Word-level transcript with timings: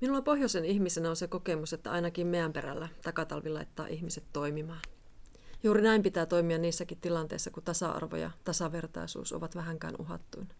Minulla 0.00 0.22
pohjoisen 0.22 0.64
ihmisenä 0.64 1.10
on 1.10 1.16
se 1.16 1.28
kokemus, 1.28 1.72
että 1.72 1.90
ainakin 1.90 2.26
meidän 2.26 2.52
perällä 2.52 2.88
takatalvi 3.02 3.50
laittaa 3.50 3.86
ihmiset 3.86 4.24
toimimaan. 4.32 4.80
Juuri 5.62 5.82
näin 5.82 6.02
pitää 6.02 6.26
toimia 6.26 6.58
niissäkin 6.58 7.00
tilanteissa, 7.00 7.50
kun 7.50 7.62
tasa-arvo 7.62 8.16
ja 8.16 8.30
tasavertaisuus 8.44 9.32
ovat 9.32 9.54
vähänkään 9.56 9.94
uhattuina. 9.98 10.54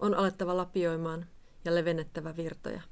On 0.00 0.14
alettava 0.14 0.56
lapioimaan 0.56 1.26
ja 1.64 1.74
levennettävä 1.74 2.36
virtoja. 2.36 2.82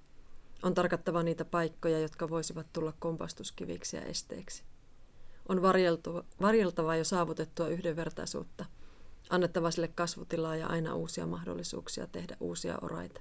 On 0.62 0.74
tarkattava 0.74 1.22
niitä 1.22 1.45
paikkoja, 1.45 2.00
jotka 2.00 2.29
voisivat 2.29 2.66
tulla 2.72 2.92
kompastuskiviksi 2.98 3.96
ja 3.96 4.02
esteeksi. 4.02 4.62
On 5.48 5.62
varjeltava 6.40 6.96
jo 6.96 7.04
saavutettua 7.04 7.68
yhdenvertaisuutta, 7.68 8.64
annettava 9.30 9.70
sille 9.70 9.88
kasvutilaa 9.88 10.56
ja 10.56 10.66
aina 10.66 10.94
uusia 10.94 11.26
mahdollisuuksia 11.26 12.06
tehdä 12.06 12.36
uusia 12.40 12.79
oraita, 12.82 13.20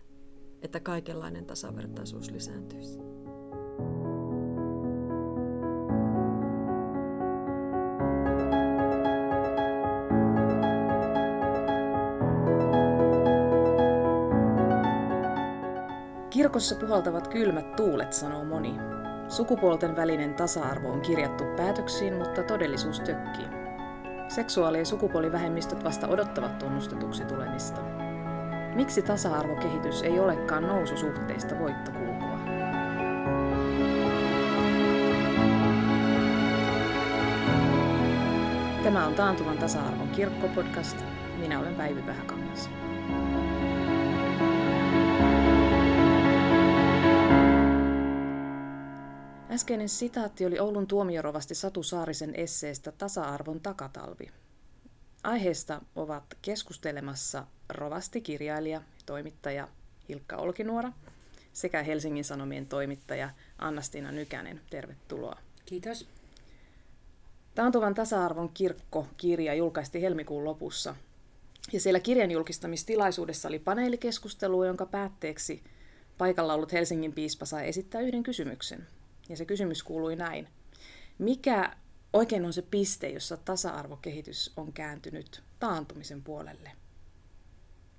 että 0.61 0.79
kaikenlainen 0.79 1.45
tasavertaisuus 1.45 2.31
lisääntyisi. 2.31 2.99
Kirkossa 16.29 16.75
puhaltavat 16.75 17.27
kylmät 17.27 17.75
tuulet, 17.75 18.13
sanoo 18.13 18.45
moni. 18.45 18.75
Sukupuolten 19.27 19.95
välinen 19.95 20.33
tasa-arvo 20.33 20.91
on 20.91 21.01
kirjattu 21.01 21.43
päätöksiin, 21.57 22.13
mutta 22.13 22.43
todellisuus 22.43 22.99
tökkii. 22.99 23.47
Seksuaali- 24.27 24.77
ja 24.79 24.85
sukupuolivähemmistöt 24.85 25.83
vasta 25.83 26.07
odottavat 26.07 26.59
tunnustetuksi 26.59 27.25
tulemista. 27.25 28.00
Miksi 28.75 29.01
tasa-arvokehitys 29.01 30.01
ei 30.03 30.19
olekaan 30.19 30.63
noususuhteista 30.63 31.59
voittokulkua? 31.59 32.39
Tämä 38.83 39.07
on 39.07 39.13
Taantuvan 39.15 39.57
tasa-arvon 39.57 40.09
kirkkopodcast. 40.09 40.97
Minä 41.37 41.59
olen 41.59 41.75
Päivi 41.75 42.05
Vähäkangas. 42.05 42.69
Äskeinen 49.49 49.89
sitaatti 49.89 50.45
oli 50.45 50.59
Oulun 50.59 50.87
tuomiorovasti 50.87 51.55
Satu 51.55 51.83
Saarisen 51.83 52.35
esseestä 52.35 52.91
Tasa-arvon 52.91 53.59
takatalvi. 53.61 54.31
Aiheesta 55.23 55.81
ovat 55.95 56.23
keskustelemassa 56.41 57.45
rovasti 57.73 58.21
kirjailija 58.21 58.81
toimittaja 59.05 59.67
Hilkka 60.09 60.37
Olkinuora 60.37 60.91
sekä 61.53 61.83
Helsingin 61.83 62.23
Sanomien 62.23 62.65
toimittaja 62.65 63.29
Annastiina 63.57 64.11
Nykänen. 64.11 64.61
Tervetuloa. 64.69 65.37
Kiitos. 65.65 66.07
Taantuvan 67.55 67.93
tasa-arvon 67.93 68.49
kirkko-kirja 68.49 69.53
julkaistiin 69.53 70.01
helmikuun 70.01 70.45
lopussa. 70.45 70.95
Ja 71.73 71.79
siellä 71.79 71.99
kirjan 71.99 72.31
julkistamistilaisuudessa 72.31 73.47
oli 73.47 73.59
paneelikeskustelu, 73.59 74.63
jonka 74.63 74.85
päätteeksi 74.85 75.63
paikalla 76.17 76.53
ollut 76.53 76.71
Helsingin 76.71 77.13
piispa 77.13 77.45
sai 77.45 77.67
esittää 77.67 78.01
yhden 78.01 78.23
kysymyksen– 78.23 78.87
ja 79.31 79.37
se 79.37 79.45
kysymys 79.45 79.83
kuului 79.83 80.15
näin. 80.15 80.47
Mikä 81.17 81.75
oikein 82.13 82.45
on 82.45 82.53
se 82.53 82.61
piste, 82.61 83.09
jossa 83.09 83.37
tasa-arvokehitys 83.37 84.53
on 84.57 84.73
kääntynyt 84.73 85.43
taantumisen 85.59 86.23
puolelle? 86.23 86.71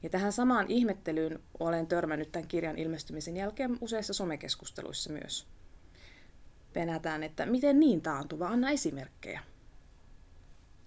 Ja 0.02 0.10
tähän 0.10 0.32
samaan 0.32 0.66
ihmettelyyn 0.68 1.40
olen 1.60 1.86
törmännyt 1.86 2.32
tämän 2.32 2.48
kirjan 2.48 2.78
ilmestymisen 2.78 3.36
jälkeen 3.36 3.78
useissa 3.80 4.12
somekeskusteluissa 4.12 5.12
myös. 5.12 5.46
Penätään, 6.72 7.22
että 7.22 7.46
miten 7.46 7.80
niin 7.80 8.00
taantuva, 8.00 8.48
anna 8.48 8.70
esimerkkejä. 8.70 9.40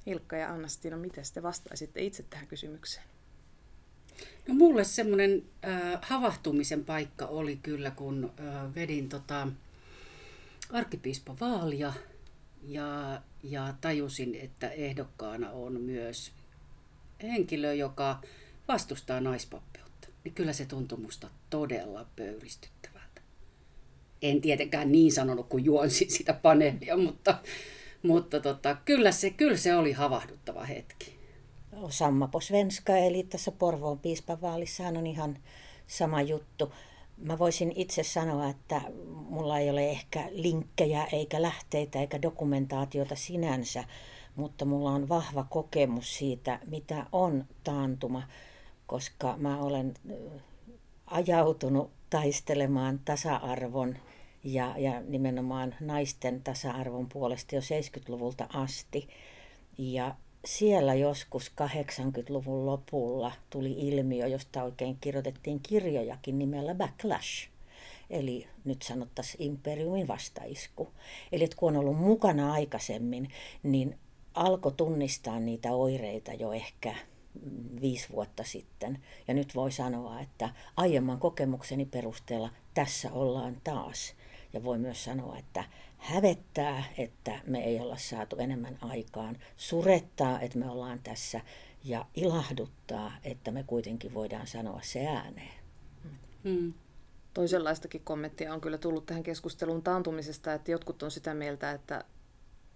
Ilkka 0.06 0.36
ja 0.36 0.50
Anna-Stina, 0.50 0.98
miten 0.98 1.24
te 1.34 1.44
vastaisitte 1.44 2.02
itse 2.02 2.24
tähän 2.24 2.48
kysymykseen? 2.48 3.06
No 4.48 4.54
mulle 4.54 4.84
semmoinen 4.84 5.44
äh, 5.66 6.00
havahtumisen 6.02 6.86
paikka 6.86 7.26
oli 7.26 7.56
kyllä, 7.56 7.92
kun 7.92 8.32
äh, 8.40 8.76
vedin 8.76 9.10
tota, 9.10 9.48
arkkipiispa 10.72 11.36
vaalia 11.40 11.94
ja, 12.68 13.22
ja 13.44 13.74
tajusin, 13.82 14.36
että 14.36 14.70
ehdokkaana 14.70 15.52
on 15.52 15.82
myös 15.82 16.32
henkilö, 17.24 17.74
joka 17.74 18.22
vastustaa 18.68 19.22
naispappeutta. 19.22 20.08
Niin 20.24 20.34
kyllä 20.34 20.54
se 20.54 20.66
tuntui 20.66 21.00
musta 21.00 21.30
todella 21.50 22.06
pöyristyttävältä. 22.16 23.22
En 24.22 24.42
tietenkään 24.42 24.92
niin 24.92 25.12
sanonut, 25.12 25.50
kun 25.50 25.66
juonsin 25.66 26.12
sitä 26.12 26.34
paneelia, 26.34 26.98
mutta, 26.98 27.38
mutta 28.04 28.40
tota, 28.40 28.78
kyllä, 28.86 29.12
se, 29.12 29.30
kyllä 29.30 29.58
se 29.58 29.76
oli 29.76 29.92
havahduttava 29.92 30.64
hetki. 30.64 31.16
Samma 31.90 32.28
på 32.28 32.40
svenska, 32.40 32.98
eli 32.98 33.24
tässä 33.24 33.52
Porvoon 33.52 34.00
piispavaalissa 34.00 34.88
on 34.88 35.08
ihan 35.08 35.38
sama 35.88 36.22
juttu. 36.22 36.74
Mä 37.18 37.40
voisin 37.40 37.74
itse 37.76 38.04
sanoa, 38.04 38.50
että 38.50 38.82
mulla 39.06 39.60
ei 39.60 39.70
ole 39.70 39.90
ehkä 39.90 40.30
linkkejä 40.32 41.04
eikä 41.04 41.42
lähteitä 41.42 42.00
eikä 42.00 42.22
dokumentaatiota 42.22 43.16
sinänsä, 43.16 43.84
mutta 44.36 44.66
mulla 44.66 44.92
on 44.92 45.10
vahva 45.10 45.46
kokemus 45.50 46.18
siitä, 46.18 46.60
mitä 46.68 47.06
on 47.12 47.46
taantuma, 47.64 48.24
koska 48.88 49.38
mä 49.38 49.60
olen 49.60 49.94
ajautunut 51.06 51.92
taistelemaan 52.10 53.00
tasa-arvon 53.06 53.98
ja, 54.44 54.76
ja 54.78 55.02
nimenomaan 55.02 55.76
naisten 55.80 56.42
tasa-arvon 56.44 57.10
puolesta 57.10 57.56
jo 57.56 57.62
70-luvulta 57.62 58.48
asti. 58.54 59.08
Ja 59.78 60.16
siellä 60.46 60.94
joskus 60.94 61.52
80-luvun 61.62 62.66
lopulla 62.66 63.32
tuli 63.50 63.72
ilmiö, 63.72 64.28
josta 64.28 64.64
oikein 64.64 64.98
kirjoitettiin 65.02 65.60
kirjojakin 65.60 66.40
nimellä 66.40 66.76
Backlash. 66.76 67.50
Eli 68.10 68.48
nyt 68.66 68.82
sanottaisiin 68.82 69.42
imperiumin 69.44 70.08
vastaisku. 70.08 70.88
Eli 71.32 71.50
kun 71.56 71.70
on 71.70 71.80
ollut 71.80 71.98
mukana 71.98 72.54
aikaisemmin, 72.54 73.30
niin 73.64 73.98
alkoi 74.34 74.72
tunnistaa 74.72 75.40
niitä 75.40 75.72
oireita 75.72 76.34
jo 76.34 76.52
ehkä 76.52 76.96
viisi 77.82 78.10
vuotta 78.12 78.44
sitten. 78.44 79.00
Ja 79.28 79.34
nyt 79.34 79.56
voi 79.56 79.72
sanoa, 79.72 80.20
että 80.20 80.50
aiemman 80.78 81.20
kokemukseni 81.20 81.86
perusteella 81.86 82.50
tässä 82.74 83.12
ollaan 83.12 83.58
taas. 83.64 84.14
Ja 84.54 84.64
voi 84.64 84.78
myös 84.78 85.04
sanoa, 85.04 85.38
että 85.38 85.64
hävettää, 85.98 86.84
että 86.98 87.40
me 87.48 87.64
ei 87.64 87.80
olla 87.80 87.98
saatu 87.98 88.36
enemmän 88.36 88.78
aikaan, 88.82 89.38
surettaa, 89.58 90.42
että 90.42 90.58
me 90.58 90.70
ollaan 90.70 91.00
tässä 91.04 91.42
ja 91.84 92.06
ilahduttaa, 92.16 93.12
että 93.24 93.52
me 93.52 93.64
kuitenkin 93.64 94.14
voidaan 94.14 94.48
sanoa 94.48 94.80
se 94.84 95.08
ääneen. 95.08 95.54
Hmm. 96.44 96.74
Toisenlaistakin 97.34 98.02
kommenttia 98.04 98.54
on 98.54 98.62
kyllä 98.62 98.78
tullut 98.78 99.06
tähän 99.06 99.24
keskusteluun 99.24 99.84
taantumisesta, 99.84 100.54
että 100.54 100.72
jotkut 100.72 101.04
on 101.04 101.12
sitä 101.12 101.34
mieltä, 101.34 101.72
että 101.72 102.04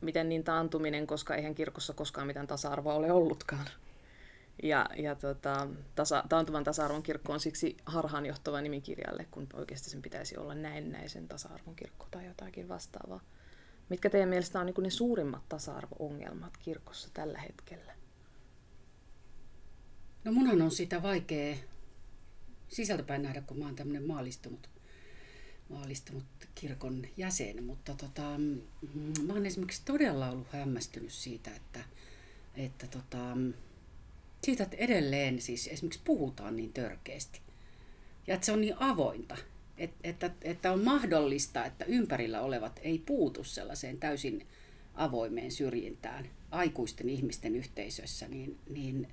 miten 0.02 0.30
niin 0.30 0.44
taantuminen, 0.44 1.08
koska 1.08 1.36
eihän 1.36 1.56
kirkossa 1.56 1.94
koskaan 1.94 2.28
mitään 2.28 2.48
tasa-arvoa 2.48 2.94
ole 2.94 3.12
ollutkaan. 3.12 3.66
Ja, 4.64 4.90
ja 4.98 5.16
tota, 5.16 5.68
tasa, 5.96 6.24
taantuvan 6.30 6.64
tasa-arvon 6.64 7.04
kirkko 7.04 7.34
on 7.34 7.40
siksi 7.40 7.78
harhaanjohtava 7.86 8.62
nimi 8.62 8.82
kirjalle, 8.82 9.28
kun 9.32 9.48
oikeasti 9.54 9.90
sen 9.90 10.02
pitäisi 10.02 10.38
olla 10.38 10.56
näennäisen 10.56 11.28
tasa-arvon 11.28 11.76
kirkko 11.76 12.08
tai 12.12 12.26
jotakin 12.26 12.70
vastaavaa. 12.70 13.22
Mitkä 13.90 14.10
teidän 14.10 14.30
mielestä 14.30 14.60
on 14.60 14.66
niin 14.66 14.76
ne 14.84 14.90
suurimmat 14.90 15.50
tasa-arvo-ongelmat 15.50 16.58
kirkossa 16.58 17.10
tällä 17.14 17.40
hetkellä? 17.40 17.94
No 20.24 20.32
munhan 20.32 20.62
on 20.62 20.72
sitä 20.72 21.04
vaikea 21.04 21.56
sisältäpäin 22.68 23.22
nähdä, 23.22 23.42
kun 23.42 23.60
mä 23.60 23.66
oon 23.66 23.76
tämmöinen 23.76 24.08
maalistunut, 24.08 24.70
maalistunut 25.70 26.24
kirkon 26.56 27.06
jäsen, 27.18 27.64
mutta 27.64 27.94
tota, 27.94 28.38
mm, 28.38 29.28
mä 29.28 29.34
oon 29.34 29.46
esimerkiksi 29.46 29.82
todella 29.86 30.30
ollut 30.30 30.48
hämmästynyt 30.54 31.12
siitä, 31.12 31.52
että, 31.56 31.80
että 32.56 32.88
tota, 32.88 33.38
siitä, 34.44 34.64
että 34.64 34.78
edelleen 34.78 35.42
siis 35.42 35.68
esimerkiksi 35.68 36.02
puhutaan 36.06 36.56
niin 36.56 36.74
törkeästi. 36.74 37.42
Ja 38.28 38.36
että 38.36 38.46
se 38.46 38.52
on 38.52 38.62
niin 38.62 38.76
avointa, 38.80 39.38
että, 39.78 39.98
että, 40.04 40.32
että 40.42 40.72
on 40.72 40.84
mahdollista, 40.84 41.66
että 41.66 41.86
ympärillä 41.86 42.42
olevat 42.42 42.80
ei 42.84 43.00
puutu 43.06 43.44
sellaiseen 43.44 44.00
täysin 44.00 44.48
avoimeen 44.96 45.52
syrjintään 45.52 46.30
aikuisten 46.52 47.10
ihmisten 47.10 47.56
yhteisössä, 47.56 48.28
niin, 48.28 48.58
niin 48.70 49.08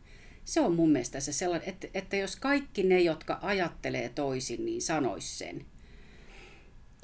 se 0.44 0.60
on 0.60 0.74
mun 0.74 0.90
mielestä 0.90 1.20
se 1.20 1.32
sellainen, 1.32 1.68
että, 1.68 1.88
että 1.94 2.16
jos 2.16 2.36
kaikki 2.36 2.82
ne, 2.82 3.00
jotka 3.00 3.38
ajattelee 3.42 4.08
toisin, 4.08 4.64
niin 4.64 4.82
sanois 4.82 5.38
sen. 5.38 5.66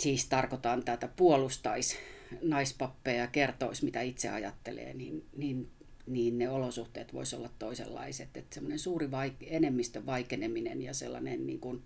Siis 0.00 0.26
tarkoitan 0.26 0.84
tätä 0.84 1.08
puolustaisi 1.08 1.96
naispappeja 2.42 3.20
ja 3.20 3.26
kertoisi, 3.26 3.84
mitä 3.84 4.00
itse 4.00 4.28
ajattelee, 4.28 4.94
niin, 4.94 5.24
niin 5.36 5.70
niin 6.06 6.38
ne 6.38 6.48
olosuhteet 6.48 7.14
voisi 7.14 7.36
olla 7.36 7.50
toisenlaiset. 7.58 8.36
Että 8.36 8.54
semmoinen 8.54 8.78
suuri 8.78 9.06
vaik- 9.06 9.46
enemmistön 9.46 10.06
vaikeneminen 10.06 10.82
ja 10.82 10.94
sellainen 10.94 11.46
niin 11.46 11.60
kuin 11.60 11.82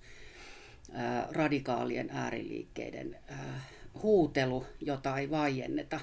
radikaalien 1.31 2.11
ääriliikkeiden 2.11 3.17
huutelu, 4.03 4.67
jota 4.81 5.19
ei 5.19 5.31
vaienneta 5.31 6.01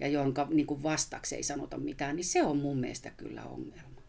ja 0.00 0.08
jonka 0.08 0.46
niin 0.50 0.66
kuin 0.66 0.82
vastaksi 0.82 1.36
ei 1.36 1.42
sanota 1.42 1.78
mitään, 1.78 2.16
niin 2.16 2.24
se 2.24 2.42
on 2.42 2.56
mun 2.56 2.78
mielestä 2.78 3.10
kyllä 3.10 3.44
ongelma. 3.44 4.02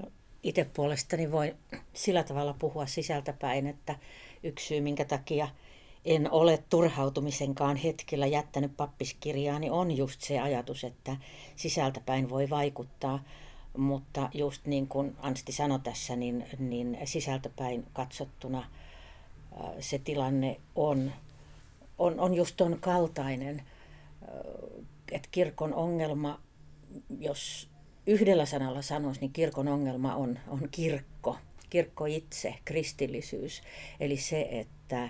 No, 0.00 0.12
itse 0.42 0.64
puolestani 0.64 1.32
voi 1.32 1.54
sillä 1.92 2.22
tavalla 2.22 2.54
puhua 2.58 2.86
sisältäpäin, 2.86 3.66
että 3.66 3.98
yksi 4.42 4.66
syy, 4.66 4.80
minkä 4.80 5.04
takia 5.04 5.48
en 6.04 6.30
ole 6.30 6.62
turhautumisenkaan 6.70 7.76
hetkellä 7.76 8.26
jättänyt 8.26 8.76
pappiskirjaa, 8.76 9.58
niin 9.58 9.72
on 9.72 9.90
just 9.90 10.20
se 10.20 10.40
ajatus, 10.40 10.84
että 10.84 11.16
sisältäpäin 11.56 12.30
voi 12.30 12.50
vaikuttaa. 12.50 13.24
Mutta 13.76 14.30
just 14.34 14.66
niin 14.66 14.88
kuin 14.88 15.16
Ansti 15.18 15.52
sanoi 15.52 15.80
tässä, 15.80 16.16
niin, 16.16 16.46
niin 16.58 16.98
sisältäpäin 17.04 17.86
katsottuna 17.92 18.64
se 19.80 19.98
tilanne 19.98 20.60
on, 20.74 21.12
on, 21.98 22.20
on 22.20 22.34
just 22.34 22.56
ton 22.56 22.78
kaltainen, 22.80 23.62
että 25.12 25.28
kirkon 25.30 25.74
ongelma, 25.74 26.40
jos 27.18 27.68
yhdellä 28.06 28.46
sanalla 28.46 28.82
sanoisi, 28.82 29.20
niin 29.20 29.32
kirkon 29.32 29.68
ongelma 29.68 30.14
on, 30.14 30.38
on 30.48 30.68
kirkko, 30.70 31.36
kirkko 31.70 32.06
itse, 32.06 32.54
kristillisyys. 32.64 33.62
Eli 34.00 34.16
se, 34.16 34.48
että 34.50 35.08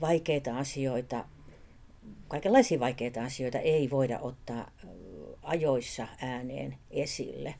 vaikeita 0.00 0.58
asioita, 0.58 1.24
kaikenlaisia 2.28 2.80
vaikeita 2.80 3.24
asioita 3.24 3.58
ei 3.58 3.90
voida 3.90 4.18
ottaa 4.18 4.70
ajoissa 5.42 6.08
ääneen 6.20 6.76
esille. 6.90 7.54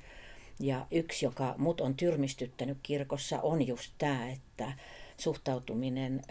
Ja 0.60 0.86
yksi, 0.90 1.24
joka 1.24 1.54
mut 1.58 1.80
on 1.80 1.94
tyrmistyttänyt 1.94 2.78
kirkossa, 2.82 3.40
on 3.40 3.66
just 3.66 3.92
tämä, 3.98 4.30
että 4.30 4.72
suhtautuminen 5.16 6.22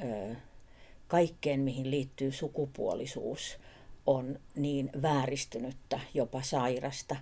kaikkeen, 1.08 1.60
mihin 1.60 1.92
liittyy 1.92 2.32
sukupuolisuus, 2.32 3.58
on 4.06 4.40
niin 4.56 4.90
vääristynyttä, 5.02 6.00
jopa 6.14 6.42
sairasta, 6.42 7.16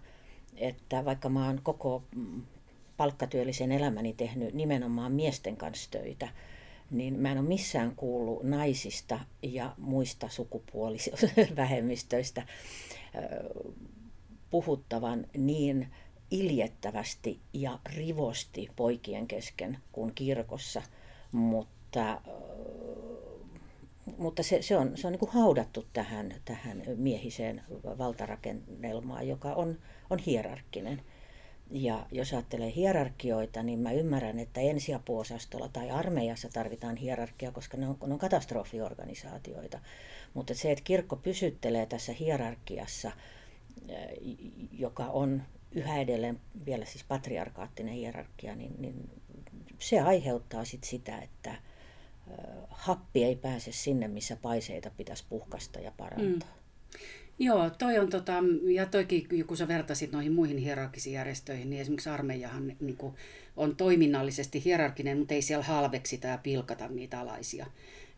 että 0.56 1.06
vaikka 1.06 1.30
mä 1.30 1.46
oon 1.46 1.60
koko 1.64 2.04
mm, 2.16 2.42
palkkatyöllisen 2.98 3.72
elämäni 3.72 4.14
tehnyt 4.14 4.54
nimenomaan 4.54 5.12
miesten 5.12 5.58
kanssa 5.58 5.92
töitä, 5.92 6.30
niin 6.92 7.20
mä 7.20 7.32
en 7.32 7.38
ole 7.38 7.48
missään 7.48 7.96
kuullut 7.96 8.44
naisista 8.44 9.20
ja 9.42 9.74
muista 9.78 10.30
sukupuolivähemmistöistä 10.30 12.46
puhuttavan 14.50 15.26
niin 15.38 15.88
iljettävästi 16.32 17.40
ja 17.54 17.80
rivosti 17.96 18.70
poikien 18.76 19.28
kesken 19.28 19.78
kuin 19.92 20.16
kirkossa, 20.16 20.82
mutta, 21.32 22.22
mutta 24.18 24.44
se, 24.44 24.62
se 24.62 24.78
on, 24.78 24.98
se 24.98 25.08
on 25.08 25.12
niin 25.12 25.20
kuin 25.20 25.32
haudattu 25.32 25.86
tähän, 25.94 26.36
tähän 26.46 26.84
miehiseen 26.96 27.62
valtarakennelmaan, 27.98 29.28
joka 29.28 29.54
on, 29.54 29.80
on 30.10 30.20
hierarkkinen. 30.20 31.02
Ja 31.72 32.06
jos 32.12 32.34
ajattelee 32.34 32.74
hierarkioita, 32.76 33.64
niin 33.64 33.80
mä 33.80 33.92
ymmärrän, 33.92 34.40
että 34.40 34.62
ensiapuosastolla 34.62 35.70
tai 35.70 35.90
armeijassa 35.90 36.50
tarvitaan 36.54 36.96
hierarkia, 36.96 37.52
koska 37.52 37.78
ne 37.78 37.88
on, 37.88 37.98
ne 38.08 38.14
on 38.14 38.20
katastrofiorganisaatioita. 38.20 39.80
Mutta 40.34 40.54
se, 40.54 40.72
että 40.72 40.84
kirkko 40.84 41.16
pysyttelee 41.16 41.86
tässä 41.86 42.14
hierarkiassa, 42.14 43.12
eh, 43.90 44.08
joka 44.72 45.06
on 45.06 45.44
yhä 45.72 46.00
edelleen 46.00 46.40
vielä 46.66 46.86
siis 46.86 47.04
patriarkaattinen 47.04 47.94
hierarkia, 47.94 48.56
niin, 48.56 48.76
niin 48.80 49.10
se 49.80 50.00
aiheuttaa 50.00 50.66
sit 50.66 50.84
sitä, 50.84 51.18
että 51.20 51.52
eh, 51.52 52.38
happi 52.70 53.24
ei 53.24 53.36
pääse 53.36 53.72
sinne, 53.72 54.08
missä 54.08 54.36
paiseita 54.36 54.92
pitäisi 54.98 55.26
puhkasta 55.30 55.80
ja 55.80 55.92
parantaa. 55.98 56.50
Mm. 56.50 57.00
Joo, 57.40 57.70
toi 57.70 58.00
on 58.00 58.10
tota, 58.10 58.34
ja 58.64 58.86
toikin, 58.86 59.46
kun 59.48 59.58
sä 59.58 59.68
vertasit 59.68 60.12
noihin 60.12 60.34
muihin 60.34 60.58
hierarkisiin 60.58 61.14
järjestöihin, 61.14 61.70
niin 61.70 61.82
esimerkiksi 61.82 62.10
armeijahan 62.10 62.76
niin 62.80 62.98
kuin, 62.98 63.16
on 63.58 63.76
toiminnallisesti 63.76 64.66
hierarkinen, 64.66 65.18
mutta 65.18 65.34
ei 65.34 65.42
siellä 65.42 65.66
halveksita 65.66 66.28
ja 66.28 66.38
pilkata 66.38 66.88
niitä 66.88 67.20
alaisia. 67.20 67.66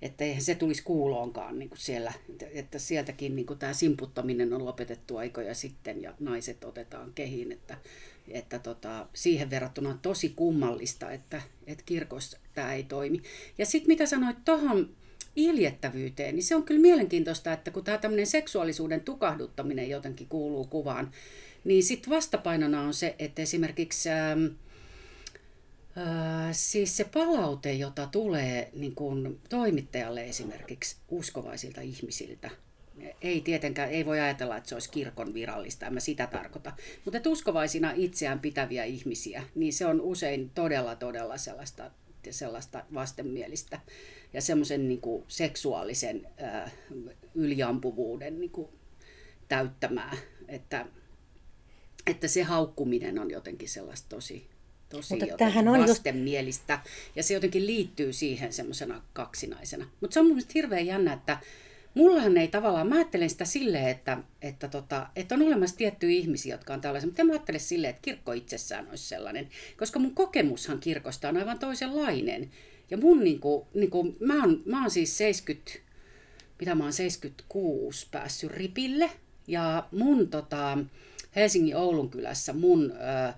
Että 0.01 0.23
eihän 0.23 0.41
se 0.41 0.55
tulisi 0.55 0.83
kuuloonkaan 0.83 1.59
niin 1.59 1.69
kuin 1.69 1.79
siellä, 1.79 2.13
että 2.53 2.79
sieltäkin 2.79 3.35
niin 3.35 3.45
kuin 3.45 3.59
tämä 3.59 3.73
simputtaminen 3.73 4.53
on 4.53 4.65
lopetettu 4.65 5.17
aikoja 5.17 5.53
sitten 5.53 6.01
ja 6.01 6.13
naiset 6.19 6.63
otetaan 6.63 7.11
kehiin, 7.15 7.51
että, 7.51 7.77
että 8.27 8.59
tota, 8.59 9.07
siihen 9.13 9.49
verrattuna 9.49 9.89
on 9.89 9.99
tosi 10.01 10.33
kummallista, 10.35 11.11
että, 11.11 11.41
että 11.67 11.83
kirkossa 11.85 12.37
tämä 12.53 12.73
ei 12.73 12.83
toimi. 12.83 13.21
Ja 13.57 13.65
sitten 13.65 13.87
mitä 13.87 14.05
sanoit 14.05 14.45
tuohon 14.45 14.89
iljettävyyteen, 15.45 16.35
niin 16.35 16.43
se 16.43 16.55
on 16.55 16.63
kyllä 16.63 16.81
mielenkiintoista, 16.81 17.53
että 17.53 17.71
kun 17.71 17.83
tämä 17.83 17.97
tämmöinen 17.97 18.27
seksuaalisuuden 18.27 19.01
tukahduttaminen 19.01 19.89
jotenkin 19.89 20.27
kuuluu 20.27 20.65
kuvaan, 20.65 21.11
niin 21.63 21.83
sitten 21.83 22.09
vastapainona 22.09 22.81
on 22.81 22.93
se, 22.93 23.15
että 23.19 23.41
esimerkiksi 23.41 24.09
ähm, 24.09 24.45
äh, 25.97 26.49
siis 26.51 26.97
se 26.97 27.03
palaute, 27.03 27.73
jota 27.73 28.07
tulee 28.11 28.69
niin 28.73 28.95
kun 28.95 29.39
toimittajalle 29.49 30.25
esimerkiksi 30.25 30.95
uskovaisilta 31.09 31.81
ihmisiltä, 31.81 32.49
ei 33.21 33.41
tietenkään, 33.41 33.89
ei 33.89 34.05
voi 34.05 34.19
ajatella, 34.19 34.57
että 34.57 34.69
se 34.69 34.75
olisi 34.75 34.89
kirkon 34.89 35.33
virallista, 35.33 35.85
en 35.85 35.93
mä 35.93 35.99
sitä 35.99 36.27
tarkoita. 36.27 36.73
Mutta 37.05 37.29
uskovaisina 37.29 37.93
itseään 37.95 38.39
pitäviä 38.39 38.83
ihmisiä, 38.83 39.43
niin 39.55 39.73
se 39.73 39.85
on 39.85 40.01
usein 40.01 40.49
todella, 40.49 40.95
todella 40.95 41.37
sellaista, 41.37 41.91
sellaista 42.29 42.85
vastenmielistä 42.93 43.79
ja 44.33 44.41
semmoisen 44.41 44.87
niin 44.87 45.01
kuin 45.01 45.23
seksuaalisen 45.27 46.27
ää, 46.37 46.71
yliampuvuuden 47.35 48.39
niin 48.39 48.51
kuin 48.51 48.67
täyttämää, 49.47 50.17
että, 50.47 50.85
että 52.07 52.27
se 52.27 52.43
haukkuminen 52.43 53.19
on 53.19 53.31
jotenkin 53.31 53.69
sellaista 53.69 54.09
tosi, 54.09 54.47
tosi 54.89 55.15
Mutta 55.15 55.37
tämähän 55.37 55.67
on 55.67 55.79
vastenmielistä 55.79 56.73
just... 56.73 57.15
ja 57.15 57.23
se 57.23 57.33
jotenkin 57.33 57.65
liittyy 57.65 58.13
siihen 58.13 58.53
semmoisena 58.53 59.01
kaksinaisena. 59.13 59.89
Mutta 60.01 60.13
se 60.13 60.19
on 60.19 60.25
mun 60.25 60.35
mielestä 60.35 60.51
hirveän 60.55 60.85
jännä, 60.85 61.13
että 61.13 61.37
mullahan 61.93 62.37
ei 62.37 62.47
tavallaan, 62.47 62.87
mä 62.87 62.95
ajattelen 62.95 63.29
sitä 63.29 63.45
silleen, 63.45 63.87
että, 63.87 64.17
että, 64.41 64.67
tota, 64.67 65.07
että 65.15 65.35
on 65.35 65.41
olemassa 65.41 65.77
tiettyjä 65.77 66.19
ihmisiä, 66.19 66.53
jotka 66.53 66.73
on 66.73 66.81
tällaisia, 66.81 67.07
mutta 67.07 67.21
en 67.21 67.27
mä 67.27 67.33
ajattele 67.33 67.59
silleen, 67.59 67.89
että 67.89 68.01
kirkko 68.01 68.31
itsessään 68.31 68.89
olisi 68.89 69.07
sellainen, 69.07 69.49
koska 69.77 69.99
mun 69.99 70.15
kokemushan 70.15 70.79
kirkosta 70.79 71.29
on 71.29 71.37
aivan 71.37 71.59
toisenlainen. 71.59 72.51
Ja 72.91 72.97
mun 72.97 73.23
niinku, 73.23 73.67
niinku, 73.73 74.15
mä, 74.19 74.39
oon, 74.39 74.61
mä 74.65 74.81
oon 74.81 74.91
siis 74.91 75.17
70, 75.17 75.79
mitä 76.59 76.75
mä 76.75 76.83
oon 76.83 76.93
76 76.93 78.07
päässyt 78.11 78.51
ripille. 78.51 79.11
Ja 79.47 79.87
mun 79.91 80.27
tota, 80.27 80.77
Helsingin 81.35 81.75
Oulun 81.75 82.09
kylässä 82.09 82.53
mun, 82.53 82.91
ö, 82.91 83.33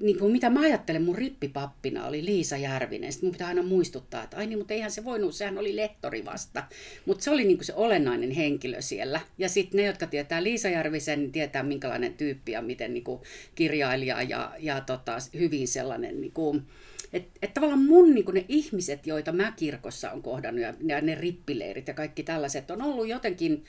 niin 0.00 0.18
kuin 0.18 0.32
mitä 0.32 0.50
mä 0.50 0.60
ajattelen 0.60 1.02
mun 1.02 1.18
rippipappina 1.18 2.06
oli 2.06 2.24
Liisa 2.24 2.56
Järvinen. 2.56 3.12
Sitten 3.12 3.26
mun 3.26 3.32
pitää 3.32 3.48
aina 3.48 3.62
muistuttaa, 3.62 4.24
että 4.24 4.36
ai 4.36 4.46
niin, 4.46 4.58
mutta 4.58 4.74
eihän 4.74 4.90
se 4.90 5.04
voinut, 5.04 5.34
sehän 5.34 5.58
oli 5.58 5.76
lehtori 5.76 6.24
vasta. 6.24 6.64
Mutta 7.06 7.24
se 7.24 7.30
oli 7.30 7.44
niin 7.44 7.56
kuin 7.56 7.66
se 7.66 7.74
olennainen 7.74 8.30
henkilö 8.30 8.82
siellä. 8.82 9.20
Ja 9.38 9.48
sitten 9.48 9.78
ne, 9.78 9.86
jotka 9.86 10.06
tietää 10.06 10.42
Liisa 10.42 10.68
Järvisen, 10.68 11.32
tietää 11.32 11.62
minkälainen 11.62 12.14
tyyppi 12.14 12.52
ja 12.52 12.62
miten 12.62 12.94
niin 12.94 13.04
kuin 13.04 13.20
kirjailija 13.54 14.22
ja, 14.22 14.52
ja 14.58 14.80
tota, 14.80 15.16
hyvin 15.34 15.68
sellainen 15.68 16.20
niin 16.20 16.32
kuin, 16.32 16.62
että 17.12 17.38
et 17.42 17.54
tavallaan 17.54 17.84
mun 17.84 18.14
niin 18.14 18.24
ne 18.32 18.44
ihmiset, 18.48 19.06
joita 19.06 19.32
mä 19.32 19.52
kirkossa 19.52 20.10
on 20.10 20.22
kohdannut 20.22 20.62
ja, 20.62 20.74
ja 20.86 21.00
ne 21.00 21.14
rippileirit 21.14 21.88
ja 21.88 21.94
kaikki 21.94 22.22
tällaiset 22.22 22.70
on 22.70 22.82
ollut 22.82 23.08
jotenkin 23.08 23.64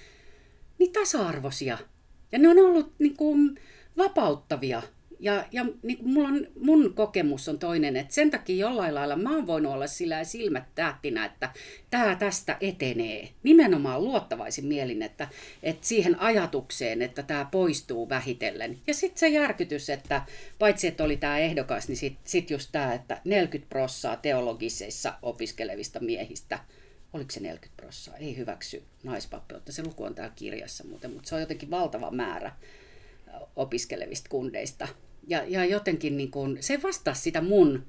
niin 0.80 0.92
tasa-arvoisia. 0.92 1.78
Ja 2.32 2.40
ne 2.40 2.50
on 2.50 2.60
ollut 2.60 2.94
niin 3.00 3.18
kuin, 3.18 3.60
vapauttavia 3.98 4.82
ja, 5.22 5.46
ja 5.52 5.66
niin 5.84 5.98
kuin 5.98 6.10
mulla 6.10 6.28
on, 6.28 6.48
mun 6.62 6.94
kokemus 6.94 7.50
on 7.50 7.60
toinen, 7.60 7.98
että 7.98 8.14
sen 8.14 8.32
takia 8.32 8.56
jollain 8.56 8.96
lailla 8.96 9.16
mä 9.16 9.36
oon 9.36 9.48
voinut 9.48 9.74
olla 9.74 9.88
sillä 9.88 10.24
silmät 10.24 10.64
tähtinä, 10.76 11.26
että 11.26 11.50
tämä 11.90 12.16
tästä 12.16 12.58
etenee. 12.62 13.30
Nimenomaan 13.44 14.04
luottavaisin 14.04 14.66
mielin, 14.66 15.02
että, 15.02 15.28
että 15.64 15.88
siihen 15.88 16.20
ajatukseen, 16.20 17.02
että 17.02 17.24
tämä 17.24 17.46
poistuu 17.52 18.10
vähitellen. 18.10 18.78
Ja 18.88 18.94
sitten 18.94 19.20
se 19.20 19.30
järkytys, 19.30 19.90
että 19.90 20.22
paitsi 20.60 20.88
että 20.88 21.04
oli 21.04 21.18
tämä 21.18 21.40
ehdokas, 21.40 21.88
niin 21.88 21.98
sitten 21.98 22.32
sit 22.32 22.50
just 22.50 22.70
tämä, 22.72 22.94
että 22.94 23.22
40 23.26 23.70
prossaa 23.70 24.16
teologiseissa 24.16 25.14
opiskelevista 25.22 26.00
miehistä 26.00 26.60
oliko 27.14 27.32
se 27.32 27.40
40 27.40 27.82
prossaa, 27.82 28.18
ei 28.18 28.38
hyväksy 28.38 28.84
naispappeutta. 29.04 29.72
Se 29.72 29.84
luku 29.84 30.04
on 30.04 30.16
täällä 30.16 30.34
kirjassa 30.36 30.84
muuten, 30.84 31.12
mutta 31.12 31.30
se 31.30 31.36
on 31.36 31.42
jotenkin 31.42 31.72
valtava 31.72 32.12
määrä 32.12 32.52
opiskelevista 33.56 34.30
kundeista 34.30 34.88
ja, 35.28 35.44
ja 35.48 35.66
jotenkin 35.66 36.18
niin 36.18 36.32
kuin, 36.32 36.58
se 36.60 36.80
vastaa 36.84 37.14
sitä 37.14 37.42
mun 37.42 37.86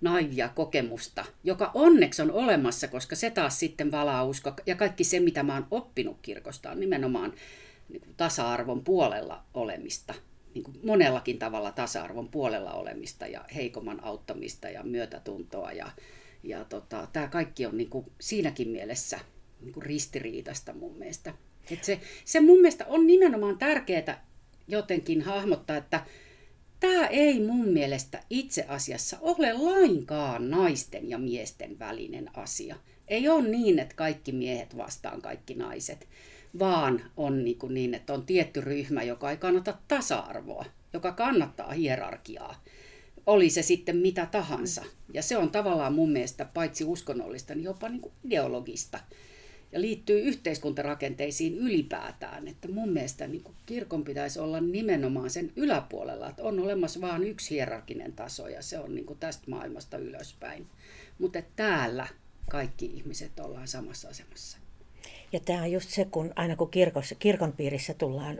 naivia 0.00 0.48
kokemusta, 0.48 1.24
joka 1.44 1.70
onneksi 1.74 2.22
on 2.22 2.30
olemassa, 2.30 2.88
koska 2.88 3.16
se 3.16 3.30
taas 3.30 3.58
sitten 3.58 3.90
valaa 3.90 4.24
usko. 4.24 4.52
Ja 4.66 4.74
kaikki 4.76 5.04
se, 5.04 5.20
mitä 5.20 5.42
mä 5.42 5.54
oon 5.54 5.66
oppinut 5.70 6.18
kirkosta, 6.22 6.70
on 6.70 6.80
nimenomaan 6.80 7.32
niin 7.88 8.02
tasa-arvon 8.16 8.84
puolella 8.84 9.44
olemista. 9.54 10.14
niin 10.54 10.64
kuin 10.64 10.78
monellakin 10.84 11.38
tavalla 11.38 11.72
tasa-arvon 11.72 12.28
puolella 12.28 12.72
olemista 12.72 13.26
ja 13.26 13.44
heikomman 13.54 14.04
auttamista 14.04 14.68
ja 14.68 14.82
myötätuntoa. 14.82 15.72
Ja, 15.72 15.90
ja 16.42 16.64
tota, 16.64 17.08
tämä 17.12 17.28
kaikki 17.28 17.66
on 17.66 17.76
niin 17.76 17.90
kuin 17.90 18.06
siinäkin 18.20 18.68
mielessä 18.68 19.20
niin 19.60 19.72
kuin 19.72 19.86
ristiriitasta 19.86 20.72
mun 20.72 20.98
mielestä. 20.98 21.34
Et 21.70 21.84
se, 21.84 22.00
se 22.24 22.40
mun 22.40 22.60
mielestä 22.60 22.86
on 22.88 23.06
nimenomaan 23.06 23.58
tärkeää 23.58 24.26
jotenkin 24.68 25.22
hahmottaa, 25.22 25.76
että 25.76 26.06
tämä 26.84 27.06
ei 27.06 27.40
mun 27.40 27.68
mielestä 27.68 28.22
itse 28.30 28.64
asiassa 28.68 29.16
ole 29.20 29.52
lainkaan 29.52 30.50
naisten 30.50 31.10
ja 31.10 31.18
miesten 31.18 31.78
välinen 31.78 32.30
asia. 32.36 32.76
Ei 33.08 33.28
ole 33.28 33.48
niin, 33.48 33.78
että 33.78 33.94
kaikki 33.94 34.32
miehet 34.32 34.76
vastaan 34.76 35.22
kaikki 35.22 35.54
naiset, 35.54 36.08
vaan 36.58 37.02
on 37.16 37.44
niin, 37.44 37.58
kuin 37.58 37.74
niin, 37.74 37.94
että 37.94 38.12
on 38.12 38.26
tietty 38.26 38.60
ryhmä, 38.60 39.02
joka 39.02 39.30
ei 39.30 39.36
kannata 39.36 39.78
tasa-arvoa, 39.88 40.64
joka 40.92 41.12
kannattaa 41.12 41.72
hierarkiaa. 41.72 42.62
Oli 43.26 43.50
se 43.50 43.62
sitten 43.62 43.96
mitä 43.96 44.26
tahansa. 44.26 44.84
Ja 45.14 45.22
se 45.22 45.36
on 45.36 45.50
tavallaan 45.50 45.94
mun 45.94 46.12
mielestä 46.12 46.44
paitsi 46.44 46.84
uskonnollista, 46.84 47.54
niin 47.54 47.64
jopa 47.64 47.88
niin 47.88 48.00
kuin 48.00 48.12
ideologista 48.24 49.00
ja 49.74 49.80
liittyy 49.80 50.20
yhteiskuntarakenteisiin 50.20 51.54
ylipäätään. 51.54 52.48
Että 52.48 52.68
mun 52.68 52.88
mielestä 52.88 53.26
niin 53.26 53.42
kuin 53.42 53.56
kirkon 53.66 54.04
pitäisi 54.04 54.40
olla 54.40 54.60
nimenomaan 54.60 55.30
sen 55.30 55.52
yläpuolella, 55.56 56.28
että 56.28 56.42
on 56.42 56.60
olemassa 56.60 57.00
vain 57.00 57.24
yksi 57.24 57.54
hierarkinen 57.54 58.12
taso 58.12 58.48
ja 58.48 58.62
se 58.62 58.78
on 58.78 58.94
niin 58.94 59.06
kuin 59.06 59.18
tästä 59.18 59.50
maailmasta 59.50 59.96
ylöspäin. 59.96 60.66
Mutta 61.18 61.42
täällä 61.56 62.06
kaikki 62.50 62.86
ihmiset 62.86 63.40
ollaan 63.40 63.68
samassa 63.68 64.08
asemassa. 64.08 64.58
Ja 65.32 65.40
tämä 65.40 65.62
on 65.62 65.72
just 65.72 65.90
se, 65.90 66.04
kun 66.04 66.32
aina 66.36 66.56
kun 66.56 66.70
kirkossa, 66.70 67.14
kirkon 67.14 67.52
piirissä 67.52 67.94
tullaan 67.94 68.38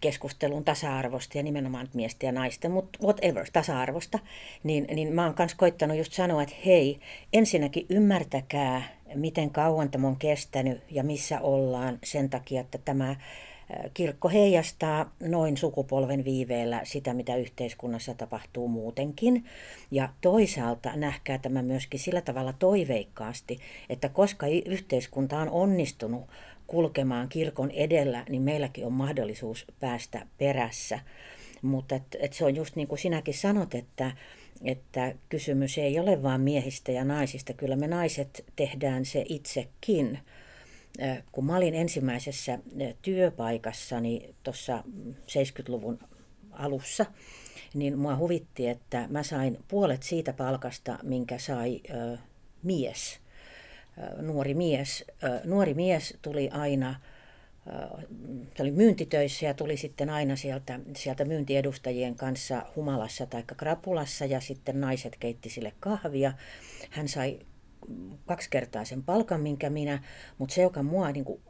keskusteluun 0.00 0.64
tasa-arvosta 0.64 1.38
ja 1.38 1.42
nimenomaan 1.42 1.88
miesten 1.94 2.26
ja 2.26 2.32
naisten, 2.32 2.70
mutta 2.70 2.98
whatever, 3.02 3.46
tasa-arvosta, 3.52 4.18
niin, 4.62 4.86
niin 4.94 5.12
mä 5.12 5.24
oon 5.24 5.34
myös 5.38 5.54
koittanut 5.54 5.96
just 5.96 6.12
sanoa, 6.12 6.42
että 6.42 6.54
hei, 6.66 7.00
ensinnäkin 7.32 7.86
ymmärtäkää, 7.88 8.99
miten 9.14 9.50
kauan 9.50 9.90
tämä 9.90 10.08
on 10.08 10.16
kestänyt 10.16 10.80
ja 10.90 11.04
missä 11.04 11.40
ollaan 11.40 11.98
sen 12.04 12.30
takia, 12.30 12.60
että 12.60 12.78
tämä 12.78 13.16
kirkko 13.94 14.28
heijastaa 14.28 15.12
noin 15.20 15.56
sukupolven 15.56 16.24
viiveellä 16.24 16.80
sitä, 16.84 17.14
mitä 17.14 17.36
yhteiskunnassa 17.36 18.14
tapahtuu 18.14 18.68
muutenkin. 18.68 19.44
Ja 19.90 20.08
toisaalta 20.20 20.96
nähkää 20.96 21.38
tämä 21.38 21.62
myöskin 21.62 22.00
sillä 22.00 22.20
tavalla 22.20 22.52
toiveikkaasti, 22.52 23.60
että 23.88 24.08
koska 24.08 24.46
yhteiskunta 24.46 25.38
on 25.38 25.50
onnistunut 25.50 26.22
kulkemaan 26.66 27.28
kirkon 27.28 27.70
edellä, 27.70 28.24
niin 28.28 28.42
meilläkin 28.42 28.86
on 28.86 28.92
mahdollisuus 28.92 29.66
päästä 29.80 30.26
perässä. 30.38 30.98
Mutta 31.62 31.94
et, 31.94 32.16
et 32.20 32.32
se 32.32 32.44
on 32.44 32.56
just 32.56 32.76
niin 32.76 32.88
kuin 32.88 32.98
sinäkin 32.98 33.34
sanot, 33.34 33.74
että, 33.74 34.12
että 34.64 35.14
kysymys 35.28 35.78
ei 35.78 35.98
ole 35.98 36.22
vain 36.22 36.40
miehistä 36.40 36.92
ja 36.92 37.04
naisista. 37.04 37.52
Kyllä 37.52 37.76
me 37.76 37.86
naiset 37.86 38.44
tehdään 38.56 39.04
se 39.04 39.24
itsekin. 39.28 40.18
Kun 41.32 41.44
mä 41.44 41.56
olin 41.56 41.74
ensimmäisessä 41.74 42.58
työpaikassani 43.02 44.34
tuossa 44.42 44.84
70-luvun 45.16 45.98
alussa, 46.52 47.06
niin 47.74 47.98
mua 47.98 48.16
huvitti, 48.16 48.68
että 48.68 49.06
mä 49.08 49.22
sain 49.22 49.58
puolet 49.68 50.02
siitä 50.02 50.32
palkasta, 50.32 50.98
minkä 51.02 51.38
sai 51.38 51.80
mies– 52.62 53.18
nuori 54.22 54.54
mies. 54.54 55.04
Nuori 55.44 55.74
mies 55.74 56.14
tuli 56.22 56.48
aina, 56.48 57.00
se 58.56 58.62
oli 58.62 58.70
myyntitöissä 58.70 59.46
ja 59.46 59.54
tuli 59.54 59.76
sitten 59.76 60.10
aina 60.10 60.36
sieltä, 60.36 60.80
sieltä 60.96 61.24
myyntiedustajien 61.24 62.14
kanssa 62.14 62.66
humalassa 62.76 63.26
tai 63.26 63.42
krapulassa 63.56 64.24
ja 64.24 64.40
sitten 64.40 64.80
naiset 64.80 65.16
keitti 65.20 65.50
sille 65.50 65.72
kahvia. 65.80 66.32
Hän 66.90 67.08
sai 67.08 67.38
kaksi 68.26 68.50
kertaa 68.50 68.84
sen 68.84 69.02
palkan, 69.02 69.40
minkä 69.40 69.70
minä, 69.70 70.02
mutta 70.38 70.54
se, 70.54 70.62
joka 70.62 70.82
mua 70.82 71.12
niin 71.12 71.24
kuin 71.24 71.40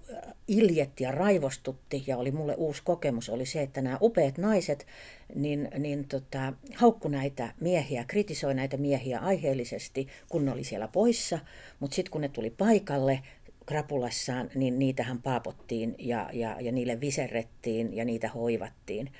iljetti 0.49 1.05
ja 1.05 1.11
raivostutti 1.11 2.05
ja 2.07 2.17
oli 2.17 2.31
mulle 2.31 2.55
uusi 2.55 2.83
kokemus, 2.85 3.29
oli 3.29 3.47
se, 3.47 3.62
että 3.62 3.83
nämä 3.83 3.99
upeat 4.02 4.38
naiset 4.38 4.87
niin, 5.35 5.69
niin 5.79 6.09
tota, 6.09 6.52
haukku 6.75 7.09
näitä 7.09 7.55
miehiä, 7.61 8.05
kritisoi 8.05 8.55
näitä 8.55 8.76
miehiä 8.76 9.19
aiheellisesti, 9.19 10.09
kun 10.29 10.45
ne 10.45 10.52
oli 10.52 10.64
siellä 10.64 10.88
poissa, 10.88 11.38
mutta 11.81 11.95
sitten 11.95 12.11
kun 12.11 12.21
ne 12.21 12.29
tuli 12.29 12.50
paikalle, 12.50 13.23
krapulassaan, 13.71 14.50
niin 14.55 14.79
niitähän 14.79 15.23
paapottiin 15.23 15.95
ja, 15.99 16.31
ja, 16.33 16.57
ja 16.61 16.73
niille 16.73 17.00
viserrettiin 17.00 17.97
ja 17.97 18.05
niitä 18.05 18.29
hoivattiin. 18.29 19.12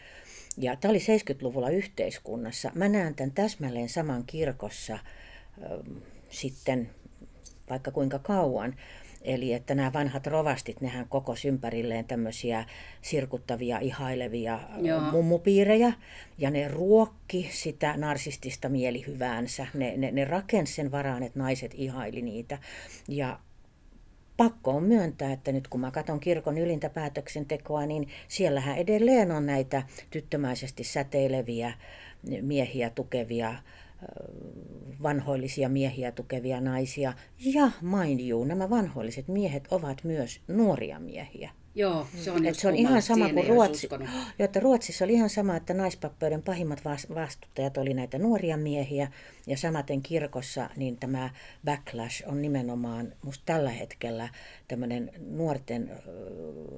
Ja 0.59 0.76
tämä 0.76 0.90
oli 0.90 0.99
70-luvulla 0.99 1.71
yhteiskunnassa. 1.71 2.71
Mä 2.75 2.88
näen 2.88 3.14
tämän 3.14 3.33
täsmälleen 3.33 3.88
saman 3.88 4.25
kirkossa 4.26 4.95
äh, 4.95 5.00
sitten 6.28 6.90
vaikka 7.71 7.90
kuinka 7.90 8.19
kauan. 8.19 8.75
Eli 9.23 9.52
että 9.52 9.75
nämä 9.75 9.92
vanhat 9.92 10.26
rovastit, 10.26 10.80
nehän 10.80 11.09
koko 11.09 11.35
ympärilleen 11.47 12.04
tämmöisiä 12.04 12.64
sirkuttavia, 13.02 13.78
ihailevia 13.78 14.61
Joo. 14.76 15.00
mummupiirejä. 15.00 15.92
Ja 16.38 16.50
ne 16.50 16.69
ruokki 16.69 17.49
sitä 17.52 17.97
narsistista 17.97 18.69
mielihyväänsä. 18.69 19.66
Ne, 19.75 19.97
ne, 19.97 20.11
ne 20.11 20.25
rakensi 20.25 20.75
sen 20.75 20.90
varaan, 20.90 21.23
että 21.23 21.38
naiset 21.38 21.75
ihaili 21.75 22.23
niitä. 22.23 22.59
Ja 23.09 23.38
pakko 24.40 24.70
on 24.70 24.82
myöntää, 24.82 25.32
että 25.32 25.52
nyt 25.52 25.68
kun 25.68 25.80
mä 25.80 25.90
katson 25.90 26.20
kirkon 26.20 26.59
ylintä 26.59 26.90
päätöksentekoa, 26.90 27.87
niin 27.87 28.09
siellähän 28.28 28.76
edelleen 28.76 29.30
on 29.30 29.47
näitä 29.47 29.82
tyttömäisesti 30.11 30.85
säteileviä 30.85 31.73
miehiä 32.40 32.90
tukevia 32.90 33.54
vanhoillisia 35.02 35.68
miehiä 35.68 36.12
tukevia 36.12 36.61
naisia. 36.61 37.12
Ja 37.38 37.70
mind 37.80 38.20
you, 38.28 38.44
nämä 38.44 38.70
vanhoilliset 38.70 39.28
miehet 39.28 39.68
ovat 39.70 40.04
myös 40.04 40.40
nuoria 40.49 41.00
miehiä. 41.00 41.50
Joo, 41.74 42.06
se 42.16 42.30
on, 42.30 42.42
se 42.52 42.68
on 42.68 42.74
ihan 42.74 43.02
sama 43.02 43.28
kuin 43.28 43.46
Ruotsi. 43.46 43.88
Jo, 44.38 44.44
että 44.44 44.60
Ruotsissa 44.60 45.04
oli 45.04 45.12
ihan 45.12 45.30
sama, 45.30 45.56
että 45.56 45.74
naispappeuden 45.74 46.42
pahimmat 46.42 46.82
vastustajat 47.14 47.76
oli 47.76 47.94
näitä 47.94 48.18
nuoria 48.18 48.56
miehiä. 48.56 49.12
Ja 49.46 49.56
samaten 49.56 50.02
kirkossa 50.02 50.70
niin 50.76 50.96
tämä 50.96 51.30
backlash 51.64 52.22
on 52.26 52.42
nimenomaan 52.42 53.12
musta 53.22 53.42
tällä 53.46 53.70
hetkellä 53.70 54.28
tämmöinen 54.68 55.10
nuorten 55.30 55.90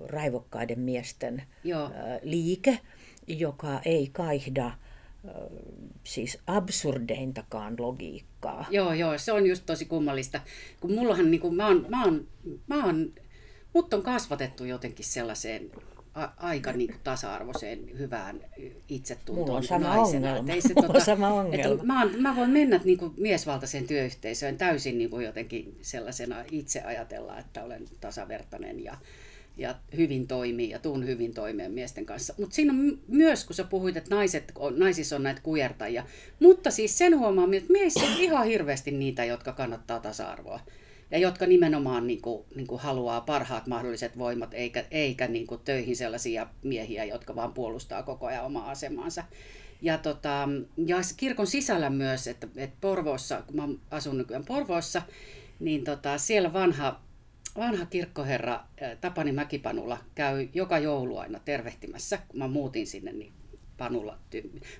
raivokkaiden 0.06 0.80
miesten 0.80 1.42
Joo. 1.64 1.90
liike, 2.22 2.78
joka 3.26 3.80
ei 3.84 4.08
kaihda 4.12 4.70
siis 6.04 6.38
absurdeintakaan 6.46 7.74
logiikkaa. 7.78 8.66
Joo, 8.70 8.92
joo, 8.92 9.18
se 9.18 9.32
on 9.32 9.46
just 9.46 9.62
tosi 9.66 9.84
kummallista. 9.84 10.40
Kun 10.80 10.92
mullahan, 10.92 11.30
niin 11.30 11.40
kuin, 11.40 11.54
mä 11.54 11.66
oon, 11.66 11.86
mä 11.88 12.04
oon, 12.04 12.26
mä 12.66 12.84
oon, 12.84 13.12
mut 13.72 13.94
on 13.94 14.02
kasvatettu 14.02 14.64
jotenkin 14.64 15.04
sellaiseen 15.04 15.70
a, 16.14 16.28
aika 16.36 16.72
niin 16.72 16.90
kuin 16.90 17.00
tasa-arvoiseen, 17.04 17.98
hyvään 17.98 18.40
itsetuntoon 18.88 19.46
Mulla 19.46 19.56
on 19.58 19.64
sama 19.64 19.96
naisena. 19.96 20.28
ongelma. 20.28 20.52
Ei 20.52 20.60
se, 20.60 20.74
tota, 20.74 20.92
on 20.92 21.00
sama 21.00 21.28
ongelma. 21.28 21.72
Että 21.72 21.86
mä, 21.86 22.02
oon, 22.02 22.22
mä 22.22 22.36
voin 22.36 22.50
mennä 22.50 22.80
niin 22.84 22.98
kuin 22.98 23.14
miesvaltaiseen 23.16 23.86
työyhteisöön 23.86 24.58
täysin 24.58 24.98
niin 24.98 25.10
kuin 25.10 25.24
jotenkin 25.26 25.78
sellaisena 25.80 26.36
itse 26.50 26.80
ajatella, 26.80 27.38
että 27.38 27.64
olen 27.64 27.84
tasavertainen 28.00 28.84
ja, 28.84 28.96
ja 29.56 29.74
hyvin 29.96 30.26
toimii 30.26 30.70
ja 30.70 30.78
tuun 30.78 31.06
hyvin 31.06 31.34
toimeen 31.34 31.72
miesten 31.72 32.06
kanssa. 32.06 32.34
Mutta 32.38 32.54
siinä 32.54 32.72
on 32.72 32.98
myös, 33.08 33.44
kun 33.44 33.56
sä 33.56 33.64
puhuit, 33.64 33.96
että 33.96 34.14
naiset 34.14 34.52
on, 34.54 34.78
naisissa 34.78 35.16
on 35.16 35.22
näitä 35.22 35.40
kujertajia, 35.40 36.04
mutta 36.40 36.70
siis 36.70 36.98
sen 36.98 37.18
huomaaminen, 37.18 37.60
että 37.60 37.72
miehissä 37.72 38.00
on 38.00 38.12
ihan 38.18 38.46
hirveästi 38.46 38.90
niitä, 38.90 39.24
jotka 39.24 39.52
kannattaa 39.52 40.00
tasa-arvoa 40.00 40.60
ja 41.12 41.18
jotka 41.18 41.46
nimenomaan 41.46 42.06
niin 42.06 42.22
kuin, 42.22 42.44
niin 42.54 42.66
kuin 42.66 42.80
haluaa 42.80 43.20
parhaat 43.20 43.66
mahdolliset 43.66 44.18
voimat, 44.18 44.54
eikä, 44.54 44.84
eikä 44.90 45.28
niin 45.28 45.46
kuin 45.46 45.60
töihin 45.64 45.96
sellaisia 45.96 46.46
miehiä, 46.62 47.04
jotka 47.04 47.34
vaan 47.34 47.52
puolustaa 47.52 48.02
koko 48.02 48.26
ajan 48.26 48.44
omaa 48.44 48.70
asemaansa. 48.70 49.24
Ja, 49.82 49.98
tota, 49.98 50.48
ja 50.86 50.96
kirkon 51.16 51.46
sisällä 51.46 51.90
myös, 51.90 52.26
että, 52.26 52.48
että 52.56 52.76
Porvoossa, 52.80 53.42
kun 53.42 53.56
mä 53.56 53.68
asun 53.90 54.18
nykyään 54.18 54.44
Porvoossa, 54.44 55.02
niin 55.60 55.84
tota, 55.84 56.18
siellä 56.18 56.52
vanha 56.52 57.00
vanha 57.56 57.86
kirkkoherra 57.86 58.60
Tapani 59.00 59.32
Mäkipanula 59.32 59.98
käy 60.14 60.48
joka 60.54 60.78
joulu 60.78 61.18
aina 61.18 61.40
tervehtimässä. 61.44 62.18
Kun 62.28 62.38
mä 62.38 62.48
muutin 62.48 62.86
sinne, 62.86 63.12
niin 63.12 63.32
Panulla, 63.76 64.18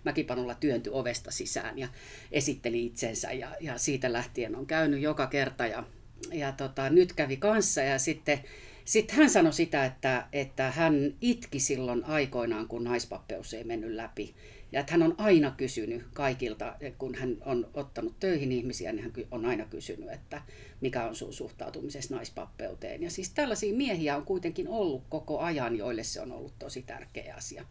Mäkipanulla 0.05 0.55
työntyi 0.55 0.93
ovesta 0.93 1.31
sisään 1.31 1.79
ja 1.79 1.89
esitteli 2.33 2.87
itsensä 2.87 3.33
ja, 3.33 3.57
ja 3.61 3.79
siitä 3.79 4.13
lähtien 4.13 4.57
on 4.57 4.67
käynyt 4.67 5.01
joka 5.01 5.27
kerta 5.27 5.67
ja, 5.67 5.85
ja 6.33 6.53
tota, 6.53 6.91
nyt 6.91 7.13
kävi 7.13 7.37
kanssa 7.37 7.81
ja 7.81 7.99
sitten 7.99 8.41
sitten 8.85 9.17
hän 9.17 9.31
sanoi 9.31 9.53
sitä, 9.53 9.85
että, 9.85 10.27
että 10.33 10.71
hän 10.71 11.15
itki 11.21 11.61
silloin 11.61 12.05
aikoinaan, 12.05 12.69
kun 12.69 12.85
naispappeus 12.85 13.55
ei 13.55 13.65
mennyt 13.65 13.93
läpi. 13.93 14.35
Ja 14.73 14.81
että 14.81 14.93
hän 14.93 15.03
on 15.03 15.15
aina 15.19 15.51
kysynyt 15.57 16.03
kaikilta, 16.13 16.77
kun 16.99 17.15
hän 17.15 17.37
on 17.45 17.71
ottanut 17.75 18.21
töihin 18.21 18.53
ihmisiä, 18.53 18.93
niin 18.93 19.03
hän 19.03 19.13
on 19.31 19.47
aina 19.47 19.65
kysynyt, 19.65 20.13
että 20.13 20.43
mikä 20.81 21.05
on 21.05 21.15
sun 21.15 21.33
suhtautumisessa 21.33 22.15
naispappeuteen. 22.15 23.03
Ja 23.03 23.11
siis 23.11 23.31
tällaisia 23.31 23.75
miehiä 23.75 24.17
on 24.17 24.25
kuitenkin 24.25 24.69
ollut 24.69 25.03
koko 25.09 25.39
ajan, 25.39 25.77
joille 25.77 26.05
se 26.05 26.21
on 26.21 26.33
ollut 26.33 26.59
tosi 26.59 26.83
tärkeä 26.83 27.35
asia. 27.35 27.65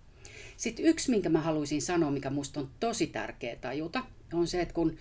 Sitten 0.57 0.85
yksi, 0.85 1.11
minkä 1.11 1.29
mä 1.29 1.41
haluaisin 1.41 1.81
sanoa, 1.81 2.11
mikä 2.11 2.29
musta 2.29 2.59
on 2.59 2.69
tosi 2.79 3.07
tärkeä 3.07 3.55
tajuta, 3.55 4.03
on 4.33 4.47
se, 4.47 4.61
että 4.61 4.73
kun 4.73 4.97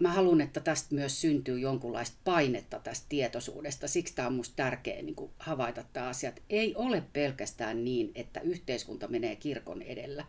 mä 0.00 0.12
haluan, 0.12 0.40
että 0.40 0.60
tästä 0.60 0.94
myös 0.94 1.20
syntyy 1.20 1.58
jonkunlaista 1.58 2.16
painetta 2.24 2.78
tästä 2.78 3.06
tietoisuudesta. 3.08 3.88
Siksi 3.88 4.14
tämä 4.14 4.28
on 4.28 4.34
musta 4.34 4.56
tärkeä 4.56 5.02
niin 5.02 5.16
havaita 5.38 5.84
tämä 5.92 6.08
asia, 6.08 6.28
että 6.28 6.42
ei 6.50 6.74
ole 6.74 7.02
pelkästään 7.12 7.84
niin, 7.84 8.12
että 8.14 8.40
yhteiskunta 8.40 9.08
menee 9.08 9.36
kirkon 9.36 9.82
edellä, 9.82 10.24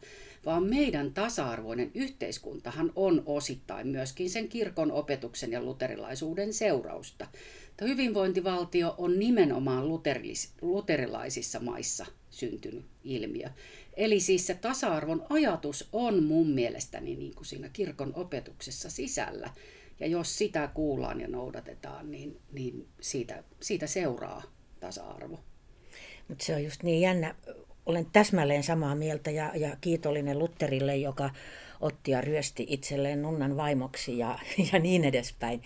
vaan 0.45 0.63
meidän 0.63 1.13
tasa-arvoinen 1.13 1.91
yhteiskuntahan 1.93 2.91
on 2.95 3.23
osittain 3.25 3.87
myöskin 3.87 4.29
sen 4.29 4.47
kirkon 4.47 4.91
opetuksen 4.91 5.51
ja 5.51 5.61
luterilaisuuden 5.61 6.53
seurausta. 6.53 7.27
Tämä 7.77 7.89
hyvinvointivaltio 7.89 8.95
on 8.97 9.19
nimenomaan 9.19 9.87
luterilaisissa 10.61 11.59
maissa 11.59 12.05
syntynyt 12.29 12.85
ilmiö. 13.03 13.49
Eli 13.97 14.19
siis 14.19 14.47
se 14.47 14.53
tasa-arvon 14.53 15.25
ajatus 15.29 15.89
on 15.91 16.23
mun 16.23 16.47
mielestäni 16.47 17.15
niin 17.15 17.35
kuin 17.35 17.45
siinä 17.45 17.69
kirkon 17.69 18.13
opetuksessa 18.15 18.89
sisällä. 18.89 19.49
Ja 19.99 20.07
jos 20.07 20.37
sitä 20.37 20.69
kuullaan 20.73 21.21
ja 21.21 21.27
noudatetaan, 21.27 22.11
niin, 22.11 22.39
niin 22.51 22.87
siitä, 23.01 23.43
siitä 23.61 23.87
seuraa 23.87 24.43
tasa-arvo. 24.79 25.39
Mutta 26.27 26.45
se 26.45 26.55
on 26.55 26.63
just 26.63 26.83
niin 26.83 27.01
jännä. 27.01 27.35
Olen 27.85 28.07
täsmälleen 28.13 28.63
samaa 28.63 28.95
mieltä 28.95 29.31
ja, 29.31 29.51
ja 29.55 29.77
kiitollinen 29.81 30.39
Lutterille, 30.39 30.97
joka 30.97 31.29
otti 31.81 32.11
ja 32.11 32.21
ryösti 32.21 32.65
itselleen 32.69 33.21
nunnan 33.21 33.57
vaimoksi 33.57 34.17
ja, 34.17 34.39
ja 34.73 34.79
niin 34.79 35.03
edespäin. 35.03 35.63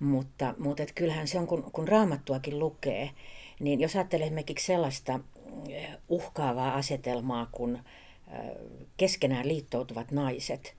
Mutta, 0.00 0.54
mutta 0.58 0.82
et 0.82 0.92
kyllähän 0.94 1.28
se 1.28 1.38
on, 1.38 1.46
kun, 1.46 1.62
kun 1.72 1.88
raamattuakin 1.88 2.58
lukee, 2.58 3.10
niin 3.60 3.80
jos 3.80 3.96
ajattelee 3.96 4.26
esimerkiksi 4.26 4.66
sellaista 4.66 5.20
uhkaavaa 6.08 6.74
asetelmaa, 6.74 7.48
kun 7.52 7.74
eh, 7.76 8.38
keskenään 8.96 9.48
liittoutuvat 9.48 10.10
naiset, 10.10 10.74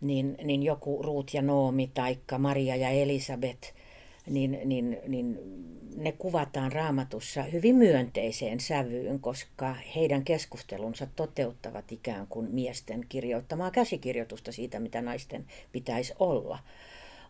niin, 0.00 0.36
niin 0.44 0.62
joku 0.62 1.02
Ruut 1.02 1.34
ja 1.34 1.42
Noomi 1.42 1.90
tai 1.94 2.18
Maria 2.38 2.76
ja 2.76 2.88
Elisabeth, 2.88 3.72
niin, 4.26 4.60
niin, 4.64 4.98
niin 5.08 5.38
ne 5.96 6.12
kuvataan 6.12 6.72
raamatussa 6.72 7.42
hyvin 7.42 7.76
myönteiseen 7.76 8.60
sävyyn, 8.60 9.20
koska 9.20 9.74
heidän 9.96 10.24
keskustelunsa 10.24 11.06
toteuttavat 11.16 11.92
ikään 11.92 12.26
kuin 12.26 12.48
miesten 12.50 13.06
kirjoittamaa 13.08 13.70
käsikirjoitusta 13.70 14.52
siitä, 14.52 14.80
mitä 14.80 15.02
naisten 15.02 15.44
pitäisi 15.72 16.14
olla. 16.18 16.58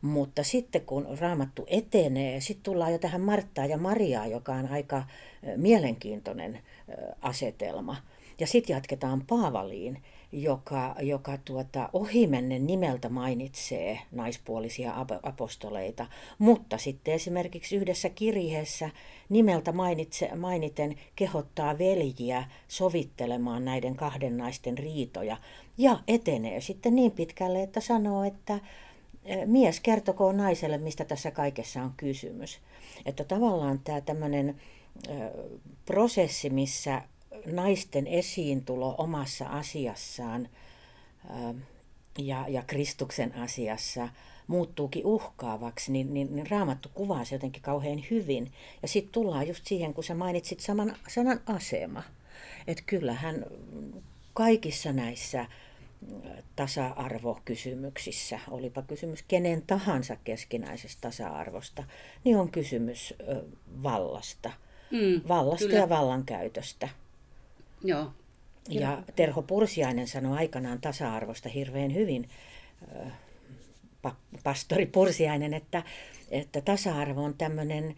Mutta 0.03 0.43
sitten 0.43 0.81
kun 0.81 1.19
raamattu 1.21 1.67
etenee, 1.67 2.41
sitten 2.41 2.63
tullaan 2.63 2.93
jo 2.93 2.99
tähän 2.99 3.21
Marttaa 3.21 3.67
ja 3.67 3.79
Mariaa, 3.79 4.27
joka 4.27 4.53
on 4.53 4.69
aika 4.69 5.05
mielenkiintoinen 5.57 6.59
asetelma. 7.23 7.97
Ja 8.39 8.47
sitten 8.47 8.75
jatketaan 8.75 9.25
Paavaliin, 9.29 10.03
joka, 10.33 10.97
joka 11.01 11.39
tuota, 11.45 11.89
ohimennen 11.93 12.67
nimeltä 12.67 13.09
mainitsee 13.09 13.99
naispuolisia 14.13 14.95
apostoleita, 15.23 16.07
mutta 16.39 16.79
sitten 16.79 17.15
esimerkiksi 17.15 17.77
yhdessä 17.77 18.09
kirjeessä 18.09 18.91
nimeltä 19.29 19.73
mainitse, 19.73 20.35
mainiten 20.37 20.97
kehottaa 21.17 21.79
veljiä 21.79 22.45
sovittelemaan 22.69 23.65
näiden 23.65 23.97
kahden 23.97 24.37
naisten 24.37 24.79
riitoja 24.79 25.37
ja 25.79 26.01
etenee 26.09 26.61
sitten 26.61 26.95
niin 26.95 27.13
pitkälle, 27.13 27.63
että 27.63 27.81
sanoo, 27.81 28.25
että 28.25 28.61
mies 29.47 29.81
kertokoon 29.81 30.37
naiselle, 30.37 30.79
mistä 30.79 31.05
tässä 31.05 31.31
kaikessa 31.31 31.83
on 31.83 31.93
kysymys. 31.97 32.59
Että 33.07 33.25
tavallaan 33.25 33.81
tämä 33.85 34.01
tämmöinen 34.01 34.61
prosessi, 35.87 36.51
missä 36.51 37.03
naisten 37.47 38.07
esiintulo 38.07 38.95
omassa 38.99 39.47
asiassaan 39.47 40.49
ja, 42.19 42.45
ja 42.49 42.63
Kristuksen 42.67 43.35
asiassa 43.35 44.09
muuttuukin 44.47 45.07
uhkaavaksi, 45.07 45.93
niin, 45.93 46.15
niin, 46.15 46.37
niin 46.37 46.51
Raamattu 46.51 46.89
kuvaa 46.95 47.25
se 47.25 47.35
jotenkin 47.35 47.63
kauhean 47.63 48.05
hyvin. 48.11 48.53
Ja 48.83 48.89
sitten 48.89 49.13
tullaan 49.13 49.49
just 49.49 49.67
siihen, 49.67 49.95
kun 49.95 50.05
sä 50.05 50.15
mainitsit 50.15 50.61
saman 50.61 50.97
sanan 51.09 51.41
asema. 51.47 52.03
Että 52.67 52.83
kyllähän 52.87 53.47
kaikissa 54.35 54.93
näissä 54.93 55.47
tasa-arvokysymyksissä, 56.57 58.41
olipa 58.51 58.83
kysymys 58.83 59.25
kenen 59.29 59.63
tahansa 59.67 60.17
keskinäisestä 60.17 61.01
tasa-arvosta, 61.01 61.85
niin 62.25 62.37
on 62.37 62.51
kysymys 62.51 63.15
vallasta. 63.83 64.53
Mm, 64.91 65.29
Vallasta 65.29 65.67
kyllä. 65.67 65.79
ja 65.79 65.89
vallankäytöstä. 65.89 66.89
Joo. 67.85 68.13
Ja 68.69 69.03
Terho 69.17 69.43
Pursiainen 69.43 70.09
sanoi 70.09 70.39
aikanaan 70.39 70.81
tasa-arvosta 70.81 71.49
hirveän 71.49 71.95
hyvin, 71.95 72.29
pastori 74.45 74.87
Pursiainen, 74.87 75.55
että, 75.55 75.83
että 76.31 76.61
tasa-arvo 76.61 77.25
on 77.25 77.35
tämmöinen, 77.35 77.97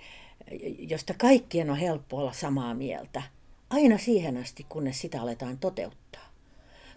josta 0.78 1.14
kaikkien 1.18 1.70
on 1.70 1.76
helppo 1.76 2.16
olla 2.16 2.32
samaa 2.32 2.74
mieltä, 2.74 3.22
aina 3.70 3.98
siihen 3.98 4.36
asti, 4.36 4.66
kunnes 4.68 5.00
sitä 5.00 5.22
aletaan 5.22 5.58
toteuttaa. 5.58 6.32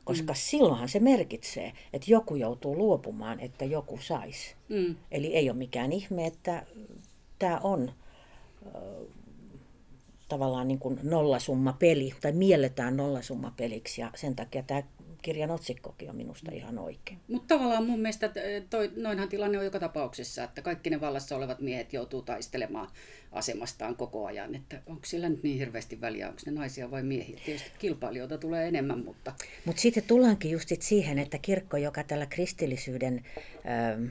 Koska 0.04 0.34
mm. 0.34 0.38
silloinhan 0.38 0.90
se 0.90 1.00
merkitsee, 1.00 1.74
että 1.94 2.12
joku 2.12 2.36
joutuu 2.36 2.78
luopumaan, 2.78 3.40
että 3.40 3.66
joku 3.66 3.98
saisi. 4.02 4.56
Mm. 4.70 4.96
Eli 5.12 5.36
ei 5.36 5.50
ole 5.50 5.58
mikään 5.58 5.92
ihme, 5.92 6.28
että 6.28 6.66
tämä 7.40 7.58
on 7.64 7.92
tavallaan 10.28 10.68
niin 10.68 10.80
kuin 10.80 11.00
peli 11.80 12.14
tai 12.22 12.32
mielletään 12.32 12.98
nollasummapeliksi 12.98 14.02
ja 14.02 14.12
sen 14.16 14.36
takia 14.36 14.64
tämä 14.64 14.84
kirjan 15.22 15.52
otsikkokin 15.52 16.10
on 16.10 16.16
minusta 16.16 16.52
ihan 16.52 16.80
oikein. 16.80 17.20
Mutta 17.28 17.56
tavallaan 17.56 17.86
mun 17.86 18.00
mielestä 18.00 18.30
toi, 18.70 18.92
noinhan 18.96 19.30
tilanne 19.30 19.58
on 19.58 19.66
joka 19.66 19.80
tapauksessa, 19.80 20.44
että 20.44 20.62
kaikki 20.62 20.90
ne 20.90 21.02
vallassa 21.02 21.36
olevat 21.36 21.60
miehet 21.60 21.94
joutuu 21.94 22.22
taistelemaan 22.22 22.88
asemastaan 23.32 23.96
koko 23.96 24.26
ajan. 24.26 24.56
Että 24.56 24.82
onko 24.86 25.06
sillä 25.06 25.30
nyt 25.30 25.44
niin 25.44 25.60
hirveästi 25.60 26.02
väliä, 26.02 26.28
onko 26.28 26.42
ne 26.46 26.52
naisia 26.52 26.92
vai 26.92 27.04
miehiä? 27.04 27.40
Tietysti 27.46 27.72
kilpailijoita 27.80 28.38
tulee 28.38 28.68
enemmän, 28.68 29.06
mutta... 29.06 29.34
Mutta 29.66 29.82
sitten 29.82 30.04
tullaankin 30.04 30.52
just 30.52 30.70
siihen, 30.80 31.20
että 31.20 31.38
kirkko, 31.38 31.78
joka 31.78 32.04
tällä 32.04 32.26
kristillisyyden... 32.26 33.24
Ähm, 33.66 34.06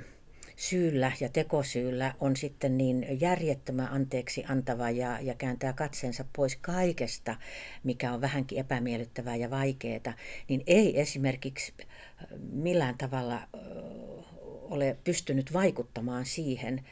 syyllä 0.56 1.12
ja 1.20 1.28
tekosyyllä 1.28 2.14
on 2.20 2.36
sitten 2.36 2.78
niin 2.78 3.06
järjettömän 3.20 3.88
anteeksi 3.92 4.44
antava 4.48 4.90
ja, 4.90 5.20
ja 5.20 5.34
kääntää 5.34 5.72
katseensa 5.72 6.24
pois 6.36 6.56
kaikesta, 6.56 7.36
mikä 7.84 8.12
on 8.12 8.20
vähänkin 8.20 8.58
epämiellyttävää 8.58 9.36
ja 9.36 9.50
vaikeaa, 9.50 10.14
niin 10.48 10.62
ei 10.66 11.00
esimerkiksi 11.00 11.72
äh, 11.80 11.86
millään 12.52 12.98
tavalla 12.98 13.34
äh, 13.34 13.42
ole 14.70 14.96
pystynyt 15.04 15.52
vaikuttamaan 15.52 16.26
siihen, 16.26 16.78
äh, 16.78 16.84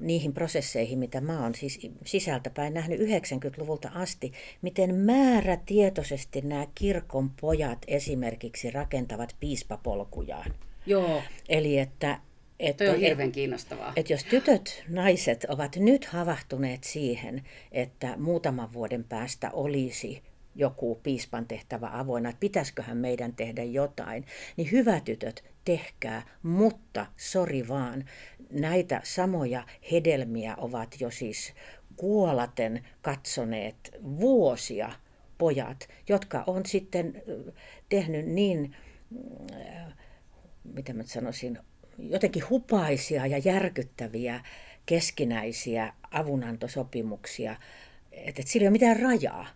niihin 0.00 0.32
prosesseihin, 0.32 0.98
mitä 0.98 1.20
mä 1.20 1.42
oon 1.42 1.54
siis 1.54 1.90
sisältäpäin 2.04 2.74
nähnyt 2.74 3.00
90-luvulta 3.00 3.90
asti, 3.94 4.32
miten 4.62 4.94
määrätietoisesti 4.94 6.40
nämä 6.40 6.66
kirkon 6.74 7.30
pojat 7.40 7.78
esimerkiksi 7.86 8.70
rakentavat 8.70 9.36
piispapolkujaan. 9.40 10.54
Joo. 10.86 11.22
Eli 11.48 11.78
että 11.78 12.20
että, 12.60 12.84
Toi 12.84 12.94
on 12.94 13.00
hirveän 13.00 13.32
kiinnostavaa. 13.32 13.92
Että 13.96 14.12
jos 14.12 14.24
tytöt, 14.24 14.84
naiset 14.88 15.44
ovat 15.48 15.76
nyt 15.76 16.04
havahtuneet 16.04 16.84
siihen, 16.84 17.42
että 17.72 18.16
muutaman 18.16 18.72
vuoden 18.72 19.04
päästä 19.04 19.50
olisi 19.50 20.22
joku 20.54 21.00
piispan 21.02 21.46
tehtävä 21.46 21.90
avoinna, 21.92 22.28
että 22.28 22.40
pitäisiköhän 22.40 22.96
meidän 22.96 23.32
tehdä 23.32 23.62
jotain, 23.62 24.24
niin 24.56 24.70
hyvä 24.70 25.00
tytöt, 25.00 25.44
tehkää, 25.64 26.22
mutta 26.42 27.06
sori 27.16 27.68
vaan, 27.68 28.04
näitä 28.50 29.00
samoja 29.04 29.66
hedelmiä 29.92 30.56
ovat 30.56 31.00
jo 31.00 31.10
siis 31.10 31.52
kuolaten 31.96 32.84
katsoneet 33.02 33.76
vuosia 34.02 34.92
pojat, 35.38 35.88
jotka 36.08 36.44
on 36.46 36.66
sitten 36.66 37.22
tehnyt 37.88 38.26
niin, 38.26 38.76
mitä 40.64 40.92
mä 40.92 41.02
sanoisin, 41.02 41.58
jotenkin 41.98 42.48
hupaisia 42.50 43.26
ja 43.26 43.38
järkyttäviä 43.38 44.40
keskinäisiä 44.86 45.92
avunantosopimuksia, 46.10 47.56
että 48.12 48.42
sillä 48.44 48.64
ei 48.64 48.68
ole 48.68 48.72
mitään 48.72 49.00
rajaa. 49.00 49.46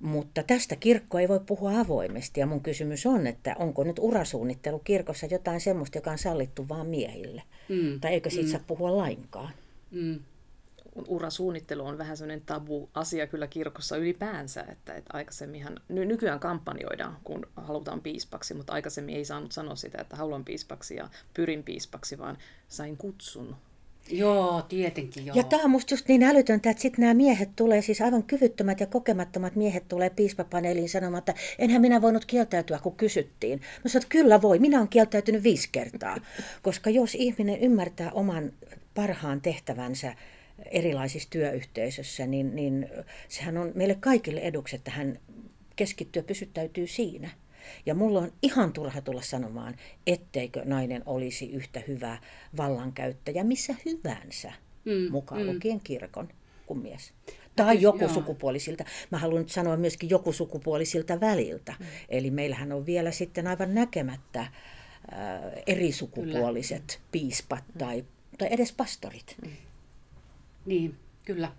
Mutta 0.00 0.42
tästä 0.42 0.76
kirkko 0.76 1.18
ei 1.18 1.28
voi 1.28 1.40
puhua 1.40 1.80
avoimesti 1.80 2.40
ja 2.40 2.46
mun 2.46 2.62
kysymys 2.62 3.06
on, 3.06 3.26
että 3.26 3.56
onko 3.58 3.84
nyt 3.84 3.98
urasuunnittelu 3.98 4.78
kirkossa 4.78 5.26
jotain 5.26 5.60
semmoista, 5.60 5.98
joka 5.98 6.10
on 6.10 6.18
sallittu 6.18 6.68
vain 6.68 6.86
miehille? 6.86 7.42
Mm. 7.68 8.00
Tai 8.00 8.12
eikö 8.12 8.30
siitä 8.30 8.46
mm. 8.46 8.50
saa 8.50 8.60
puhua 8.66 8.96
lainkaan? 8.96 9.52
Mm 9.90 10.20
urasuunnittelu 11.08 11.86
on 11.86 11.98
vähän 11.98 12.16
sellainen 12.16 12.46
tabu-asia 12.46 13.26
kyllä 13.26 13.46
kirkossa 13.46 13.96
ylipäänsä, 13.96 14.64
että, 14.68 14.94
että 14.94 15.10
aikaisemminhan, 15.12 15.80
ny, 15.88 16.04
nykyään 16.04 16.40
kampanjoidaan, 16.40 17.16
kun 17.24 17.46
halutaan 17.56 18.00
piispaksi, 18.00 18.54
mutta 18.54 18.72
aikaisemmin 18.72 19.16
ei 19.16 19.24
saanut 19.24 19.52
sanoa 19.52 19.76
sitä, 19.76 20.00
että 20.00 20.16
haluan 20.16 20.44
piispaksi 20.44 20.96
ja 20.96 21.08
pyrin 21.34 21.62
piispaksi, 21.62 22.18
vaan 22.18 22.38
sain 22.68 22.96
kutsun. 22.96 23.56
Joo, 24.08 24.62
tietenkin 24.62 25.26
joo. 25.26 25.36
Ja 25.36 25.42
tämä 25.42 25.62
on 25.62 25.70
musta 25.70 25.94
just 25.94 26.08
niin 26.08 26.22
älytöntä, 26.22 26.70
että 26.70 26.82
sitten 26.82 27.00
nämä 27.00 27.14
miehet 27.14 27.50
tulee, 27.56 27.82
siis 27.82 28.00
aivan 28.00 28.22
kyvyttömät 28.22 28.80
ja 28.80 28.86
kokemattomat 28.86 29.56
miehet 29.56 29.88
tulee 29.88 30.10
piispapaneeliin 30.10 30.88
sanomaan, 30.88 31.18
että 31.18 31.34
enhän 31.58 31.80
minä 31.80 32.02
voinut 32.02 32.24
kieltäytyä, 32.24 32.78
kun 32.78 32.96
kysyttiin. 32.96 33.58
Mä 33.58 33.88
sanoin, 33.88 34.04
että 34.04 34.12
kyllä 34.12 34.42
voi, 34.42 34.58
minä 34.58 34.78
olen 34.78 34.88
kieltäytynyt 34.88 35.42
viisi 35.42 35.68
kertaa. 35.72 36.16
Koska 36.62 36.90
jos 36.90 37.14
ihminen 37.14 37.60
ymmärtää 37.60 38.12
oman 38.12 38.52
parhaan 38.94 39.40
tehtävänsä 39.40 40.14
erilaisissa 40.70 41.30
työyhteisöissä, 41.30 42.26
niin, 42.26 42.56
niin 42.56 42.88
sehän 43.28 43.56
on 43.56 43.72
meille 43.74 43.94
kaikille 43.94 44.40
eduksi, 44.40 44.76
että 44.76 44.90
hän 44.90 45.18
keskittyy 45.76 46.20
ja 46.20 46.24
pysyttäytyy 46.24 46.86
siinä. 46.86 47.30
Ja 47.86 47.94
mulla 47.94 48.20
on 48.20 48.32
ihan 48.42 48.72
turha 48.72 49.00
tulla 49.00 49.22
sanomaan, 49.22 49.76
etteikö 50.06 50.62
nainen 50.64 51.02
olisi 51.06 51.50
yhtä 51.52 51.82
hyvä 51.88 52.18
vallankäyttäjä 52.56 53.44
missä 53.44 53.74
hyvänsä, 53.84 54.52
mm, 54.84 55.10
mukaan 55.10 55.42
mm. 55.42 55.46
lukien 55.46 55.80
kirkon 55.80 56.28
kuin 56.66 56.82
mies. 56.82 57.12
Tai 57.56 57.66
Kyllä, 57.66 57.82
joku 57.82 58.04
joo. 58.04 58.14
sukupuolisilta. 58.14 58.84
Mä 59.10 59.18
haluan 59.18 59.42
nyt 59.42 59.50
sanoa 59.50 59.76
myöskin 59.76 60.10
joku 60.10 60.32
sukupuolisilta 60.32 61.20
väliltä. 61.20 61.74
Mm. 61.78 61.86
Eli 62.08 62.30
meillähän 62.30 62.72
on 62.72 62.86
vielä 62.86 63.10
sitten 63.10 63.46
aivan 63.46 63.74
näkemättä 63.74 64.40
äh, 64.40 64.50
eri 65.66 65.92
sukupuoliset 65.92 66.86
Kyllä. 66.86 67.08
piispat 67.12 67.64
tai, 67.78 68.04
tai 68.38 68.48
edes 68.50 68.72
pastorit. 68.72 69.36
Mm. 69.44 69.50
Niin, 70.66 70.96
kyllä. 71.24 71.52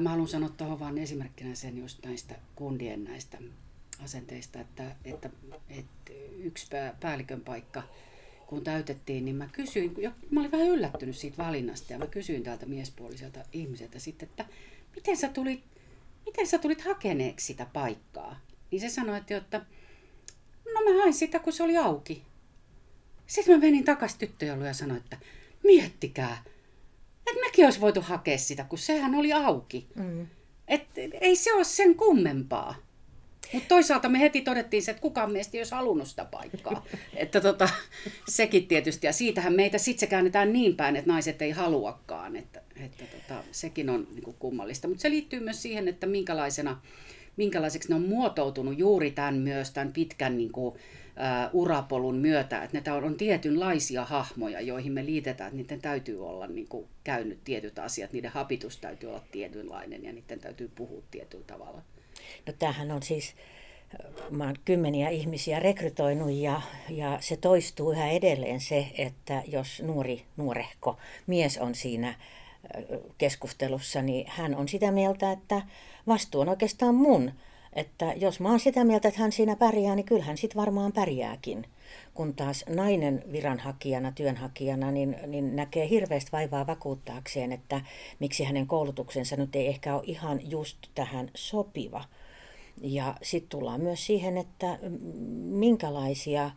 Mä 0.00 0.10
haluan 0.10 0.28
sanoa 0.28 0.48
tuohon 0.48 0.80
vain 0.80 0.98
esimerkkinä 0.98 1.54
sen 1.54 1.78
just 1.78 2.04
näistä 2.04 2.34
kundien 2.56 3.04
näistä 3.04 3.38
asenteista, 4.04 4.60
että, 4.60 4.96
että, 5.04 5.30
että 5.70 6.12
yksi 6.38 6.66
päällikön 7.00 7.40
paikka, 7.40 7.82
kun 8.46 8.64
täytettiin, 8.64 9.24
niin 9.24 9.36
mä 9.36 9.48
kysyin, 9.52 9.94
ja 9.98 10.12
mä 10.30 10.40
olin 10.40 10.52
vähän 10.52 10.68
yllättynyt 10.68 11.16
siitä 11.16 11.36
valinnasta, 11.36 11.92
ja 11.92 11.98
mä 11.98 12.06
kysyin 12.06 12.42
täältä 12.42 12.66
miespuoliselta 12.66 13.40
ihmiseltä 13.52 13.98
sitten, 13.98 14.28
että 14.28 14.44
miten 14.96 15.16
sä 15.16 15.28
tulit, 15.28 15.64
miten 16.26 16.46
sä 16.46 16.58
tulit 16.58 16.80
hakeneeksi 16.80 17.46
sitä 17.46 17.66
paikkaa? 17.72 18.40
Niin 18.70 18.80
se 18.80 18.88
sanoi, 18.88 19.18
että, 19.18 19.36
että 19.36 19.66
no 20.74 20.92
mä 20.92 21.00
hain 21.00 21.14
sitä, 21.14 21.38
kun 21.38 21.52
se 21.52 21.62
oli 21.62 21.76
auki. 21.76 22.22
Sitten 23.26 23.54
mä 23.54 23.60
menin 23.60 23.84
takaisin 23.84 24.18
tyttöjouluun 24.18 24.66
ja 24.66 24.74
sanoin, 24.74 25.00
että 25.00 25.18
miettikää, 25.64 26.44
että 27.26 27.40
mekin 27.40 27.64
olisi 27.64 27.80
voitu 27.80 28.00
hakea 28.00 28.38
sitä, 28.38 28.64
kun 28.64 28.78
sehän 28.78 29.14
oli 29.14 29.32
auki. 29.32 29.86
Mm. 29.94 30.26
Et, 30.68 30.82
ei 31.20 31.36
se 31.36 31.54
ole 31.54 31.64
sen 31.64 31.94
kummempaa. 31.94 32.74
Mutta 33.52 33.68
toisaalta 33.68 34.08
me 34.08 34.20
heti 34.20 34.40
todettiin 34.40 34.82
se, 34.82 34.90
että 34.90 35.00
kukaan 35.00 35.32
meistä 35.32 35.56
ei 35.56 35.60
olisi 35.60 35.74
halunnut 35.74 36.08
sitä 36.08 36.24
paikkaa. 36.24 36.84
että 37.16 37.40
tota, 37.40 37.68
sekin 38.28 38.66
tietysti. 38.66 39.06
Ja 39.06 39.12
siitähän 39.12 39.52
meitä 39.52 39.78
sitten 39.78 40.00
se 40.00 40.06
käännetään 40.06 40.52
niin 40.52 40.76
päin, 40.76 40.96
että 40.96 41.10
naiset 41.10 41.42
ei 41.42 41.50
haluakaan. 41.50 42.36
Että, 42.36 42.60
että 42.76 43.04
tota, 43.04 43.44
sekin 43.52 43.90
on 43.90 44.06
niin 44.10 44.22
kuin 44.22 44.36
kummallista. 44.38 44.88
Mutta 44.88 45.02
se 45.02 45.10
liittyy 45.10 45.40
myös 45.40 45.62
siihen, 45.62 45.88
että 45.88 46.06
minkälaisena, 46.06 46.80
minkälaiseksi 47.36 47.88
ne 47.88 47.94
on 47.94 48.08
muotoutunut 48.08 48.78
juuri 48.78 49.10
tämän 49.10 49.34
myös 49.34 49.70
tämän 49.70 49.92
pitkän 49.92 50.38
niin 50.38 50.52
kuin, 50.52 50.74
uh, 50.74 50.80
urapolun 51.52 52.16
myötä, 52.16 52.62
että 52.62 52.90
ne 52.90 52.92
on 52.92 53.14
tietynlaisia 53.14 54.04
hahmoja, 54.04 54.60
joihin 54.60 54.92
me 54.92 55.04
liitetään, 55.06 55.48
että 55.48 55.56
niiden 55.56 55.80
täytyy 55.80 56.26
olla 56.26 56.46
niin 56.46 56.68
kuin, 56.68 56.86
käynyt 57.04 57.38
tietyt 57.44 57.78
asiat, 57.78 58.12
niiden 58.12 58.30
hapitus 58.30 58.76
täytyy 58.76 59.08
olla 59.08 59.22
tietynlainen 59.32 60.04
ja 60.04 60.12
niiden 60.12 60.40
täytyy 60.40 60.70
puhua 60.74 61.02
tietyllä 61.10 61.44
tavalla. 61.46 61.82
No 62.46 62.52
tämähän 62.58 62.90
on 62.90 63.02
siis, 63.02 63.34
mä 64.30 64.44
oon 64.44 64.56
kymmeniä 64.64 65.08
ihmisiä 65.08 65.60
rekrytoinut 65.60 66.30
ja, 66.30 66.60
ja 66.90 67.18
se 67.20 67.36
toistuu 67.36 67.92
yhä 67.92 68.10
edelleen 68.10 68.60
se, 68.60 68.86
että 68.98 69.42
jos 69.46 69.82
nuori, 69.82 70.24
nuorehko 70.36 70.96
mies 71.26 71.58
on 71.58 71.74
siinä 71.74 72.14
keskustelussa, 73.18 74.02
niin 74.02 74.26
hän 74.28 74.54
on 74.54 74.68
sitä 74.68 74.90
mieltä, 74.90 75.32
että 75.32 75.62
vastuu 76.06 76.40
on 76.40 76.48
oikeastaan 76.48 76.94
mun. 76.94 77.32
Että 77.74 78.12
jos 78.16 78.40
mä 78.40 78.48
oon 78.48 78.60
sitä 78.60 78.84
mieltä, 78.84 79.08
että 79.08 79.20
hän 79.20 79.32
siinä 79.32 79.56
pärjää, 79.56 79.94
niin 79.94 80.06
kyllähän 80.06 80.36
sit 80.36 80.56
varmaan 80.56 80.92
pärjääkin. 80.92 81.66
Kun 82.14 82.34
taas 82.34 82.64
nainen 82.68 83.24
viranhakijana, 83.32 84.12
työnhakijana, 84.12 84.90
niin, 84.90 85.16
niin 85.26 85.56
näkee 85.56 85.88
hirveästi 85.88 86.32
vaivaa 86.32 86.66
vakuuttaakseen, 86.66 87.52
että 87.52 87.80
miksi 88.18 88.44
hänen 88.44 88.66
koulutuksensa 88.66 89.36
nyt 89.36 89.56
ei 89.56 89.66
ehkä 89.66 89.94
ole 89.94 90.02
ihan 90.06 90.50
just 90.50 90.78
tähän 90.94 91.30
sopiva. 91.34 92.04
Ja 92.82 93.14
sitten 93.22 93.48
tullaan 93.48 93.80
myös 93.80 94.06
siihen, 94.06 94.36
että 94.38 94.78
minkälaisia, 95.44 96.50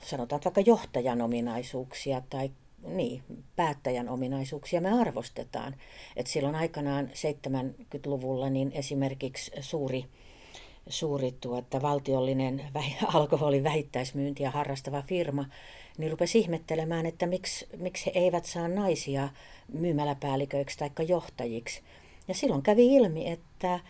sanotaan 0.00 0.40
vaikka 0.44 0.60
johtajan 0.60 1.22
ominaisuuksia 1.22 2.22
tai 2.30 2.50
niin, 2.86 3.22
päättäjän 3.56 4.08
ominaisuuksia 4.08 4.80
me 4.80 5.00
arvostetaan. 5.00 5.74
Et 6.16 6.26
silloin 6.26 6.54
aikanaan 6.54 7.08
70-luvulla 7.08 8.50
niin 8.50 8.72
esimerkiksi 8.72 9.50
suuri, 9.60 10.04
suuri 10.88 11.34
tuota, 11.40 11.82
valtiollinen 11.82 12.64
alkoholin 13.14 13.64
vähittäismyyntiä 13.64 14.50
harrastava 14.50 15.02
firma 15.02 15.44
niin 15.98 16.10
rupesi 16.10 16.38
ihmettelemään, 16.38 17.06
että 17.06 17.26
miksi, 17.26 17.66
miksi 17.76 18.06
he 18.06 18.10
eivät 18.14 18.44
saa 18.44 18.68
naisia 18.68 19.28
myymäläpäälliköiksi 19.72 20.78
tai 20.78 20.90
johtajiksi. 21.08 21.82
Ja 22.28 22.34
silloin 22.34 22.62
kävi 22.62 22.94
ilmi, 22.94 23.30
että 23.30 23.80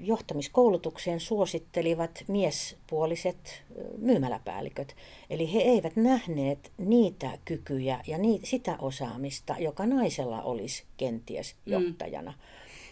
johtamiskoulutukseen 0.00 1.20
suosittelivat 1.20 2.24
miespuoliset 2.28 3.62
myymäläpäälliköt. 3.98 4.96
Eli 5.30 5.52
he 5.52 5.58
eivät 5.58 5.96
nähneet 5.96 6.72
niitä 6.78 7.38
kykyjä 7.44 8.00
ja 8.06 8.18
niitä, 8.18 8.46
sitä 8.46 8.76
osaamista, 8.78 9.56
joka 9.58 9.86
naisella 9.86 10.42
olisi 10.42 10.84
kenties 10.96 11.54
mm. 11.66 11.72
johtajana. 11.72 12.30
Mm. 12.30 12.36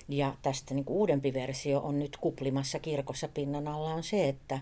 Ja 0.09 0.35
tästä 0.42 0.75
niin 0.75 0.85
uudempi 0.88 1.35
versio 1.35 1.81
on 1.81 1.98
nyt 1.98 2.16
kuplimassa 2.16 2.79
kirkossa 2.79 3.29
pinnan 3.29 3.68
alla 3.68 3.94
on 3.94 4.03
se, 4.03 4.29
että 4.29 4.61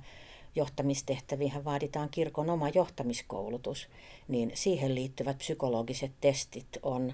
johtamistehtäviin 0.54 1.64
vaaditaan 1.64 2.08
kirkon 2.10 2.50
oma 2.50 2.68
johtamiskoulutus, 2.68 3.88
niin 4.28 4.50
siihen 4.54 4.94
liittyvät 4.94 5.38
psykologiset 5.38 6.12
testit 6.20 6.68
on 6.82 7.12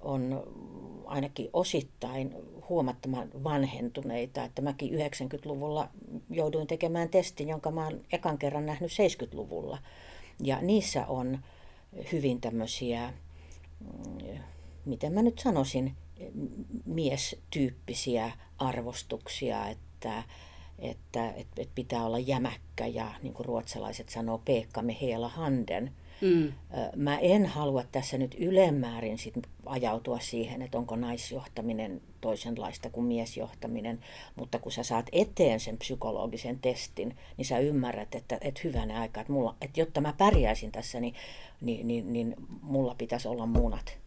on 0.00 0.42
ainakin 1.06 1.50
osittain 1.52 2.34
huomattavan 2.68 3.30
vanhentuneita. 3.44 4.44
Että 4.44 4.62
mäkin 4.62 4.92
90-luvulla 4.92 5.88
jouduin 6.30 6.66
tekemään 6.66 7.08
testin, 7.08 7.48
jonka 7.48 7.70
mä 7.70 7.84
oon 7.84 8.00
ekan 8.12 8.38
kerran 8.38 8.66
nähnyt 8.66 8.90
70-luvulla. 8.90 9.78
Ja 10.42 10.60
niissä 10.60 11.06
on 11.06 11.38
hyvin 12.12 12.40
tämmöisiä, 12.40 13.12
mm, 13.80 14.38
miten 14.84 15.12
mä 15.12 15.22
nyt 15.22 15.38
sanoisin, 15.38 15.96
miestyyppisiä 16.84 18.32
arvostuksia, 18.58 19.68
että, 19.68 20.22
että, 20.78 21.28
että, 21.28 21.62
että 21.62 21.74
pitää 21.74 22.04
olla 22.04 22.18
jämäkkä 22.18 22.86
ja 22.86 23.14
niin 23.22 23.34
kuin 23.34 23.46
ruotsalaiset 23.46 24.08
sanoo, 24.08 24.38
peekkamme 24.38 24.96
hela 25.00 25.28
handen– 25.28 25.92
Mm. 26.20 26.52
Mä 26.96 27.18
en 27.18 27.46
halua 27.46 27.84
tässä 27.92 28.18
nyt 28.18 28.36
ylemmäärin 28.38 29.18
sit 29.18 29.34
ajautua 29.66 30.18
siihen, 30.18 30.62
että 30.62 30.78
onko 30.78 30.96
naisjohtaminen 30.96 32.00
toisenlaista 32.20 32.90
kuin 32.90 33.06
miesjohtaminen, 33.06 34.00
mutta 34.36 34.58
kun 34.58 34.72
sä 34.72 34.82
saat 34.82 35.06
eteen 35.12 35.60
sen 35.60 35.78
psykologisen 35.78 36.58
testin, 36.58 37.16
niin 37.36 37.44
sä 37.44 37.58
ymmärrät, 37.58 38.14
että, 38.14 38.38
että 38.40 38.60
hyvänä 38.64 39.00
aikaa, 39.00 39.20
että, 39.20 39.32
mulla, 39.32 39.56
että 39.60 39.80
jotta 39.80 40.00
mä 40.00 40.14
pärjäisin 40.18 40.72
tässä, 40.72 41.00
niin, 41.00 41.14
niin, 41.60 41.88
niin, 41.88 42.12
niin 42.12 42.34
mulla 42.62 42.94
pitäisi 42.98 43.28
olla 43.28 43.46
munat. 43.46 43.98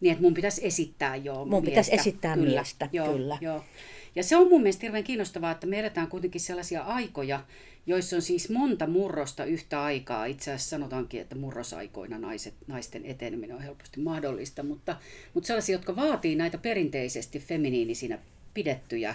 Niin, 0.00 0.12
että 0.12 0.22
mun 0.22 0.34
pitäisi 0.34 0.66
esittää 0.66 1.16
jo 1.16 1.34
Mun 1.34 1.48
miestä. 1.48 1.64
pitäisi 1.64 1.94
esittää 1.94 2.34
kyllä. 2.34 2.50
miestä, 2.50 2.88
joo, 2.92 3.12
kyllä. 3.12 3.38
Joo. 3.40 3.64
Ja 4.14 4.22
se 4.24 4.36
on 4.36 4.48
mun 4.48 4.62
mielestä 4.62 4.80
hirveän 4.82 5.04
kiinnostavaa, 5.04 5.50
että 5.50 5.66
me 5.66 5.78
eletään 5.78 6.08
kuitenkin 6.08 6.40
sellaisia 6.40 6.82
aikoja, 6.82 7.40
joissa 7.86 8.16
on 8.16 8.22
siis 8.22 8.50
monta 8.50 8.86
murrosta 8.86 9.44
yhtä 9.44 9.82
aikaa. 9.82 10.24
Itse 10.24 10.52
asiassa 10.52 10.70
sanotaankin, 10.70 11.20
että 11.20 11.34
murrosaikoina 11.34 12.18
naiset, 12.18 12.54
naisten 12.66 13.06
eteneminen 13.06 13.56
on 13.56 13.62
helposti 13.62 14.00
mahdollista, 14.00 14.62
mutta, 14.62 14.96
mutta 15.34 15.46
sellaisia, 15.46 15.74
jotka 15.74 15.96
vaatii 15.96 16.34
näitä 16.34 16.58
perinteisesti 16.58 17.38
feminiinisinä 17.40 18.18
pidettyjä 18.54 19.14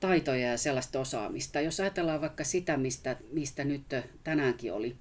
taitoja 0.00 0.48
ja 0.50 0.58
sellaista 0.58 1.00
osaamista. 1.00 1.60
Jos 1.60 1.80
ajatellaan 1.80 2.20
vaikka 2.20 2.44
sitä, 2.44 2.76
mistä, 2.76 3.16
mistä 3.32 3.64
nyt 3.64 3.82
tänäänkin 4.24 4.72
oli, 4.72 4.96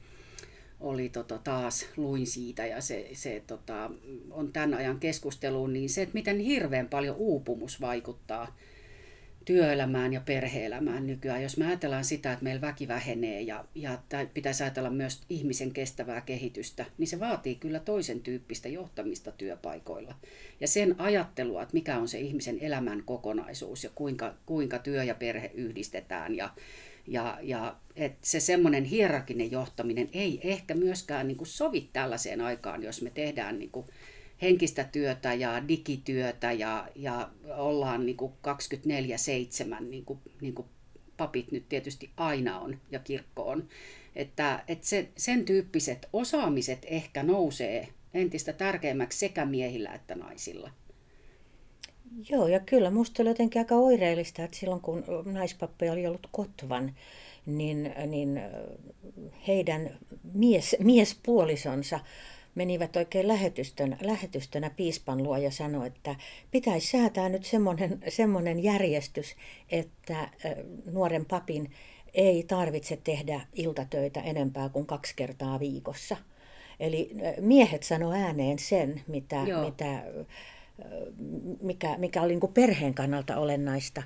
oli 0.79 1.09
tota, 1.09 1.37
taas 1.37 1.85
luin 1.97 2.27
siitä 2.27 2.65
ja 2.65 2.81
se, 2.81 3.09
se 3.13 3.43
tota, 3.47 3.91
on 4.31 4.53
tämän 4.53 4.73
ajan 4.73 4.99
keskusteluun, 4.99 5.73
niin 5.73 5.89
se, 5.89 6.01
että 6.01 6.13
miten 6.13 6.39
hirveän 6.39 6.87
paljon 6.89 7.15
uupumus 7.15 7.81
vaikuttaa 7.81 8.55
työelämään 9.45 10.13
ja 10.13 10.21
perheelämään 10.21 11.07
nykyään. 11.07 11.43
Jos 11.43 11.57
me 11.57 11.67
ajatellaan 11.67 12.05
sitä, 12.05 12.33
että 12.33 12.43
meillä 12.43 12.61
väki 12.61 12.87
vähenee 12.87 13.41
ja, 13.41 13.65
ja 13.75 13.97
pitäisi 14.33 14.63
ajatella 14.63 14.89
myös 14.89 15.21
ihmisen 15.29 15.71
kestävää 15.71 16.21
kehitystä, 16.21 16.85
niin 16.97 17.07
se 17.07 17.19
vaatii 17.19 17.55
kyllä 17.55 17.79
toisen 17.79 18.19
tyyppistä 18.21 18.69
johtamista 18.69 19.31
työpaikoilla. 19.31 20.15
Ja 20.59 20.67
sen 20.67 20.95
ajattelua, 20.97 21.61
että 21.61 21.73
mikä 21.73 21.97
on 21.97 22.07
se 22.07 22.19
ihmisen 22.19 22.57
elämän 22.61 23.03
kokonaisuus 23.05 23.83
ja 23.83 23.89
kuinka, 23.95 24.33
kuinka 24.45 24.79
työ 24.79 25.03
ja 25.03 25.15
perhe 25.15 25.51
yhdistetään 25.53 26.35
ja, 26.35 26.49
Ja, 27.07 27.37
ja 27.41 27.75
et 27.95 28.13
se 28.21 28.39
semmoinen 28.39 28.83
hierarkinen 28.83 29.51
johtaminen 29.51 30.09
ei 30.13 30.39
ehkä 30.43 30.73
myöskään 30.73 31.27
niin 31.27 31.37
kuin 31.37 31.47
sovi 31.47 31.89
tällaiseen 31.93 32.41
aikaan, 32.41 32.83
jos 32.83 33.01
me 33.01 33.09
tehdään 33.09 33.59
niin 33.59 33.71
kuin 33.71 33.85
henkistä 34.43 34.83
työtä 34.83 35.33
ja 35.33 35.67
digityötä 35.67 36.51
ja, 36.51 36.87
ja 36.95 37.29
ollaan 37.57 38.05
niin 38.05 38.17
kuin 38.17 38.33
24-7, 39.79 39.83
niin 39.83 40.05
kuin, 40.05 40.19
niin 40.41 40.53
kuin 40.53 40.67
papit 41.17 41.51
nyt 41.51 41.69
tietysti 41.69 42.09
aina 42.17 42.59
on 42.59 42.77
ja 42.91 42.99
kirkko 42.99 43.43
on. 43.43 43.67
Että, 44.15 44.63
että 44.67 44.87
se, 44.87 45.09
sen 45.17 45.45
tyyppiset 45.45 46.09
osaamiset 46.13 46.85
ehkä 46.89 47.23
nousee 47.23 47.87
entistä 48.13 48.53
tärkeämmäksi 48.53 49.19
sekä 49.19 49.45
miehillä 49.45 49.93
että 49.93 50.15
naisilla. 50.15 50.71
Joo, 52.29 52.47
ja 52.47 52.59
kyllä 52.59 52.91
musta 52.91 53.23
oli 53.23 53.29
jotenkin 53.29 53.61
aika 53.61 53.75
oireellista, 53.75 54.43
että 54.43 54.57
silloin 54.57 54.81
kun 54.81 55.03
naispappeja 55.25 55.91
oli 55.91 56.07
ollut 56.07 56.27
Kotvan, 56.31 56.95
niin, 57.45 57.93
niin 58.07 58.41
heidän 59.47 59.97
mies, 60.33 60.75
miespuolisonsa 60.79 61.99
menivät 62.55 62.95
oikein 62.95 63.27
lähetystön, 63.27 63.97
lähetystönä 64.01 64.69
piispan 64.69 65.23
luo 65.23 65.37
ja 65.37 65.51
sanoi, 65.51 65.87
että 65.87 66.15
pitäisi 66.51 66.87
säätää 66.87 67.29
nyt 67.29 67.45
semmoinen, 67.45 68.03
semmoinen 68.09 68.63
järjestys, 68.63 69.35
että 69.69 70.29
nuoren 70.91 71.25
papin 71.25 71.71
ei 72.13 72.43
tarvitse 72.43 72.99
tehdä 73.03 73.41
iltatöitä 73.53 74.21
enempää 74.21 74.69
kuin 74.69 74.85
kaksi 74.85 75.13
kertaa 75.15 75.59
viikossa. 75.59 76.17
Eli 76.79 77.11
miehet 77.39 77.83
sano 77.83 78.11
ääneen 78.11 78.59
sen, 78.59 79.01
mitä, 79.07 79.43
mitä, 79.65 80.03
mikä, 81.61 81.97
mikä 81.97 82.21
oli 82.21 82.35
niin 82.35 82.53
perheen 82.53 82.93
kannalta 82.93 83.37
olennaista. 83.37 84.03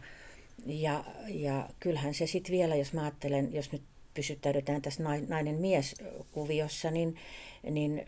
Ja, 0.66 1.04
ja 1.28 1.70
kyllähän 1.80 2.14
se 2.14 2.28
sitten 2.28 2.52
vielä, 2.52 2.76
jos 2.76 2.94
mä 2.94 3.02
ajattelen, 3.02 3.54
jos 3.54 3.72
nyt 3.72 3.82
pysyttäydytään 4.14 4.82
tässä 4.82 5.04
nainen-mies-kuviossa, 5.28 6.92
niin, 6.92 7.16
niin 7.64 8.06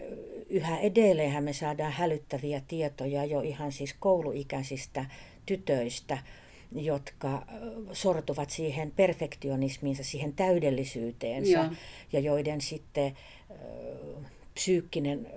yhä 0.49 0.79
edelleenhän 0.79 1.43
me 1.43 1.53
saadaan 1.53 1.91
hälyttäviä 1.91 2.62
tietoja 2.67 3.25
jo 3.25 3.41
ihan 3.41 3.71
siis 3.71 3.95
kouluikäisistä 3.99 5.05
tytöistä, 5.45 6.17
jotka 6.71 7.45
sortuvat 7.91 8.49
siihen 8.49 8.91
perfektionismiinsa, 8.91 10.03
siihen 10.03 10.33
täydellisyyteensä 10.33 11.51
Joo. 11.51 11.65
ja 12.13 12.19
joiden 12.19 12.62
sitten 12.62 13.17
psyykkinen 14.53 15.27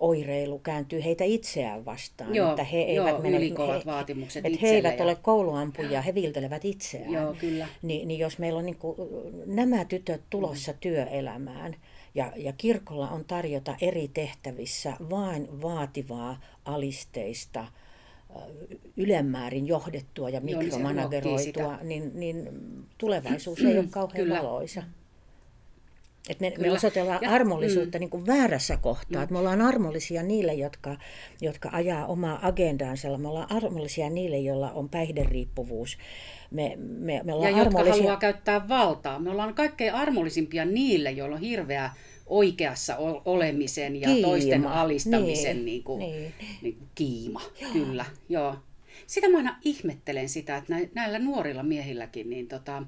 oireilu 0.00 0.58
kääntyy 0.58 1.04
heitä 1.04 1.24
itseään 1.24 1.84
vastaan. 1.84 2.34
Joo, 2.34 2.50
että 2.50 2.64
he 2.64 2.78
eivät 2.78 3.08
joo, 3.08 3.20
mene, 3.20 3.40
he, 3.40 3.82
vaatimukset 3.86 4.46
että 4.46 4.58
he 4.62 4.68
eivät 4.68 4.98
ja... 4.98 5.04
ole 5.04 5.14
kouluampuja, 5.22 6.02
he 6.02 6.14
viiltelevät 6.14 6.64
itseään. 6.64 7.12
Joo, 7.12 7.34
kyllä. 7.34 7.68
Ni, 7.82 8.04
niin 8.04 8.20
jos 8.20 8.38
meillä 8.38 8.58
on 8.58 8.66
niin 8.66 8.76
kuin, 8.76 8.96
nämä 9.46 9.84
tytöt 9.84 10.20
tulossa 10.30 10.72
mm. 10.72 10.78
työelämään, 10.80 11.76
ja, 12.14 12.32
ja 12.36 12.52
kirkolla 12.52 13.10
on 13.10 13.24
tarjota 13.24 13.76
eri 13.80 14.08
tehtävissä 14.08 14.96
vain 15.10 15.62
vaativaa 15.62 16.40
alisteista, 16.64 17.66
ylemmäärin 18.96 19.66
johdettua 19.66 20.30
ja 20.30 20.40
niin 20.40 20.58
mikromanageroitua, 20.58 21.78
niin, 21.82 22.10
niin 22.14 22.50
tulevaisuus 22.98 23.58
ei 23.58 23.78
ole 23.78 23.86
kauhean 23.90 24.24
Kyllä. 24.24 24.38
valoisa. 24.38 24.82
Et 26.28 26.40
me, 26.40 26.52
me 26.58 26.72
osoitellaan 26.72 27.18
ja, 27.22 27.30
armollisuutta 27.30 27.98
mm. 27.98 28.00
niin 28.00 28.10
kuin 28.10 28.26
väärässä 28.26 28.76
kohtaa. 28.76 29.26
Mm. 29.26 29.32
me 29.32 29.38
ollaan 29.38 29.60
armollisia 29.60 30.22
niille, 30.22 30.54
jotka, 30.54 30.96
jotka 31.40 31.68
ajaa 31.72 32.06
omaa 32.06 32.46
agendaansa. 32.46 33.18
Me 33.18 33.28
ollaan 33.28 33.52
armollisia 33.52 34.10
niille, 34.10 34.38
joilla 34.38 34.72
on 34.72 34.88
päihderiippuvuus. 34.88 35.98
Me, 36.50 36.76
me, 36.76 37.20
me 37.24 37.32
ollaan 37.32 37.52
ja 37.52 37.60
armollisia... 37.60 37.88
jotka 37.88 38.02
haluaa 38.02 38.16
käyttää 38.16 38.68
valtaa. 38.68 39.18
Me 39.18 39.30
ollaan 39.30 39.54
kaikkein 39.54 39.94
armollisimpia 39.94 40.64
niille, 40.64 41.10
joilla 41.10 41.36
on 41.36 41.40
hirveä 41.40 41.90
oikeassa 42.26 42.96
olemisen 43.24 43.96
ja 43.96 44.08
kiima. 44.08 44.28
toisten 44.28 44.66
alistamisen 44.66 45.56
niin, 45.56 45.64
niin 45.64 45.82
kuin, 45.82 45.98
niin. 45.98 46.34
Niin 46.62 46.76
kuin 46.76 46.88
kiima. 46.94 47.42
Joo. 47.60 47.72
Kyllä, 47.72 48.04
joo. 48.28 48.56
Sitä 49.06 49.28
mä 49.28 49.36
aina 49.36 49.58
ihmettelen 49.64 50.28
sitä, 50.28 50.56
että 50.56 50.74
näillä 50.94 51.18
nuorilla 51.18 51.62
miehilläkin, 51.62 52.30
niin 52.30 52.48
tota, 52.48 52.82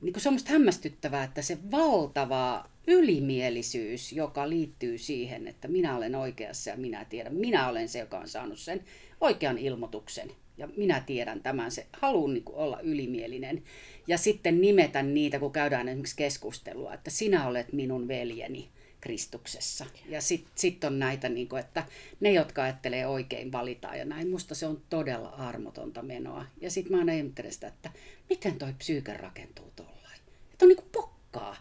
niin 0.00 0.12
kuin 0.12 0.22
semmoista 0.22 0.52
hämmästyttävää, 0.52 1.24
että 1.24 1.42
se 1.42 1.58
valtava 1.70 2.70
ylimielisyys, 2.86 4.12
joka 4.12 4.48
liittyy 4.48 4.98
siihen, 4.98 5.46
että 5.46 5.68
minä 5.68 5.96
olen 5.96 6.14
oikeassa 6.14 6.70
ja 6.70 6.76
minä 6.76 7.04
tiedän, 7.04 7.34
minä 7.34 7.68
olen 7.68 7.88
se, 7.88 7.98
joka 7.98 8.18
on 8.18 8.28
saanut 8.28 8.58
sen 8.58 8.84
oikean 9.20 9.58
ilmoituksen 9.58 10.32
ja 10.58 10.68
minä 10.76 11.00
tiedän 11.00 11.42
tämän, 11.42 11.70
se 11.70 11.86
haluan 11.92 12.34
niin 12.34 12.44
olla 12.46 12.80
ylimielinen 12.80 13.62
ja 14.06 14.18
sitten 14.18 14.60
nimetä 14.60 15.02
niitä, 15.02 15.38
kun 15.38 15.52
käydään 15.52 15.88
esimerkiksi 15.88 16.16
keskustelua, 16.16 16.94
että 16.94 17.10
sinä 17.10 17.46
olet 17.46 17.72
minun 17.72 18.08
veljeni 18.08 18.68
Kristuksessa. 19.00 19.86
Ja 20.08 20.20
sitten 20.20 20.52
sit 20.54 20.84
on 20.84 20.98
näitä, 20.98 21.28
niin 21.28 21.48
kuin, 21.48 21.60
että 21.60 21.84
ne, 22.20 22.32
jotka 22.32 22.62
ajattelee 22.62 23.06
oikein, 23.06 23.52
valitaan 23.52 23.98
ja 23.98 24.04
näin. 24.04 24.30
Musta 24.30 24.54
se 24.54 24.66
on 24.66 24.82
todella 24.90 25.28
armotonta 25.28 26.02
menoa. 26.02 26.46
Ja 26.60 26.70
sitten 26.70 26.92
mä 26.92 26.98
aina 26.98 27.12
ihmettelen 27.12 27.52
sitä, 27.52 27.66
että 27.66 27.90
miten 28.28 28.58
toi 28.58 28.72
psyyke 28.72 29.16
rakentuu 29.16 29.72
tuollain. 29.76 30.20
Että 30.52 30.64
on 30.64 30.68
niin 30.68 30.76
kuin 30.76 30.90
pokkaa. 30.92 31.56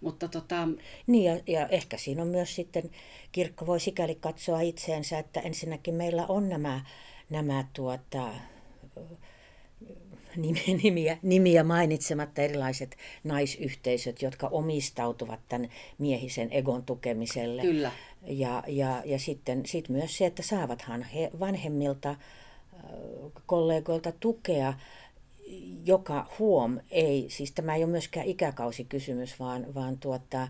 Mutta 0.00 0.28
tota... 0.28 0.68
Niin 1.06 1.24
ja, 1.24 1.40
ja 1.46 1.68
ehkä 1.68 1.96
siinä 1.96 2.22
on 2.22 2.28
myös 2.28 2.54
sitten, 2.54 2.90
kirkko 3.32 3.66
voi 3.66 3.80
sikäli 3.80 4.14
katsoa 4.14 4.60
itseensä, 4.60 5.18
että 5.18 5.40
ensinnäkin 5.40 5.94
meillä 5.94 6.26
on 6.26 6.48
nämä, 6.48 6.84
nämä 7.30 7.64
tuota, 7.72 8.30
nimiä, 10.82 11.18
nimiä 11.22 11.64
mainitsematta 11.64 12.42
erilaiset 12.42 12.96
naisyhteisöt, 13.24 14.22
jotka 14.22 14.46
omistautuvat 14.46 15.40
tämän 15.48 15.68
miehisen 15.98 16.48
egon 16.52 16.82
tukemiselle. 16.82 17.62
Kyllä. 17.62 17.92
Ja, 18.22 18.62
ja, 18.66 19.02
ja 19.04 19.18
sitten 19.18 19.66
sit 19.66 19.88
myös 19.88 20.18
se, 20.18 20.26
että 20.26 20.42
saavathan 20.42 21.02
he 21.02 21.30
vanhemmilta 21.40 22.16
kollegoilta 23.46 24.12
tukea, 24.20 24.74
joka 25.84 26.26
huom 26.38 26.80
ei, 26.90 27.26
siis 27.28 27.52
tämä 27.52 27.74
ei 27.74 27.84
ole 27.84 27.90
myöskään 27.90 28.26
ikäkausikysymys, 28.26 29.40
vaan, 29.40 29.74
vaan 29.74 29.98
tuota, 29.98 30.48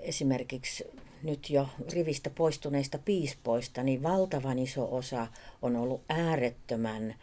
esimerkiksi 0.00 0.84
nyt 1.22 1.50
jo 1.50 1.68
rivistä 1.92 2.30
poistuneista 2.30 2.98
piispoista, 2.98 3.82
niin 3.82 4.02
valtavan 4.02 4.58
iso 4.58 4.94
osa 4.96 5.26
on 5.62 5.76
ollut 5.76 6.02
äärettömän 6.08 7.14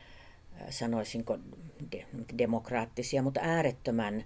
sanoisinko 0.70 1.38
demokraattisia, 2.38 3.22
mutta 3.22 3.40
äärettömän 3.44 4.24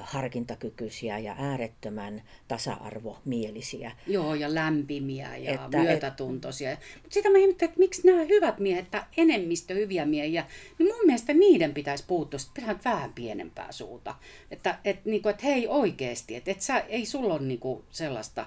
harkintakykyisiä 0.00 1.18
ja 1.18 1.36
äärettömän 1.38 2.22
tasa-arvomielisiä. 2.48 3.92
Joo, 4.06 4.34
ja 4.34 4.54
lämpimiä 4.54 5.36
ja 5.36 5.52
että, 5.52 5.78
myötätuntoisia. 5.78 6.70
Mutta 6.70 7.14
sitä 7.14 7.30
mä 7.30 7.38
ihmettelen, 7.38 7.68
että 7.68 7.78
miksi 7.78 8.06
nämä 8.06 8.24
hyvät 8.24 8.58
miehet, 8.58 8.84
että 8.84 9.06
enemmistö 9.16 9.74
hyviä 9.74 10.06
miehiä, 10.06 10.46
niin 10.78 10.94
mun 10.94 11.06
mielestä 11.06 11.34
niiden 11.34 11.74
pitäisi 11.74 12.04
puuttua 12.06 12.38
sitten 12.38 12.78
vähän 12.84 13.12
pienempää 13.12 13.72
suuta. 13.72 14.14
Että 14.50 14.78
et, 14.84 15.04
niinku, 15.04 15.28
et 15.28 15.42
hei 15.42 15.68
oikeasti, 15.68 16.36
että 16.36 16.50
et 16.50 16.60
sä, 16.60 16.78
ei 16.78 17.06
sulla 17.06 17.34
ole 17.34 17.42
niinku 17.42 17.84
sellaista, 17.90 18.46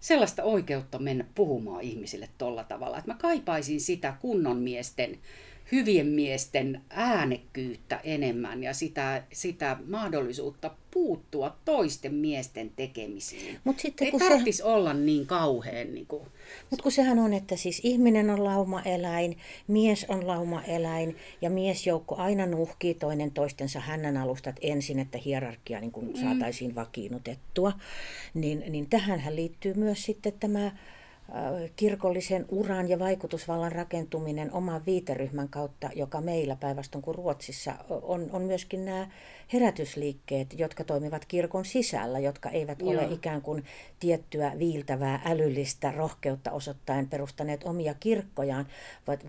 sellaista 0.00 0.42
oikeutta 0.42 0.98
mennä 0.98 1.24
puhumaan 1.34 1.80
ihmisille 1.80 2.28
tolla 2.38 2.64
tavalla. 2.64 2.98
Että 2.98 3.10
mä 3.12 3.18
kaipaisin 3.18 3.80
sitä 3.80 4.14
kunnon 4.20 4.56
miesten 4.56 5.18
hyvien 5.72 6.06
miesten 6.06 6.82
äänekkyyttä 6.90 8.00
enemmän 8.04 8.62
ja 8.62 8.74
sitä, 8.74 9.22
sitä 9.32 9.76
mahdollisuutta 9.86 10.70
puuttua 10.90 11.56
toisten 11.64 12.14
miesten 12.14 12.70
tekemisiin. 12.76 13.58
Mut 13.64 13.78
sitten, 13.78 14.04
Ei 14.04 14.10
kun 14.10 14.20
tarvitsisi 14.20 14.58
se... 14.58 14.64
olla 14.64 14.94
niin 14.94 15.26
kauhean. 15.26 15.94
Niin 15.94 16.06
kuin... 16.06 16.22
Mutta 16.70 16.82
kun 16.82 16.92
sehän 16.92 17.18
on, 17.18 17.32
että 17.32 17.56
siis 17.56 17.80
ihminen 17.82 18.30
on 18.30 18.44
laumaeläin, 18.44 19.38
mies 19.66 20.06
on 20.08 20.26
laumaeläin 20.26 21.16
ja 21.40 21.50
miesjoukko 21.50 22.16
aina 22.16 22.46
nuhkii 22.46 22.94
toinen 22.94 23.30
toistensa 23.30 23.80
hännän 23.80 24.16
alustat 24.16 24.56
ensin, 24.60 24.98
että 24.98 25.18
hierarkia 25.18 25.80
niin 25.80 25.92
kun 25.92 26.06
mm. 26.06 26.20
saataisiin 26.20 26.74
vakiinnutettua. 26.74 27.72
Niin, 28.34 28.64
niin 28.68 28.86
tähänhän 28.90 29.36
liittyy 29.36 29.74
myös 29.74 30.02
sitten 30.02 30.32
tämä 30.40 30.70
kirkollisen 31.76 32.46
uran 32.48 32.88
ja 32.88 32.98
vaikutusvallan 32.98 33.72
rakentuminen 33.72 34.52
oman 34.52 34.86
viiteryhmän 34.86 35.48
kautta, 35.48 35.90
joka 35.94 36.20
meillä 36.20 36.56
päinvastoin 36.56 37.02
kuin 37.02 37.14
Ruotsissa 37.14 37.74
on, 37.88 38.28
on 38.32 38.42
myöskin 38.42 38.84
nämä 38.84 39.10
herätysliikkeet, 39.52 40.58
jotka 40.58 40.84
toimivat 40.84 41.24
kirkon 41.24 41.64
sisällä, 41.64 42.18
jotka 42.18 42.50
eivät 42.50 42.80
Joo. 42.80 42.90
ole 42.90 43.08
ikään 43.10 43.42
kuin 43.42 43.64
tiettyä 44.00 44.52
viiltävää 44.58 45.22
älyllistä 45.24 45.90
rohkeutta 45.90 46.52
osoittaen 46.52 47.08
perustaneet 47.08 47.64
omia 47.64 47.94
kirkkojaan, 47.94 48.66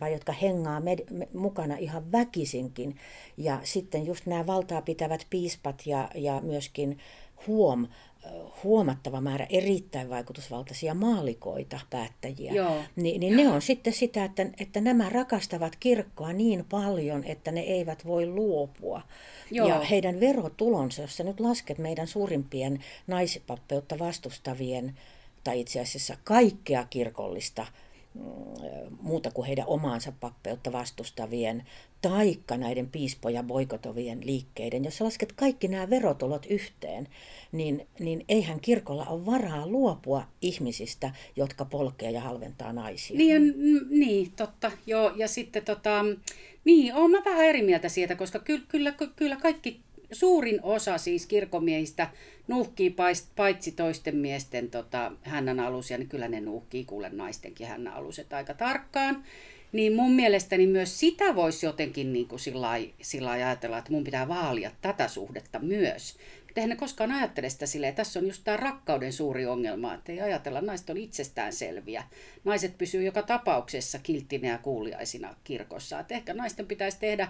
vaan 0.01 0.11
jotka 0.11 0.31
hengaa 0.31 0.79
med- 0.79 1.05
me, 1.11 1.27
mukana 1.33 1.77
ihan 1.77 2.11
väkisinkin. 2.11 2.95
Ja 3.37 3.59
sitten 3.63 4.05
just 4.05 4.25
nämä 4.25 4.47
valtaa 4.47 4.81
pitävät 4.81 5.27
piispat 5.29 5.81
ja, 5.85 6.09
ja 6.15 6.41
myöskin 6.41 6.99
huom 7.47 7.87
huomattava 8.63 9.21
määrä 9.21 9.47
erittäin 9.49 10.09
vaikutusvaltaisia 10.09 10.93
maalikoita, 10.93 11.79
päättäjiä, 11.89 12.53
Joo. 12.53 12.77
niin, 12.95 13.19
niin 13.19 13.37
ne 13.37 13.47
on 13.47 13.61
sitten 13.61 13.93
sitä, 13.93 14.23
että, 14.23 14.45
että 14.59 14.81
nämä 14.81 15.09
rakastavat 15.09 15.75
kirkkoa 15.75 16.33
niin 16.33 16.65
paljon, 16.69 17.23
että 17.23 17.51
ne 17.51 17.59
eivät 17.59 18.05
voi 18.05 18.27
luopua. 18.27 19.01
Joo. 19.51 19.67
Ja 19.67 19.79
heidän 19.79 20.19
verotulonsa, 20.19 21.01
jos 21.01 21.17
sä 21.17 21.23
nyt 21.23 21.39
lasket 21.39 21.77
meidän 21.77 22.07
suurimpien 22.07 22.83
naispappeutta 23.07 23.99
vastustavien, 23.99 24.97
tai 25.43 25.59
itse 25.59 25.79
asiassa 25.79 26.17
kaikkea 26.23 26.85
kirkollista 26.89 27.65
mm, 28.13 28.23
muuta 29.01 29.31
kuin 29.31 29.47
heidän 29.47 29.67
omaansa 29.67 30.13
pappeutta 30.19 30.71
vastustavien, 30.71 31.65
taikka 32.01 32.57
näiden 32.57 32.89
piispoja 32.89 33.43
boikotovien 33.43 34.25
liikkeiden, 34.25 34.85
jos 34.85 34.97
sä 34.97 35.05
lasket 35.05 35.31
kaikki 35.31 35.67
nämä 35.67 35.89
verotulot 35.89 36.45
yhteen, 36.49 37.07
niin, 37.51 37.87
niin 37.99 38.25
eihän 38.29 38.59
kirkolla 38.59 39.05
ole 39.05 39.25
varaa 39.25 39.67
luopua 39.67 40.27
ihmisistä, 40.41 41.11
jotka 41.35 41.65
polkee 41.65 42.11
ja 42.11 42.21
halventaa 42.21 42.73
naisia. 42.73 43.17
Niin, 43.17 43.53
niin, 43.89 44.31
totta. 44.31 44.71
Joo, 44.87 45.11
ja 45.15 45.27
sitten 45.27 45.65
tota, 45.65 46.05
niin, 46.65 46.95
oon 46.95 47.11
mä 47.11 47.21
vähän 47.25 47.45
eri 47.45 47.61
mieltä 47.61 47.89
siitä, 47.89 48.15
koska 48.15 48.39
kyllä, 48.39 48.65
kyllä, 48.67 48.93
kyllä 49.15 49.35
kaikki, 49.35 49.79
suurin 50.11 50.59
osa 50.63 50.97
siis 50.97 51.25
kirkomiehistä 51.25 52.07
nuuhkii 52.47 52.95
paitsi 53.35 53.71
toisten 53.71 54.15
miesten 54.15 54.69
tota, 54.69 55.11
hännän 55.21 55.59
alusia, 55.59 55.97
niin 55.97 56.09
kyllä 56.09 56.27
ne 56.27 56.41
nuuhkii 56.41 56.85
kuule 56.85 57.09
naistenkin 57.09 57.67
hännän 57.67 57.93
aluset 57.93 58.33
aika 58.33 58.53
tarkkaan. 58.53 59.23
Niin 59.71 59.95
mun 59.95 60.11
mielestäni 60.11 60.67
myös 60.67 60.99
sitä 60.99 61.35
voisi 61.35 61.65
jotenkin 61.65 62.13
niin 62.13 62.27
kuin 62.27 62.39
sillä, 62.39 62.69
sillä 63.01 63.31
ajatella, 63.31 63.77
että 63.77 63.91
mun 63.91 64.03
pitää 64.03 64.27
vaalia 64.27 64.71
tätä 64.81 65.07
suhdetta 65.07 65.59
myös. 65.59 66.15
Mutta 66.49 66.61
eihän 66.61 66.69
ne 66.69 66.75
koskaan 66.75 67.11
ajattele 67.11 67.49
sitä 67.49 67.65
silleen, 67.65 67.95
tässä 67.95 68.19
on 68.19 68.27
just 68.27 68.41
tämä 68.43 68.57
rakkauden 68.57 69.13
suuri 69.13 69.45
ongelma, 69.45 69.93
että 69.93 70.11
ei 70.11 70.21
ajatella, 70.21 70.61
naiset 70.61 70.89
on 70.89 70.97
itsestään 70.97 71.53
selviä. 71.53 72.03
Naiset 72.43 72.77
pysyy 72.77 73.03
joka 73.03 73.21
tapauksessa 73.21 73.99
kilttinä 73.99 74.47
ja 74.47 74.57
kuuliaisina 74.57 75.35
kirkossa. 75.43 75.99
Että 75.99 76.15
ehkä 76.15 76.33
naisten 76.33 76.65
pitäisi 76.65 76.99
tehdä 76.99 77.27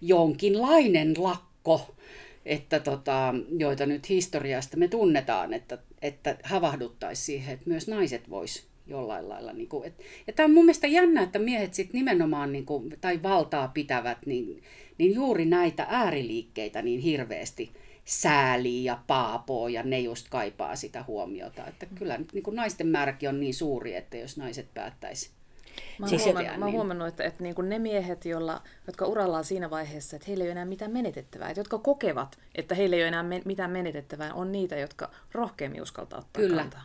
jonkinlainen 0.00 1.14
lakko, 1.18 1.94
että 2.46 2.80
tota, 2.80 3.34
joita 3.58 3.86
nyt 3.86 4.08
historiasta 4.08 4.76
me 4.76 4.88
tunnetaan, 4.88 5.54
että, 5.54 5.78
että 6.02 6.36
havahduttaisiin 6.42 7.26
siihen, 7.26 7.54
että 7.54 7.70
myös 7.70 7.88
naiset 7.88 8.30
vois 8.30 8.66
jollain 8.86 9.28
lailla. 9.28 9.52
Niin 9.52 9.68
kuin, 9.68 9.86
et, 9.86 9.94
ja 10.26 10.32
tämä 10.32 10.44
on 10.44 10.54
mun 10.54 10.64
mielestä 10.64 10.86
jännä, 10.86 11.22
että 11.22 11.38
miehet 11.38 11.74
sit 11.74 11.92
nimenomaan, 11.92 12.52
niin 12.52 12.66
kuin, 12.66 12.94
tai 13.00 13.22
valtaa 13.22 13.68
pitävät, 13.68 14.18
niin, 14.26 14.62
niin 14.98 15.14
juuri 15.14 15.44
näitä 15.44 15.86
ääriliikkeitä 15.88 16.82
niin 16.82 17.00
hirveästi 17.00 17.72
säälii 18.04 18.84
ja 18.84 18.98
paapoo, 19.06 19.68
ja 19.68 19.82
ne 19.82 20.00
just 20.00 20.26
kaipaa 20.30 20.76
sitä 20.76 21.04
huomiota. 21.06 21.66
Että 21.66 21.86
kyllä 21.94 22.18
niin 22.32 22.42
kuin 22.42 22.56
naisten 22.56 22.86
määräkin 22.86 23.28
on 23.28 23.40
niin 23.40 23.54
suuri, 23.54 23.94
että 23.94 24.16
jos 24.16 24.36
naiset 24.36 24.74
päättäisi 24.74 25.30
Mä 25.98 26.04
oon 26.04 26.08
siis 26.08 26.24
huomannut, 26.24 26.50
niin... 26.50 26.58
mä 26.60 26.64
oon 26.64 26.74
huomannut, 26.74 27.08
että, 27.08 27.24
että 27.24 27.42
niin 27.42 27.54
kuin 27.54 27.68
ne 27.68 27.78
miehet, 27.78 28.24
jolla, 28.24 28.62
jotka 28.86 29.06
urallaan 29.06 29.44
siinä 29.44 29.70
vaiheessa, 29.70 30.16
että 30.16 30.26
heillä 30.28 30.44
ei 30.44 30.48
ole 30.48 30.52
enää 30.52 30.64
mitään 30.64 30.92
menetettävää, 30.92 31.48
että 31.48 31.60
jotka 31.60 31.78
kokevat, 31.78 32.38
että 32.54 32.74
heillä 32.74 32.96
ei 32.96 33.02
ole 33.02 33.08
enää 33.08 33.22
me, 33.22 33.42
mitään 33.44 33.70
menetettävää, 33.70 34.34
on 34.34 34.52
niitä, 34.52 34.76
jotka 34.76 35.10
rohkeammin 35.32 35.82
uskaltaa 35.82 36.18
ottaa 36.18 36.42
Kyllä. 36.42 36.56
kantaa. 36.56 36.84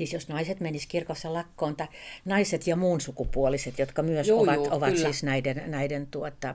Siis 0.00 0.12
jos 0.12 0.28
naiset 0.28 0.60
menis 0.60 0.86
kirkossa 0.86 1.32
lakkoon, 1.32 1.76
tai 1.76 1.86
naiset 2.24 2.66
ja 2.66 2.76
muun 2.76 3.00
sukupuoliset, 3.00 3.78
jotka 3.78 4.02
myös 4.02 4.28
Joo, 4.28 4.40
ovat, 4.42 4.54
joo, 4.54 4.68
ovat 4.70 4.94
kyllä. 4.94 5.04
siis 5.04 5.22
näiden, 5.22 5.62
näiden 5.66 6.06
tuota, 6.06 6.54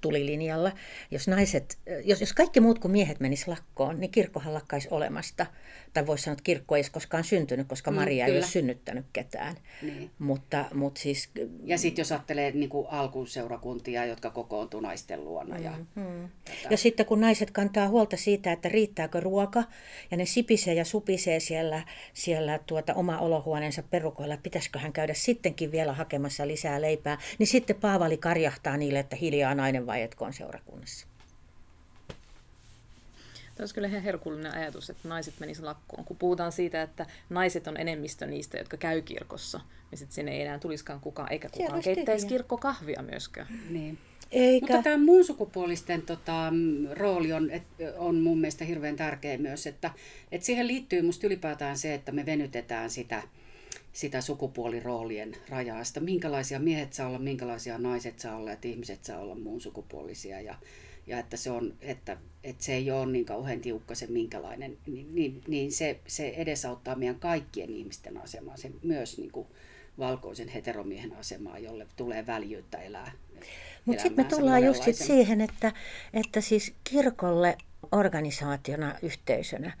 tulilinjalla. 0.00 0.72
Jos, 1.10 1.28
naiset, 1.28 1.78
jos, 2.04 2.20
jos 2.20 2.32
kaikki 2.32 2.60
muut 2.60 2.78
kuin 2.78 2.92
miehet 2.92 3.20
menis 3.20 3.48
lakkoon, 3.48 4.00
niin 4.00 4.10
kirkkohan 4.10 4.54
lakkaisi 4.54 4.88
olemasta. 4.90 5.46
Tai 5.92 6.06
voisi 6.06 6.24
sanoa, 6.24 6.32
että 6.32 6.42
kirkko 6.42 6.76
ei 6.76 6.78
olisi 6.78 6.90
koskaan 6.90 7.24
syntynyt, 7.24 7.68
koska 7.68 7.90
Mm, 7.90 7.94
Maria 7.94 8.24
ei 8.26 8.30
kyllä. 8.32 8.44
ole 8.44 8.50
synnyttänyt 8.50 9.06
ketään. 9.12 9.56
Niin. 9.82 10.10
Mutta, 10.18 10.64
mutta 10.74 11.00
siis 11.00 11.30
Ja 11.64 11.78
sitten 11.78 12.00
jos 12.02 12.12
ajattelee 12.12 12.50
niin 12.52 12.68
kuin 12.68 12.86
alkuseurakuntia, 12.90 14.04
jotka 14.06 14.30
kokoontuu 14.30 14.80
naisten 14.80 15.24
luona. 15.24 15.58
Ja, 15.58 15.72
Mm. 15.94 16.28
Ja 16.70 16.76
sitten 16.76 17.06
kun 17.06 17.20
naiset 17.20 17.50
kantaa 17.50 17.88
huolta 17.88 18.16
siitä, 18.16 18.52
että 18.52 18.68
riittääkö 18.68 19.20
ruoka, 19.20 19.64
ja 20.10 20.16
ne 20.16 20.26
sipisee 20.26 20.74
ja 20.74 20.84
supisee 20.84 21.40
siellä, 21.40 21.82
siellä 22.14 22.58
tuota 22.66 22.94
oma 22.94 23.18
olohuoneensa 23.18 23.82
perukoilla, 23.82 24.34
että 24.34 24.42
pitäisikö 24.44 24.78
hän 24.78 24.92
käydä 24.92 25.14
sittenkin 25.14 25.72
vielä 25.72 25.92
hakemassa 25.92 26.46
lisää 26.46 26.80
leipää, 26.80 27.18
niin 27.38 27.46
sitten 27.46 27.76
Paavali 27.76 28.16
karjahtaa 28.16 28.76
niille, 28.76 28.98
että 28.98 29.16
hiljaa 29.16 29.54
nainen 29.54 29.86
vaietkoon 29.86 30.32
seurakunnassa. 30.32 31.06
Tämä 33.60 33.64
olisi 33.64 33.74
kyllä 33.74 33.88
ihan 33.88 34.02
herkullinen 34.02 34.54
ajatus, 34.54 34.90
että 34.90 35.08
naiset 35.08 35.34
menisivät 35.40 35.66
lakkoon. 35.66 36.04
Kun 36.04 36.16
puhutaan 36.16 36.52
siitä, 36.52 36.82
että 36.82 37.06
naiset 37.30 37.66
on 37.66 37.76
enemmistö 37.76 38.26
niistä, 38.26 38.58
jotka 38.58 38.76
käy 38.76 39.02
kirkossa, 39.02 39.60
niin 39.90 39.98
sitten 39.98 40.14
sinne 40.14 40.32
ei 40.32 40.42
enää 40.42 40.58
tulisikaan 40.58 41.00
kukaan, 41.00 41.32
eikä 41.32 41.48
kukaan 41.48 41.82
keittäisi 41.82 42.26
kirkkokahvia 42.26 43.02
myöskään. 43.02 43.46
niin. 43.70 43.98
Eikä. 44.30 44.66
Mutta 44.66 44.82
tämä 44.82 45.04
muun 45.04 45.24
sukupuolisten 45.24 46.02
tota, 46.02 46.52
rooli 46.90 47.32
on, 47.32 47.50
et, 47.50 47.62
on 47.98 48.20
mun 48.20 48.40
mielestä 48.40 48.64
hirveän 48.64 48.96
tärkeä 48.96 49.38
myös, 49.38 49.66
että 49.66 49.90
et 50.32 50.42
siihen 50.42 50.66
liittyy 50.66 51.02
musta 51.02 51.26
ylipäätään 51.26 51.78
se, 51.78 51.94
että 51.94 52.12
me 52.12 52.26
venytetään 52.26 52.90
sitä, 52.90 53.22
sitä 53.92 54.20
sukupuoliroolien 54.20 55.36
rajaa, 55.48 55.84
sitä 55.84 56.00
minkälaisia 56.00 56.58
miehet 56.58 56.92
saa 56.92 57.08
olla, 57.08 57.18
minkälaisia 57.18 57.78
naiset 57.78 58.18
saa 58.18 58.36
olla, 58.36 58.52
että 58.52 58.68
ihmiset 58.68 59.04
saa 59.04 59.18
olla 59.18 59.34
muun 59.34 59.60
sukupuolisia 59.60 60.40
ja, 60.40 60.54
ja 61.10 61.18
että, 61.18 61.36
se 61.36 61.50
on, 61.50 61.74
että, 61.80 62.16
että 62.44 62.64
se 62.64 62.74
ei 62.74 62.90
ole 62.90 63.12
niin 63.12 63.24
kauhean 63.24 63.60
tiukka 63.60 63.94
se 63.94 64.06
minkälainen, 64.06 64.78
niin, 64.86 65.14
niin, 65.14 65.42
niin 65.48 65.72
se, 65.72 66.00
se 66.06 66.28
edesauttaa 66.36 66.94
meidän 66.94 67.20
kaikkien 67.20 67.70
ihmisten 67.70 68.16
asemaa, 68.16 68.56
se 68.56 68.70
myös 68.82 69.18
niin 69.18 69.30
kuin 69.30 69.46
valkoisen 69.98 70.48
heteromiehen 70.48 71.16
asemaa, 71.16 71.58
jolle 71.58 71.86
tulee 71.96 72.26
väljyyttä 72.26 72.78
elää. 72.78 73.12
Mutta 73.84 74.02
sitten 74.02 74.24
me 74.24 74.30
tullaan 74.30 74.64
just 74.64 74.82
sit 74.82 74.96
siihen, 74.96 75.40
että, 75.40 75.72
että 76.14 76.40
siis 76.40 76.74
kirkolle 76.84 77.58
organisaationa, 77.92 78.94
yhteisönä 79.02 79.72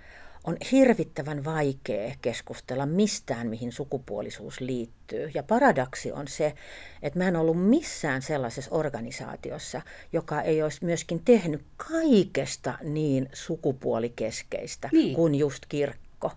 on 0.44 0.56
hirvittävän 0.72 1.44
vaikea 1.44 2.14
keskustella 2.22 2.86
mistään, 2.86 3.46
mihin 3.46 3.72
sukupuolisuus 3.72 4.60
liittyy. 4.60 5.30
Ja 5.34 5.42
paradoksi 5.42 6.12
on 6.12 6.28
se, 6.28 6.54
että 7.02 7.18
mä 7.18 7.28
en 7.28 7.36
ollut 7.36 7.68
missään 7.68 8.22
sellaisessa 8.22 8.70
organisaatiossa, 8.74 9.82
joka 10.12 10.42
ei 10.42 10.62
olisi 10.62 10.84
myöskin 10.84 11.24
tehnyt 11.24 11.62
kaikesta 11.76 12.78
niin 12.82 13.28
sukupuolikeskeistä 13.32 14.88
Niin. 14.92 15.14
kuin 15.14 15.34
just 15.34 15.66
kirkko. 15.68 16.32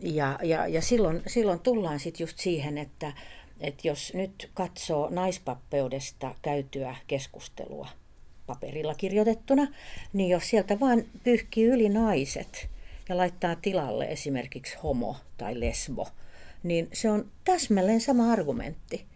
Ja, 0.00 0.38
ja, 0.42 0.66
ja 0.66 0.82
silloin, 0.82 1.22
silloin 1.26 1.60
tullaan 1.60 2.00
sitten 2.00 2.24
just 2.24 2.38
siihen, 2.38 2.78
että, 2.78 3.12
että 3.60 3.88
jos 3.88 4.14
nyt 4.14 4.50
katsoo 4.54 5.08
naispappeudesta 5.10 6.34
käytyä 6.42 6.96
keskustelua 7.06 7.88
paperilla 8.46 8.94
kirjoitettuna, 8.94 9.66
niin 10.12 10.30
jos 10.30 10.50
sieltä 10.50 10.80
vaan 10.80 11.04
pyyhkii 11.24 11.64
yli 11.64 11.88
naiset 11.88 12.68
ja 13.08 13.16
laittaa 13.16 13.56
tilalle 13.56 14.04
esimerkiksi 14.04 14.76
homo 14.82 15.16
tai 15.36 15.60
lesbo, 15.60 16.08
niin 16.62 16.88
se 16.92 17.10
on 17.10 17.30
täsmälleen 17.44 18.00
sama 18.00 18.32
argumentti. 18.32 19.06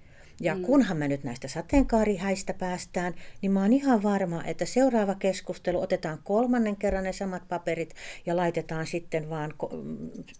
Ja 0.40 0.54
mm. 0.54 0.62
kunhan 0.62 0.96
me 0.96 1.08
nyt 1.08 1.24
näistä 1.24 1.48
sateenkaarihäistä 1.48 2.54
päästään, 2.54 3.14
niin 3.42 3.52
mä 3.52 3.62
oon 3.62 3.72
ihan 3.72 4.02
varma, 4.02 4.44
että 4.44 4.64
seuraava 4.64 5.14
keskustelu 5.14 5.80
otetaan 5.80 6.18
kolmannen 6.24 6.76
kerran 6.76 7.04
ne 7.04 7.12
samat 7.12 7.48
paperit 7.48 7.94
ja 8.26 8.36
laitetaan 8.36 8.86
sitten 8.86 9.30
vaan 9.30 9.54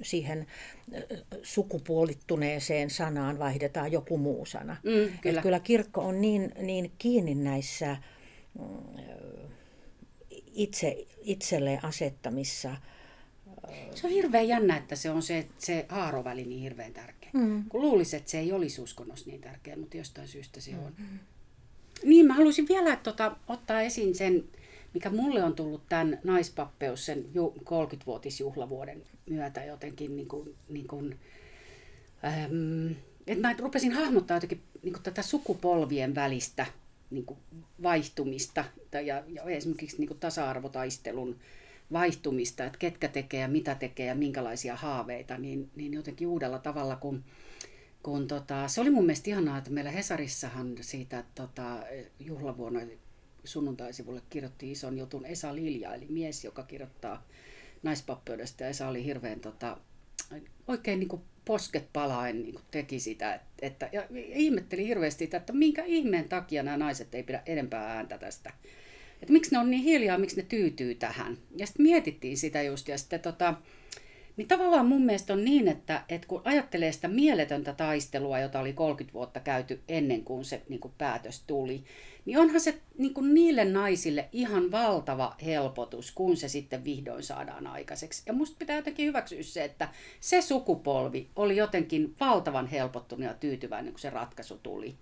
siihen 0.02 0.46
ö, 0.94 1.24
sukupuolittuneeseen 1.42 2.90
sanaan, 2.90 3.38
vaihdetaan 3.38 3.92
joku 3.92 4.18
muu 4.18 4.46
sana. 4.46 4.76
Mm, 4.82 5.04
Et 5.04 5.20
kyllä. 5.20 5.42
kyllä 5.42 5.60
kirkko 5.60 6.00
on 6.00 6.20
niin, 6.20 6.52
niin 6.62 6.92
kiinni 6.98 7.34
näissä 7.34 7.96
mm, 8.58 9.02
itse, 10.52 11.06
itselleen 11.22 11.84
asettamissa 11.84 12.76
Se 13.94 14.06
on 14.06 14.12
hirveän 14.12 14.48
jännä, 14.48 14.76
että 14.76 14.96
se 14.96 15.10
on 15.10 15.22
se, 15.22 15.46
se 15.58 15.86
haaroväli 15.88 16.44
niin 16.44 16.60
hirveän 16.60 16.92
tärkeä. 16.92 17.30
Mm. 17.32 17.64
Kun 17.68 17.80
luulisi, 17.80 18.16
että 18.16 18.30
se 18.30 18.38
ei 18.38 18.52
olisi 18.52 18.80
uskonnossa 18.80 19.30
niin 19.30 19.40
tärkeä, 19.40 19.76
mutta 19.76 19.96
jostain 19.96 20.28
syystä 20.28 20.60
se 20.60 20.70
on. 20.70 20.92
Mm. 20.98 21.18
Niin, 22.04 22.26
mä 22.26 22.34
haluaisin 22.34 22.68
vielä 22.68 22.96
tota, 22.96 23.36
ottaa 23.48 23.80
esiin 23.80 24.14
sen, 24.14 24.44
mikä 24.94 25.10
mulle 25.10 25.44
on 25.44 25.54
tullut 25.54 25.82
tämän 25.88 26.18
naispappeus 26.24 27.06
sen 27.06 27.24
ju- 27.34 27.54
30-vuotisjuhlavuoden 27.64 29.02
myötä 29.30 29.64
jotenkin, 29.64 30.16
niin 30.16 30.28
kuin, 30.28 30.54
niin 30.68 30.88
kuin, 30.88 31.18
ähm, 32.24 32.92
että 33.26 33.48
mä 33.48 33.54
rupesin 33.58 33.92
hahmottaa 33.92 34.36
jotenkin 34.36 34.62
niin 34.82 34.92
kuin 34.92 35.02
tätä 35.02 35.22
sukupolvien 35.22 36.14
välistä 36.14 36.66
niin 37.10 37.24
kuin 37.24 37.38
vaihtumista 37.82 38.64
tai- 38.90 39.06
ja, 39.06 39.22
ja 39.28 39.42
esimerkiksi 39.42 39.98
niin 39.98 40.08
kuin 40.08 40.20
tasa-arvotaistelun 40.20 41.36
vaihtumista, 41.92 42.64
että 42.64 42.78
ketkä 42.78 43.08
tekee 43.08 43.40
ja 43.40 43.48
mitä 43.48 43.74
tekee 43.74 44.06
ja 44.06 44.14
minkälaisia 44.14 44.76
haaveita, 44.76 45.38
niin, 45.38 45.70
niin 45.76 45.94
jotenkin 45.94 46.28
uudella 46.28 46.58
tavalla, 46.58 46.96
kun, 46.96 47.24
kun 48.02 48.28
tota, 48.28 48.68
se 48.68 48.80
oli 48.80 48.90
mun 48.90 49.06
mielestä 49.06 49.30
ihanaa, 49.30 49.58
että 49.58 49.70
meillä 49.70 49.90
Hesarissahan 49.90 50.76
siitä 50.80 51.24
tota, 51.34 51.82
juhlavuonna 52.20 52.80
sunnuntaisivulle 53.44 54.22
kirjoitti 54.30 54.70
ison 54.70 54.98
jutun 54.98 55.26
Esa 55.26 55.54
Lilja, 55.54 55.94
eli 55.94 56.06
mies, 56.08 56.44
joka 56.44 56.62
kirjoittaa 56.62 57.26
naispappeudesta 57.82 58.62
ja 58.62 58.68
Esa 58.68 58.88
oli 58.88 59.04
hirveän 59.04 59.40
tota, 59.40 59.76
oikein 60.68 61.00
niin 61.00 61.08
kuin 61.08 61.22
posket 61.44 61.88
palaen 61.92 62.42
niin 62.42 62.54
kuin 62.54 62.64
teki 62.70 63.00
sitä. 63.00 63.40
Että, 63.62 63.88
ja 63.92 64.06
ihmetteli 64.12 64.86
hirveästi, 64.86 65.30
että 65.32 65.52
minkä 65.52 65.84
ihmeen 65.84 66.28
takia 66.28 66.62
nämä 66.62 66.76
naiset 66.76 67.14
ei 67.14 67.22
pidä 67.22 67.42
enempää 67.46 67.96
ääntä 67.96 68.18
tästä. 68.18 68.52
Että 69.22 69.32
miksi 69.32 69.50
ne 69.50 69.58
on 69.58 69.70
niin 69.70 69.82
hiljaa, 69.82 70.18
miksi 70.18 70.36
ne 70.36 70.42
tyytyy 70.42 70.94
tähän. 70.94 71.38
Ja 71.56 71.66
sitten 71.66 71.82
mietittiin 71.82 72.36
sitä 72.36 72.62
just. 72.62 72.88
Ja 72.88 72.98
sitten 72.98 73.20
tota, 73.20 73.54
niin 74.36 74.48
tavallaan 74.48 74.86
mun 74.86 75.02
mielestä 75.02 75.32
on 75.32 75.44
niin, 75.44 75.68
että, 75.68 76.04
että 76.08 76.28
kun 76.28 76.42
ajattelee 76.44 76.92
sitä 76.92 77.08
mieletöntä 77.08 77.72
taistelua, 77.72 78.38
jota 78.38 78.60
oli 78.60 78.72
30 78.72 79.14
vuotta 79.14 79.40
käyty 79.40 79.80
ennen 79.88 80.24
kuin 80.24 80.44
se 80.44 80.62
niin 80.68 80.80
kuin 80.80 80.94
päätös 80.98 81.42
tuli, 81.46 81.84
niin 82.24 82.38
onhan 82.38 82.60
se 82.60 82.80
niin 82.98 83.14
kuin 83.14 83.34
niille 83.34 83.64
naisille 83.64 84.28
ihan 84.32 84.70
valtava 84.70 85.36
helpotus, 85.44 86.10
kun 86.10 86.36
se 86.36 86.48
sitten 86.48 86.84
vihdoin 86.84 87.22
saadaan 87.22 87.66
aikaiseksi. 87.66 88.22
Ja 88.26 88.32
musta 88.32 88.56
pitää 88.58 88.76
jotenkin 88.76 89.06
hyväksyä 89.06 89.42
se, 89.42 89.64
että 89.64 89.88
se 90.20 90.42
sukupolvi 90.42 91.28
oli 91.36 91.56
jotenkin 91.56 92.14
valtavan 92.20 92.66
helpottunut 92.66 93.24
ja 93.24 93.34
tyytyväinen, 93.34 93.92
kun 93.92 94.00
se 94.00 94.10
ratkaisu 94.10 94.60
tuli. 94.62 94.94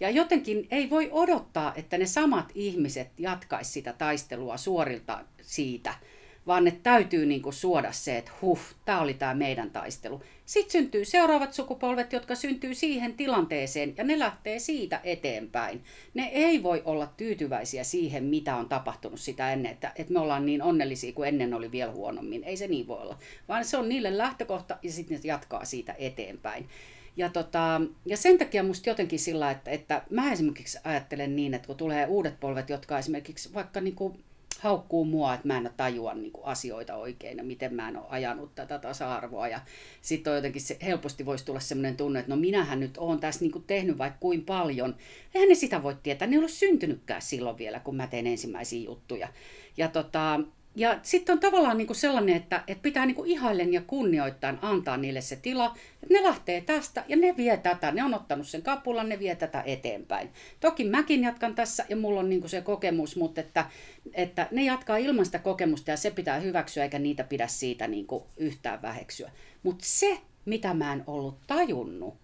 Ja 0.00 0.10
jotenkin 0.10 0.66
ei 0.70 0.90
voi 0.90 1.08
odottaa, 1.12 1.74
että 1.76 1.98
ne 1.98 2.06
samat 2.06 2.52
ihmiset 2.54 3.08
jatkaisi 3.18 3.70
sitä 3.70 3.92
taistelua 3.92 4.56
suorilta 4.56 5.24
siitä– 5.42 5.94
vaan 6.46 6.64
ne 6.64 6.70
täytyy 6.82 7.26
niin 7.26 7.42
kuin 7.42 7.52
suoda 7.52 7.92
se, 7.92 8.18
että 8.18 8.30
huh, 8.42 8.60
tämä 8.84 9.00
oli 9.00 9.14
tämä 9.14 9.34
meidän 9.34 9.70
taistelu. 9.70 10.22
Sitten 10.46 10.72
syntyy 10.72 11.04
seuraavat 11.04 11.52
sukupolvet, 11.52 12.12
jotka 12.12 12.34
syntyy 12.34 12.74
siihen 12.74 13.14
tilanteeseen 13.14 13.94
ja 13.96 14.04
ne 14.04 14.18
lähtee 14.18 14.58
siitä 14.58 15.00
eteenpäin. 15.04 15.84
Ne 16.14 16.30
ei 16.32 16.62
voi 16.62 16.82
olla 16.84 17.06
tyytyväisiä 17.16 17.84
siihen, 17.84 18.24
mitä 18.24 18.56
on 18.56 18.68
tapahtunut 18.68 19.20
sitä 19.20 19.52
ennen, 19.52 19.72
että, 19.72 19.92
että 19.96 20.12
me 20.12 20.20
ollaan 20.20 20.46
niin 20.46 20.62
onnellisia 20.62 21.12
kuin 21.12 21.28
ennen 21.28 21.54
oli 21.54 21.72
vielä 21.72 21.92
huonommin. 21.92 22.44
Ei 22.44 22.56
se 22.56 22.68
niin 22.68 22.86
voi 22.86 23.00
olla, 23.00 23.18
vaan 23.48 23.64
se 23.64 23.76
on 23.76 23.88
niille 23.88 24.18
lähtökohta 24.18 24.78
ja 24.82 24.92
sitten 24.92 25.16
ne 25.16 25.20
jatkaa 25.24 25.64
siitä 25.64 25.94
eteenpäin. 25.98 26.68
Ja, 27.16 27.28
tota, 27.28 27.80
ja 28.06 28.16
sen 28.16 28.38
takia 28.38 28.62
musta 28.62 28.90
jotenkin 28.90 29.18
sillä, 29.18 29.50
että, 29.50 29.70
että 29.70 30.02
mä 30.10 30.32
esimerkiksi 30.32 30.78
ajattelen 30.84 31.36
niin, 31.36 31.54
että 31.54 31.66
kun 31.66 31.76
tulee 31.76 32.06
uudet 32.06 32.40
polvet, 32.40 32.70
jotka 32.70 32.98
esimerkiksi 32.98 33.54
vaikka 33.54 33.80
niin 33.80 33.94
kuin 33.94 34.24
haukkuu 34.60 35.04
mua, 35.04 35.34
että 35.34 35.46
mä 35.46 35.56
en 35.56 35.70
tajua 35.76 36.14
niin 36.14 36.32
kuin 36.32 36.44
asioita 36.44 36.94
oikein 36.94 37.36
ja 37.36 37.44
miten 37.44 37.74
mä 37.74 37.88
en 37.88 37.96
ole 37.96 38.06
ajanut 38.08 38.54
tätä 38.54 38.78
tasa-arvoa. 38.78 39.48
Ja 39.48 39.60
sitten 40.02 40.30
on 40.30 40.36
jotenkin 40.36 40.62
se, 40.62 40.78
helposti 40.82 41.26
voisi 41.26 41.44
tulla 41.44 41.60
sellainen 41.60 41.96
tunne, 41.96 42.20
että 42.20 42.30
no 42.30 42.36
minähän 42.36 42.80
nyt 42.80 42.98
oon 42.98 43.20
tässä 43.20 43.40
niin 43.40 43.52
kuin 43.52 43.64
tehnyt 43.66 43.98
vaikka 43.98 44.18
kuin 44.20 44.44
paljon. 44.44 44.96
Eihän 45.34 45.48
ne 45.48 45.54
sitä 45.54 45.82
voi 45.82 45.96
tietää, 46.02 46.28
ne 46.28 46.36
ei 46.36 46.40
ole 46.40 46.48
syntynytkään 46.48 47.22
silloin 47.22 47.58
vielä, 47.58 47.80
kun 47.80 47.96
mä 47.96 48.06
teen 48.06 48.26
ensimmäisiä 48.26 48.84
juttuja. 48.84 49.28
Ja 49.76 49.88
tota, 49.88 50.40
ja 50.76 50.98
sitten 51.02 51.32
on 51.32 51.40
tavallaan 51.40 51.78
niin 51.78 51.86
kuin 51.86 51.96
sellainen, 51.96 52.36
että, 52.36 52.64
että 52.66 52.82
pitää 52.82 53.06
niin 53.06 53.14
kuin 53.14 53.30
ihaillen 53.30 53.72
ja 53.72 53.82
kunnioittain 53.86 54.58
antaa 54.62 54.96
niille 54.96 55.20
se 55.20 55.36
tila, 55.36 55.76
että 56.02 56.14
ne 56.14 56.22
lähtee 56.22 56.60
tästä 56.60 57.04
ja 57.08 57.16
ne 57.16 57.36
vie 57.36 57.56
tätä. 57.56 57.92
Ne 57.92 58.04
on 58.04 58.14
ottanut 58.14 58.48
sen 58.48 58.62
kapulan, 58.62 59.08
ne 59.08 59.18
vie 59.18 59.34
tätä 59.34 59.62
eteenpäin. 59.66 60.30
Toki 60.60 60.84
mäkin 60.84 61.22
jatkan 61.22 61.54
tässä 61.54 61.86
ja 61.88 61.96
mulla 61.96 62.20
on 62.20 62.30
niin 62.30 62.40
kuin 62.40 62.50
se 62.50 62.60
kokemus, 62.60 63.16
mutta 63.16 63.40
että, 63.40 63.66
että 64.14 64.48
ne 64.50 64.64
jatkaa 64.64 64.96
ilman 64.96 65.26
sitä 65.26 65.38
kokemusta 65.38 65.90
ja 65.90 65.96
se 65.96 66.10
pitää 66.10 66.40
hyväksyä 66.40 66.82
eikä 66.82 66.98
niitä 66.98 67.24
pidä 67.24 67.46
siitä 67.46 67.88
niin 67.88 68.06
kuin 68.06 68.24
yhtään 68.36 68.82
väheksyä. 68.82 69.30
Mutta 69.62 69.84
se, 69.88 70.18
mitä 70.44 70.74
mä 70.74 70.92
en 70.92 71.04
ollut 71.06 71.38
tajunnut, 71.46 72.14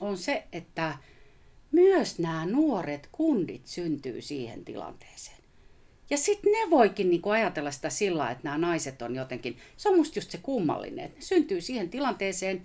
on 0.00 0.18
se, 0.18 0.44
että 0.52 0.98
myös 1.72 2.18
nämä 2.18 2.46
nuoret 2.46 3.08
kundit 3.12 3.66
syntyy 3.66 4.22
siihen 4.22 4.64
tilanteeseen. 4.64 5.37
Ja 6.10 6.16
sitten 6.16 6.52
ne 6.52 6.70
voikin 6.70 7.10
niinku 7.10 7.30
ajatella 7.30 7.70
sitä 7.70 7.90
sillä, 7.90 8.30
että 8.30 8.44
nämä 8.44 8.58
naiset 8.58 9.02
on 9.02 9.14
jotenkin, 9.14 9.58
se 9.76 9.88
on 9.88 9.96
musta 9.96 10.18
just 10.18 10.30
se 10.30 10.38
kummallinen, 10.38 11.04
että 11.04 11.18
ne 11.18 11.22
syntyy 11.24 11.60
siihen 11.60 11.90
tilanteeseen 11.90 12.62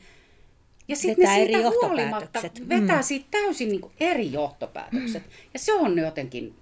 ja 0.88 0.96
sitten 0.96 1.26
ne 1.26 1.36
siitä 1.36 1.70
huolimatta 1.70 2.42
vetää 2.70 2.98
mm. 2.98 3.04
siitä 3.04 3.28
täysin 3.32 3.70
niinku 3.70 3.92
eri 4.00 4.32
johtopäätökset. 4.32 5.24
Mm. 5.24 5.32
Ja 5.54 5.60
se 5.60 5.74
on 5.74 6.00
jotenkin, 6.00 6.56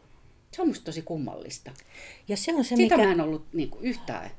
se 0.52 0.62
on 0.62 0.68
musta 0.68 0.86
tosi 0.86 1.02
kummallista. 1.02 1.72
Ja 2.28 2.38
se 2.38 2.54
on 2.54 2.64
se, 2.64 2.76
Sitä 2.76 2.98
mikä... 2.98 3.08
mä 3.08 3.12
en 3.12 3.22
ollut 3.22 3.46
niinku 3.54 3.78
yhtään 3.82 4.32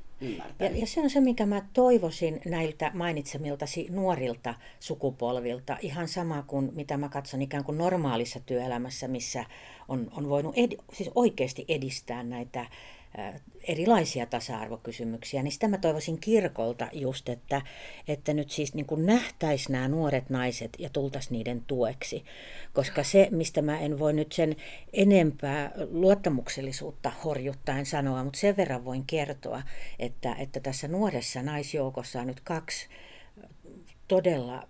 ja, 0.58 0.70
ja 0.74 0.86
se 0.86 1.00
on 1.00 1.10
se, 1.10 1.20
mikä 1.20 1.46
mä 1.46 1.62
toivoisin 1.72 2.40
näiltä 2.44 2.90
mainitsemiltasi 2.94 3.86
nuorilta 3.90 4.54
sukupolvilta, 4.80 5.76
ihan 5.80 6.08
sama 6.08 6.42
kuin 6.42 6.70
mitä 6.74 6.96
mä 6.96 7.08
katson 7.08 7.42
ikään 7.42 7.64
kuin 7.64 7.78
normaalissa 7.78 8.40
työelämässä, 8.40 9.08
missä 9.08 9.44
on, 9.88 10.10
on 10.16 10.28
voinut 10.28 10.54
ed, 10.56 10.72
siis 10.92 11.10
oikeasti 11.14 11.64
edistää 11.68 12.22
näitä 12.22 12.66
erilaisia 13.68 14.26
tasa-arvokysymyksiä, 14.26 15.42
niin 15.42 15.52
sitä 15.52 15.68
mä 15.68 15.78
toivoisin 15.78 16.20
kirkolta 16.20 16.88
just, 16.92 17.28
että, 17.28 17.62
että 18.08 18.34
nyt 18.34 18.50
siis 18.50 18.74
niin 18.74 18.86
nähtäisi 18.96 19.72
nämä 19.72 19.88
nuoret 19.88 20.30
naiset 20.30 20.70
ja 20.78 20.90
tultaisi 20.90 21.32
niiden 21.32 21.62
tueksi. 21.66 22.24
Koska 22.72 23.02
se, 23.02 23.28
mistä 23.30 23.62
mä 23.62 23.78
en 23.78 23.98
voi 23.98 24.12
nyt 24.12 24.32
sen 24.32 24.56
enempää 24.92 25.72
luottamuksellisuutta 25.90 27.12
horjuttaen 27.24 27.86
sanoa, 27.86 28.24
mutta 28.24 28.38
sen 28.38 28.56
verran 28.56 28.84
voin 28.84 29.04
kertoa, 29.06 29.62
että, 29.98 30.34
että 30.38 30.60
tässä 30.60 30.88
nuoressa 30.88 31.42
naisjoukossa 31.42 32.20
on 32.20 32.26
nyt 32.26 32.40
kaksi 32.40 32.88
todella 34.08 34.68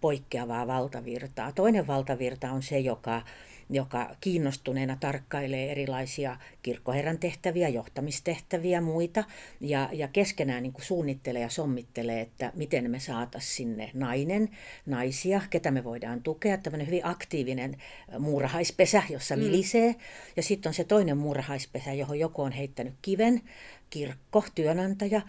poikkeavaa 0.00 0.66
valtavirtaa. 0.66 1.52
Toinen 1.52 1.86
valtavirta 1.86 2.52
on 2.52 2.62
se, 2.62 2.78
joka 2.78 3.22
joka 3.70 4.16
kiinnostuneena 4.20 4.96
tarkkailee 5.00 5.72
erilaisia 5.72 6.36
kirkkoherran 6.62 7.18
tehtäviä, 7.18 7.68
johtamistehtäviä, 7.68 8.80
muita, 8.80 9.24
ja, 9.60 9.88
ja 9.92 10.08
keskenään 10.08 10.62
niin 10.62 10.72
kuin 10.72 10.84
suunnittelee 10.84 11.42
ja 11.42 11.48
sommittelee, 11.48 12.20
että 12.20 12.52
miten 12.54 12.90
me 12.90 13.00
saataisiin 13.00 13.56
sinne 13.56 13.90
nainen, 13.94 14.48
naisia, 14.86 15.40
ketä 15.50 15.70
me 15.70 15.84
voidaan 15.84 16.22
tukea, 16.22 16.58
tämmöinen 16.58 16.86
hyvin 16.86 17.06
aktiivinen 17.06 17.76
muurahaispesä, 18.18 19.02
jossa 19.10 19.36
mm. 19.36 19.42
vilisee, 19.42 19.94
ja 20.36 20.42
sitten 20.42 20.70
on 20.70 20.74
se 20.74 20.84
toinen 20.84 21.18
muurahaispesä, 21.18 21.92
johon 21.92 22.18
joku 22.18 22.42
on 22.42 22.52
heittänyt 22.52 22.94
kiven, 23.02 23.42
kirkko, 23.90 24.44
työnantaja, 24.54 25.20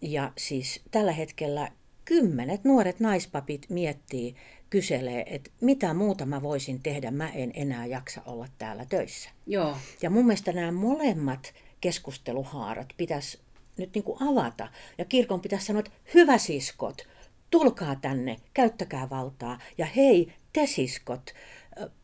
ja 0.00 0.32
siis 0.38 0.80
tällä 0.90 1.12
hetkellä 1.12 1.68
kymmenet 2.04 2.64
nuoret 2.64 3.00
naispapit 3.00 3.66
miettii, 3.68 4.34
kyselee, 4.70 5.24
että 5.26 5.50
mitä 5.60 5.94
muuta 5.94 6.26
mä 6.26 6.42
voisin 6.42 6.82
tehdä, 6.82 7.10
mä 7.10 7.28
en 7.28 7.52
enää 7.54 7.86
jaksa 7.86 8.22
olla 8.26 8.46
täällä 8.58 8.84
töissä. 8.84 9.30
Joo. 9.46 9.76
Ja 10.02 10.10
mun 10.10 10.26
mielestä 10.26 10.52
nämä 10.52 10.72
molemmat 10.72 11.54
keskusteluhaarat 11.80 12.88
pitäisi 12.96 13.38
nyt 13.76 13.94
niin 13.94 14.04
kuin 14.04 14.22
avata. 14.22 14.68
Ja 14.98 15.04
kirkon 15.04 15.40
pitäisi 15.40 15.66
sanoa, 15.66 15.80
että 15.80 15.92
hyvä 16.14 16.38
siskot, 16.38 17.08
tulkaa 17.50 17.96
tänne, 17.96 18.36
käyttäkää 18.54 19.10
valtaa. 19.10 19.58
Ja 19.78 19.86
hei, 19.86 20.32
te 20.52 20.66
siskot, 20.66 21.34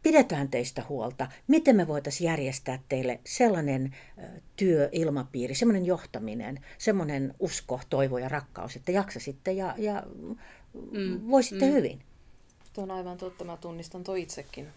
pidetään 0.03 0.49
teistä 0.49 0.85
huolta. 0.89 1.29
Miten 1.47 1.77
me 1.77 1.87
voitaisiin 1.87 2.29
järjestää 2.29 2.79
teille 2.89 3.21
sellainen 3.27 3.97
työilmapiiri, 4.57 5.55
semmoinen 5.55 5.87
johtaminen, 5.87 6.65
semmoinen 6.79 7.35
usko, 7.39 7.81
toivo 7.91 8.19
ja 8.19 8.29
rakkaus, 8.29 8.77
että 8.77 8.93
jaksasitte 8.93 9.53
ja, 9.53 9.75
ja 9.79 10.03
mm, 10.91 11.31
voisitte 11.31 11.67
mm. 11.67 11.73
hyvin. 11.73 12.03
Tuo 12.73 12.85
on 12.85 12.91
aivan 12.91 13.19
totta. 13.19 13.45
Mä 13.45 13.57
tunnistan 13.57 14.05
toi 14.05 14.23
itsekin 14.23 14.69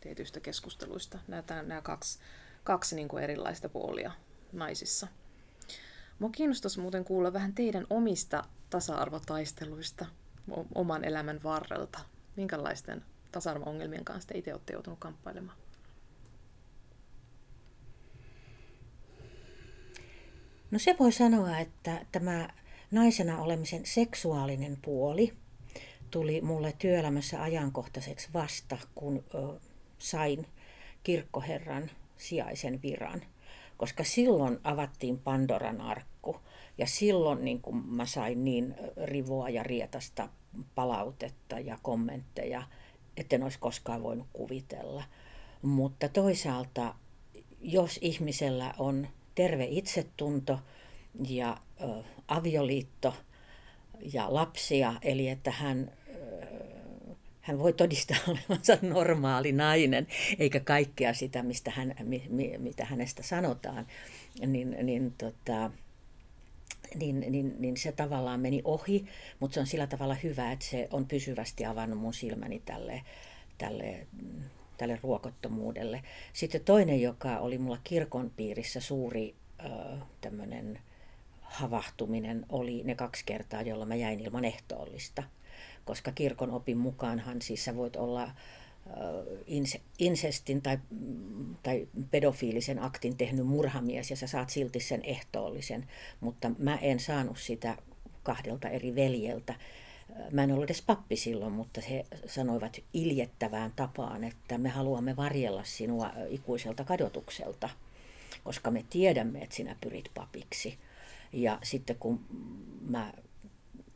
tietyistä 0.00 0.40
keskusteluista. 0.40 1.18
Nämä, 1.28 1.62
nämä 1.62 1.82
kaksi, 1.82 2.18
kaksi 2.64 2.96
niin 2.96 3.08
kuin 3.08 3.24
erilaista 3.24 3.68
puolia 3.68 4.12
naisissa. 4.52 5.08
Mua 6.18 6.30
kiinnostaisi 6.30 6.80
muuten 6.80 7.04
kuulla 7.04 7.32
vähän 7.32 7.54
teidän 7.54 7.86
omista 7.90 8.44
tasa-arvotaisteluista 8.70 10.06
oman 10.74 11.04
elämän 11.04 11.40
varrelta. 11.44 11.98
Minkälaisten 12.36 13.04
tasa-arvo-ongelmien 13.32 14.04
kanssa 14.04 14.28
te 14.28 14.38
itse 14.38 14.52
olette 14.52 14.72
joutunut 14.72 14.98
kamppailemaan? 14.98 15.58
No 20.70 20.78
se 20.78 20.96
voi 20.98 21.12
sanoa, 21.12 21.58
että 21.58 22.06
tämä 22.12 22.48
naisena 22.90 23.40
olemisen 23.42 23.86
seksuaalinen 23.86 24.78
puoli– 24.82 25.32
tuli 26.10 26.40
mulle 26.40 26.74
työelämässä 26.78 27.42
ajankohtaiseksi 27.42 28.28
vasta, 28.34 28.78
kun 28.94 29.24
ö, 29.34 29.60
sain 29.98 30.46
kirkkoherran 31.02 31.90
sijaisen 32.16 32.82
viran. 32.82 33.22
Koska 33.76 34.04
silloin 34.04 34.58
avattiin 34.64 35.18
Pandoran 35.18 35.80
arkku 35.80 36.40
ja 36.78 36.86
silloin 36.86 37.44
niin 37.44 37.62
kun 37.62 37.86
mä 37.86 38.06
sain 38.06 38.44
niin 38.44 38.74
rivoa 39.04 39.48
ja 39.48 39.62
rietasta 39.62 40.28
palautetta 40.74 41.60
ja 41.60 41.78
kommentteja, 41.82 42.62
etten 43.18 43.42
olisi 43.42 43.58
koskaan 43.58 44.02
voinut 44.02 44.26
kuvitella. 44.32 45.04
Mutta 45.62 46.08
toisaalta, 46.08 46.94
jos 47.60 47.98
ihmisellä 48.02 48.74
on 48.78 49.08
terve 49.34 49.66
itsetunto 49.70 50.58
ja 51.28 51.56
ö, 51.80 52.02
avioliitto 52.28 53.14
ja 54.12 54.34
lapsia, 54.34 54.94
eli 55.02 55.28
että 55.28 55.50
hän 55.50 55.90
hän 57.48 57.58
voi 57.58 57.72
todistaa 57.72 58.16
olevansa 58.28 58.78
normaali 58.82 59.52
nainen, 59.52 60.06
eikä 60.38 60.60
kaikkea 60.60 61.14
sitä, 61.14 61.42
mistä 61.42 61.70
hän, 61.70 61.94
mi, 62.02 62.54
mitä 62.58 62.84
hänestä 62.84 63.22
sanotaan, 63.22 63.86
niin, 64.46 64.76
niin 64.82 65.14
tota, 65.18 65.70
niin, 66.94 67.24
niin, 67.28 67.54
niin 67.58 67.76
se 67.76 67.92
tavallaan 67.92 68.40
meni 68.40 68.60
ohi, 68.64 69.06
mutta 69.40 69.54
se 69.54 69.60
on 69.60 69.66
sillä 69.66 69.86
tavalla 69.86 70.14
hyvä, 70.14 70.52
että 70.52 70.64
se 70.64 70.88
on 70.90 71.06
pysyvästi 71.06 71.66
avannut 71.66 71.98
mun 71.98 72.14
silmäni 72.14 72.62
tälle, 72.64 73.02
tälle, 73.58 74.06
tälle 74.76 74.98
ruokottomuudelle. 75.02 76.02
Sitten 76.32 76.64
toinen, 76.64 77.02
joka 77.02 77.38
oli 77.38 77.58
mulla 77.58 77.78
kirkon 77.84 78.32
piirissä 78.36 78.80
suuri 78.80 79.34
äh, 79.64 80.82
havahtuminen, 81.40 82.46
oli 82.48 82.82
ne 82.84 82.94
kaksi 82.94 83.24
kertaa, 83.26 83.62
jolloin 83.62 83.88
mä 83.88 83.94
jäin 83.94 84.20
ilman 84.20 84.44
ehtoollista. 84.44 85.22
Koska 85.84 86.12
kirkon 86.12 86.50
opin 86.50 86.78
mukaanhan 86.78 87.42
siis 87.42 87.64
sä 87.64 87.76
voit 87.76 87.96
olla 87.96 88.30
insestin 89.98 90.62
tai, 90.62 90.78
tai 91.62 91.88
pedofiilisen 92.10 92.82
aktin 92.82 93.16
tehnyt 93.16 93.46
murhamies 93.46 94.10
ja 94.10 94.16
sä 94.16 94.26
saat 94.26 94.50
silti 94.50 94.80
sen 94.80 95.04
ehtoollisen, 95.04 95.86
mutta 96.20 96.50
mä 96.58 96.76
en 96.76 97.00
saanut 97.00 97.38
sitä 97.38 97.76
kahdelta 98.22 98.68
eri 98.68 98.94
veljeltä. 98.94 99.54
Mä 100.30 100.44
en 100.44 100.52
ollut 100.52 100.64
edes 100.64 100.82
pappi 100.82 101.16
silloin, 101.16 101.52
mutta 101.52 101.80
he 101.80 102.06
sanoivat 102.26 102.80
iljettävään 102.92 103.72
tapaan, 103.76 104.24
että 104.24 104.58
me 104.58 104.68
haluamme 104.68 105.16
varjella 105.16 105.64
sinua 105.64 106.12
ikuiselta 106.28 106.84
kadotukselta, 106.84 107.68
koska 108.44 108.70
me 108.70 108.84
tiedämme, 108.90 109.42
että 109.42 109.56
sinä 109.56 109.76
pyrit 109.80 110.10
papiksi. 110.14 110.78
Ja 111.32 111.58
sitten 111.62 111.96
kun 111.96 112.20
mä 112.88 113.12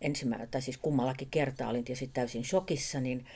ensimmäinen, 0.01 0.49
tai 0.49 0.62
siis 0.62 0.78
kummallakin 0.78 1.28
kertaa 1.30 1.68
olin 1.68 1.84
tietysti 1.84 2.11
täysin 2.12 2.45
shokissa, 2.45 3.01
niin 3.01 3.26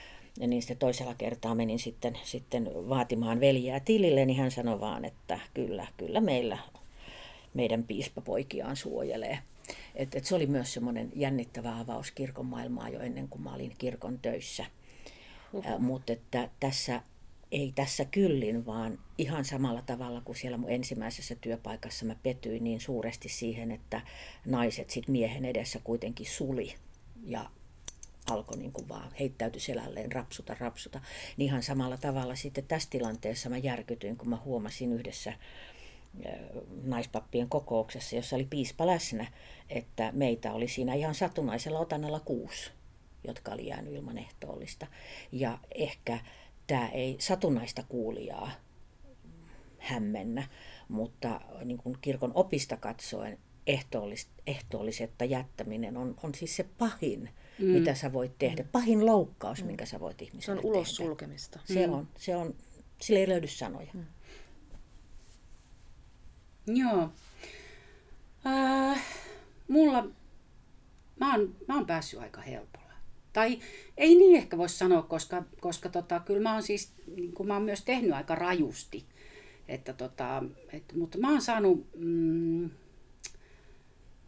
ja 0.40 0.46
niin 0.46 0.62
sitten 0.62 0.76
toisella 0.76 1.14
kertaa 1.14 1.54
menin 1.54 1.78
sitten, 1.78 2.18
sitten 2.24 2.70
vaatimaan 2.88 3.40
veljeä 3.40 3.80
tilille, 3.80 4.24
niin 4.26 4.38
hän 4.38 4.50
sanoi 4.50 4.80
vaan, 4.80 5.04
että 5.04 5.40
kyllä, 5.54 5.86
kyllä 5.96 6.20
meillä 6.20 6.58
meidän 7.54 7.84
piispapoikiaan 7.84 8.76
suojelee. 8.76 9.38
Et, 9.94 10.14
et 10.14 10.24
se 10.24 10.34
oli 10.34 10.46
myös 10.46 10.72
semmoinen 10.72 11.12
jännittävä 11.14 11.78
avaus 11.78 12.10
kirkon 12.10 12.46
maailmaa 12.46 12.88
jo 12.88 13.00
ennen 13.00 13.28
kuin 13.28 13.42
mä 13.42 13.54
olin 13.54 13.74
kirkon 13.78 14.18
töissä. 14.18 14.64
Uh-huh. 15.52 15.78
Mutta 15.78 16.12
että 16.12 16.48
tässä 16.60 17.02
ei 17.52 17.72
tässä 17.74 18.04
kyllin, 18.04 18.66
vaan 18.66 18.98
ihan 19.18 19.44
samalla 19.44 19.82
tavalla 19.82 20.20
kuin 20.20 20.36
siellä 20.36 20.56
mun 20.58 20.70
ensimmäisessä 20.70 21.34
työpaikassa 21.40 22.06
mä 22.06 22.16
petyin 22.22 22.64
niin 22.64 22.80
suuresti 22.80 23.28
siihen, 23.28 23.72
että 23.72 24.00
naiset 24.44 24.90
sit 24.90 25.08
miehen 25.08 25.44
edessä 25.44 25.80
kuitenkin 25.84 26.26
suli 26.26 26.74
ja 27.24 27.50
alkoi 28.30 28.56
niin 28.58 28.72
kuin 28.72 28.88
vaan 28.88 29.12
heittäytyi 29.20 29.60
selälleen, 29.60 30.12
rapsuta, 30.12 30.56
rapsuta. 30.60 31.00
Niin 31.36 31.46
ihan 31.46 31.62
samalla 31.62 31.96
tavalla 31.96 32.34
sitten 32.34 32.64
tässä 32.64 32.90
tilanteessa 32.90 33.48
mä 33.48 33.58
järkytyin, 33.58 34.16
kun 34.16 34.28
mä 34.28 34.36
huomasin 34.44 34.92
yhdessä 34.92 35.32
naispappien 36.82 37.48
kokouksessa, 37.48 38.16
jossa 38.16 38.36
oli 38.36 38.46
piispa 38.50 38.86
läsnä, 38.86 39.26
että 39.70 40.12
meitä 40.12 40.52
oli 40.52 40.68
siinä 40.68 40.94
ihan 40.94 41.14
satunnaisella 41.14 41.78
otannalla 41.78 42.20
kuusi, 42.20 42.70
jotka 43.24 43.52
oli 43.52 43.66
jäänyt 43.66 43.94
ilman 43.94 44.18
ehtoollista. 44.18 44.86
Ja 45.32 45.58
ehkä 45.74 46.18
tämä 46.66 46.88
ei 46.88 47.16
satunnaista 47.18 47.82
kuulijaa 47.88 48.50
hämmennä, 49.78 50.48
mutta 50.88 51.40
niin 51.64 51.78
kuin 51.78 51.98
kirkon 52.00 52.32
opista 52.34 52.76
katsoen 52.76 53.38
ehtoollis, 53.66 54.28
ehtoollisetta 54.46 55.24
jättäminen 55.24 55.96
on, 55.96 56.14
on 56.22 56.34
siis 56.34 56.56
se 56.56 56.66
pahin 56.78 57.30
mm. 57.58 57.64
mitä 57.66 57.94
sä 57.94 58.12
voit 58.12 58.38
tehdä. 58.38 58.62
Mm. 58.62 58.68
Pahin 58.72 59.06
loukkaus, 59.06 59.60
mm. 59.60 59.66
minkä 59.66 59.86
sä 59.86 60.00
voit 60.00 60.22
ihmiselle 60.22 60.60
Se 60.60 60.66
on 60.66 60.72
ulos 60.72 60.88
tehdä. 60.88 61.08
sulkemista. 61.08 61.60
Se 61.64 61.86
mm. 61.86 61.92
on, 61.92 62.08
se 62.18 62.36
on, 62.36 62.54
sillä 63.00 63.20
ei 63.20 63.28
löydy 63.28 63.46
sanoja. 63.46 63.90
Mm. 63.94 64.04
Joo. 66.66 67.10
Äh, 68.46 69.04
mulla, 69.68 70.08
mä 71.20 71.34
oon, 71.34 71.56
mä 71.68 71.74
oon 71.74 71.86
päässyt 71.86 72.20
aika 72.20 72.40
helpolla. 72.40 72.92
Tai 73.32 73.58
ei 73.96 74.14
niin 74.14 74.36
ehkä 74.36 74.58
voi 74.58 74.68
sanoa, 74.68 75.02
koska, 75.02 75.44
koska 75.60 75.88
tota, 75.88 76.20
kyllä 76.20 76.42
mä 76.42 76.52
oon 76.52 76.62
siis, 76.62 76.92
niin 77.16 77.32
kuin 77.32 77.46
mä 77.46 77.54
oon 77.54 77.62
myös 77.62 77.84
tehnyt 77.84 78.12
aika 78.12 78.34
rajusti. 78.34 79.04
Että 79.68 79.92
tota, 79.92 80.42
et, 80.72 80.92
mutta 80.96 81.18
mä 81.18 81.30
oon 81.30 81.42
saanut, 81.42 81.86
mm, 81.96 82.70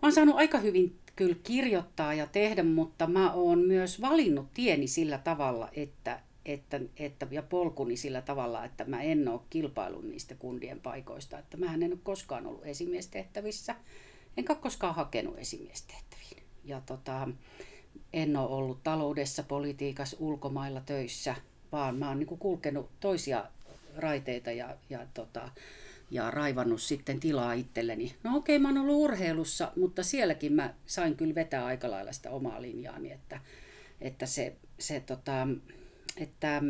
oon 0.02 0.12
saanut 0.12 0.36
aika 0.36 0.58
hyvin 0.58 0.98
kyllä 1.16 1.36
kirjoittaa 1.42 2.14
ja 2.14 2.26
tehdä, 2.26 2.62
mutta 2.62 3.06
mä 3.06 3.32
oon 3.32 3.58
myös 3.58 4.00
valinnut 4.00 4.46
tieni 4.54 4.86
sillä 4.86 5.18
tavalla, 5.18 5.68
että, 5.72 6.20
että, 6.44 6.80
että, 6.96 7.26
ja 7.30 7.42
polkuni 7.42 7.96
sillä 7.96 8.22
tavalla, 8.22 8.64
että 8.64 8.84
mä 8.84 9.02
en 9.02 9.28
ole 9.28 9.40
kilpailun 9.50 10.08
niistä 10.08 10.34
kundien 10.34 10.80
paikoista. 10.80 11.38
Että 11.38 11.56
mä 11.56 11.74
en 11.74 11.92
ole 11.92 11.98
koskaan 12.02 12.46
ollut 12.46 12.66
esimiestehtävissä, 12.66 13.74
enkä 14.36 14.54
koskaan 14.54 14.94
hakenut 14.94 15.38
esimiestehtäviin. 15.38 16.42
Ja 16.64 16.80
tota, 16.86 17.28
en 18.12 18.36
ole 18.36 18.48
ollut 18.48 18.82
taloudessa, 18.82 19.42
politiikassa, 19.42 20.16
ulkomailla 20.20 20.80
töissä, 20.80 21.34
vaan 21.72 21.96
mä 21.96 22.08
oon 22.08 22.18
niin 22.18 22.38
kulkenut 22.38 22.90
toisia 23.00 23.44
raiteita 23.96 24.52
ja, 24.52 24.76
ja 24.90 25.06
tota, 25.14 25.50
ja 26.10 26.30
raivannut 26.30 26.82
sitten 26.82 27.20
tilaa 27.20 27.52
itselleni. 27.52 28.14
No 28.24 28.36
okei, 28.36 28.56
okay, 28.56 28.62
mä 28.62 28.68
oon 28.68 28.78
ollut 28.78 29.04
urheilussa, 29.04 29.72
mutta 29.76 30.02
sielläkin 30.02 30.52
mä 30.52 30.74
sain 30.86 31.16
kyllä 31.16 31.34
vetää 31.34 31.64
aika 31.64 31.90
lailla 31.90 32.12
sitä 32.12 32.30
omaa 32.30 32.62
linjaani, 32.62 33.12
että, 33.12 33.40
että 34.00 34.26
se, 34.26 34.56
se 34.78 35.00
tota, 35.00 35.48
että 36.16 36.62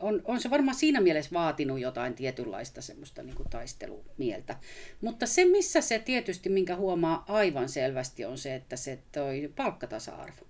on, 0.00 0.22
on 0.24 0.40
se 0.40 0.50
varmaan 0.50 0.74
siinä 0.74 1.00
mielessä 1.00 1.30
vaatinut 1.32 1.80
jotain 1.80 2.14
tietynlaista 2.14 2.82
semmoista 2.82 3.22
niin 3.22 3.36
kuin 3.36 3.50
taistelumieltä. 3.50 4.56
Mutta 5.00 5.26
se, 5.26 5.44
missä 5.44 5.80
se 5.80 5.98
tietysti, 5.98 6.48
minkä 6.48 6.76
huomaa 6.76 7.24
aivan 7.28 7.68
selvästi, 7.68 8.24
on 8.24 8.38
se, 8.38 8.54
että 8.54 8.76
se 8.76 8.98
toi 9.12 9.52
palkkatasa-arvo. 9.56 10.46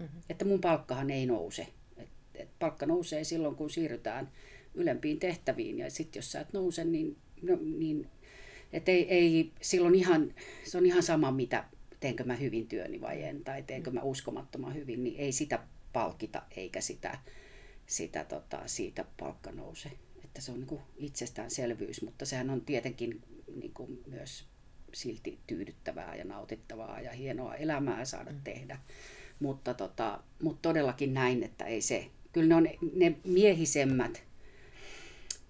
Mm-hmm. 0.00 0.20
Että 0.28 0.44
mun 0.44 0.60
palkkahan 0.60 1.10
ei 1.10 1.26
nouse. 1.26 1.66
Et, 1.96 2.08
et 2.34 2.48
palkka 2.58 2.86
nousee 2.86 3.24
silloin, 3.24 3.56
kun 3.56 3.70
siirrytään 3.70 4.30
ylempiin 4.74 5.18
tehtäviin. 5.18 5.78
Ja 5.78 5.90
sitten 5.90 6.18
jos 6.18 6.32
sä 6.32 6.40
et 6.40 6.52
nouse, 6.52 6.84
niin 6.84 7.16
no, 7.42 7.58
niin, 7.60 8.08
et 8.72 8.88
ei, 8.88 9.08
ei, 9.08 9.52
silloin 9.62 9.94
ihan, 9.94 10.34
se 10.64 10.78
on 10.78 10.86
ihan 10.86 11.02
sama, 11.02 11.32
mitä 11.32 11.64
teenkö 12.00 12.24
mä 12.24 12.36
hyvin 12.36 12.68
työni 12.68 13.00
vai 13.00 13.22
en, 13.22 13.44
tai 13.44 13.62
teenkö 13.62 13.90
mä 13.90 14.02
uskomattoman 14.02 14.74
hyvin, 14.74 15.04
niin 15.04 15.16
ei 15.20 15.32
sitä 15.32 15.58
palkita 15.92 16.42
eikä 16.56 16.80
sitä, 16.80 17.18
sitä 17.86 18.24
tota, 18.24 18.62
siitä 18.66 19.04
palkka 19.20 19.52
nouse. 19.52 19.90
Että 20.24 20.40
se 20.40 20.52
on 20.52 20.60
niin 20.60 20.80
itsestäänselvyys, 20.96 22.02
mutta 22.02 22.24
sehän 22.24 22.50
on 22.50 22.60
tietenkin 22.60 23.22
niin 23.56 23.74
kuin 23.74 24.02
myös 24.06 24.44
silti 24.92 25.38
tyydyttävää 25.46 26.16
ja 26.16 26.24
nautittavaa 26.24 27.00
ja 27.00 27.12
hienoa 27.12 27.54
elämää 27.54 28.04
saada 28.04 28.32
mm. 28.32 28.40
tehdä. 28.44 28.78
Mutta, 29.40 29.74
tota, 29.74 30.22
mutta 30.42 30.68
todellakin 30.68 31.14
näin, 31.14 31.42
että 31.42 31.64
ei 31.64 31.80
se, 31.80 32.10
kyllä 32.32 32.48
ne 32.48 32.54
on 32.54 32.68
ne 32.94 33.16
miehisemmät 33.24 34.22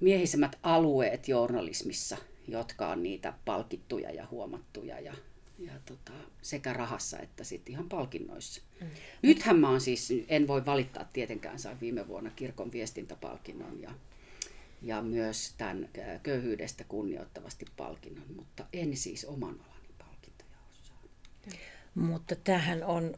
miehisemmät 0.00 0.58
alueet 0.62 1.28
journalismissa, 1.28 2.16
jotka 2.48 2.88
on 2.88 3.02
niitä 3.02 3.32
palkittuja 3.44 4.10
ja 4.10 4.26
huomattuja 4.30 5.00
ja, 5.00 5.14
ja 5.58 5.72
tota, 5.86 6.12
sekä 6.42 6.72
rahassa 6.72 7.18
että 7.18 7.44
sitten 7.44 7.72
ihan 7.72 7.88
palkinnoissa. 7.88 8.62
Mm. 8.80 8.86
Nythän 9.22 9.58
mä 9.58 9.70
oon 9.70 9.80
siis, 9.80 10.12
en 10.28 10.46
voi 10.46 10.66
valittaa 10.66 11.04
tietenkään, 11.12 11.58
sain 11.58 11.80
viime 11.80 12.08
vuonna 12.08 12.30
kirkon 12.30 12.72
viestintäpalkinnon 12.72 13.82
ja, 13.82 13.90
ja 14.82 15.02
myös 15.02 15.54
tämän 15.58 15.88
köyhyydestä 16.22 16.84
kunnioittavasti 16.84 17.64
palkinnon, 17.76 18.26
mutta 18.36 18.66
en 18.72 18.96
siis 18.96 19.24
oman 19.24 19.60
alani 19.60 19.88
palkintoja 19.98 20.58
osaa. 20.70 21.02
Mutta 21.94 22.36
tähän 22.36 22.84
on 22.84 23.14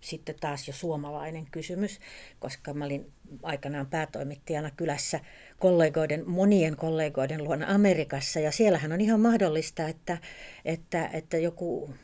sitten 0.00 0.34
taas 0.40 0.68
jo 0.68 0.74
suomalainen 0.74 1.46
kysymys, 1.50 1.98
koska 2.38 2.74
mä 2.74 2.84
olin 2.84 3.12
aikanaan 3.42 3.86
päätoimittajana 3.86 4.70
kylässä 4.70 5.20
kollegoiden, 5.58 6.30
monien 6.30 6.76
kollegoiden 6.76 7.44
luona 7.44 7.74
Amerikassa. 7.74 8.40
Ja 8.40 8.52
siellähän 8.52 8.92
on 8.92 9.00
ihan 9.00 9.20
mahdollista, 9.20 9.88
että, 9.88 10.18
että, 10.64 11.06
että 11.12 11.38
joku 11.38 11.94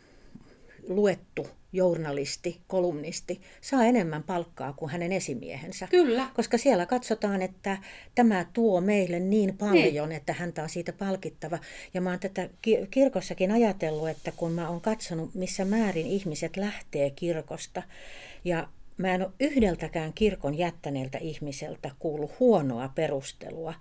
luettu 0.89 1.47
journalisti, 1.73 2.61
kolumnisti 2.67 3.41
saa 3.61 3.85
enemmän 3.85 4.23
palkkaa 4.23 4.73
kuin 4.73 4.91
hänen 4.91 5.13
esimiehensä. 5.13 5.87
Kyllä. 5.87 6.29
Koska 6.35 6.59
siellä 6.59 6.87
katsotaan, 6.87 7.43
että 7.43 7.79
tämä 8.15 8.47
tuo 8.53 8.81
meille 8.81 9.21
niin 9.21 9.57
paljon, 9.59 10.09
niin. 10.09 10.17
että 10.17 10.33
häntä 10.33 10.63
on 10.63 10.69
siitä 10.69 10.93
palkittava. 10.93 11.59
Ja 11.95 12.01
mä 12.01 12.11
oon 12.11 12.21
tätä 12.21 12.49
kirkossakin 12.91 13.51
ajatellut, 13.51 14.09
että 14.09 14.33
kun 14.37 14.53
mä 14.53 14.69
oon 14.69 14.81
katsonut, 14.81 15.35
missä 15.35 15.65
määrin 15.65 16.07
ihmiset 16.07 16.57
lähtee 16.57 17.11
kirkosta 17.11 17.83
ja 18.45 18.69
Mä 18.97 19.15
en 19.15 19.23
ole 19.23 19.33
yhdeltäkään 19.41 20.13
kirkon 20.13 20.59
jättäneeltä 20.59 21.19
ihmiseltä 21.19 21.91
kuullut 21.99 22.41
huonoa 22.41 22.89
perustelua. 22.95 23.75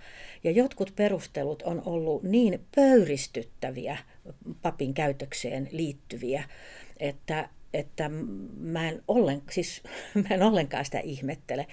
Ja 0.43 0.51
jotkut 0.51 0.93
perustelut 0.95 1.62
on 1.62 1.82
ollut 1.86 2.24
niin 2.24 2.60
pöyristyttäviä 2.76 3.97
papin 4.62 4.93
käytökseen 4.93 5.70
liittyviä, 5.72 6.43
että 7.00 7.50
että 7.74 8.10
mä 8.60 8.89
en, 8.89 9.02
ollen, 9.08 9.41
siis, 9.52 9.84
mä 10.30 10.36
en 10.36 10.44
ollenkaan 10.44 10.86
sitä 10.86 11.00
ihmettele. 11.00 11.68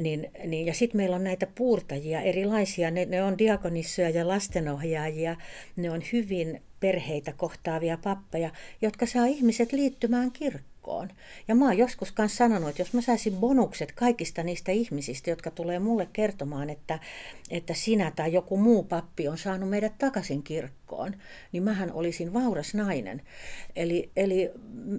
Niin, 0.00 0.30
niin, 0.46 0.66
ja 0.66 0.74
sitten 0.74 0.96
meillä 0.96 1.16
on 1.16 1.24
näitä 1.24 1.46
puurtajia 1.54 2.20
erilaisia, 2.20 2.90
ne, 2.90 3.04
ne 3.04 3.22
on 3.22 3.38
diakonissoja 3.38 4.10
ja 4.10 4.28
lastenohjaajia, 4.28 5.36
ne 5.76 5.90
on 5.90 6.02
hyvin 6.12 6.62
perheitä 6.80 7.32
kohtaavia 7.32 7.98
pappeja, 7.98 8.50
jotka 8.82 9.06
saa 9.06 9.26
ihmiset 9.26 9.72
liittymään 9.72 10.32
kirkkoon. 10.32 10.75
Ja 11.48 11.54
mä 11.54 11.64
oon 11.64 11.78
joskus 11.78 12.14
myös 12.18 12.36
sanonut, 12.36 12.68
että 12.68 12.82
jos 12.82 12.92
mä 12.92 13.00
saisin 13.00 13.36
bonukset 13.36 13.92
kaikista 13.92 14.42
niistä 14.42 14.72
ihmisistä, 14.72 15.30
jotka 15.30 15.50
tulee 15.50 15.78
mulle 15.78 16.08
kertomaan, 16.12 16.70
että, 16.70 16.98
että 17.50 17.74
sinä 17.74 18.12
tai 18.16 18.32
joku 18.32 18.56
muu 18.56 18.82
pappi 18.82 19.28
on 19.28 19.38
saanut 19.38 19.70
meidät 19.70 19.98
takaisin 19.98 20.42
kirkkoon, 20.42 21.16
niin 21.52 21.62
mähän 21.62 21.92
olisin 21.92 22.32
vauras 22.32 22.74
nainen. 22.74 23.22
Eli, 23.76 24.10
eli 24.16 24.50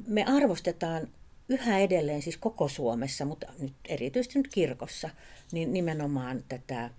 me 0.08 0.26
arvostetaan 0.26 1.08
yhä 1.50 1.80
edelleen 1.80 2.22
siis 2.22 2.38
koko 2.38 2.68
Suomessa, 2.68 3.26
mutta 3.26 3.48
nyt 3.60 3.74
erityisesti 3.90 4.40
nyt 4.40 4.48
kirkossa, 4.48 5.10
niin 5.52 5.74
nimenomaan 5.74 6.44
tätä 6.50 6.90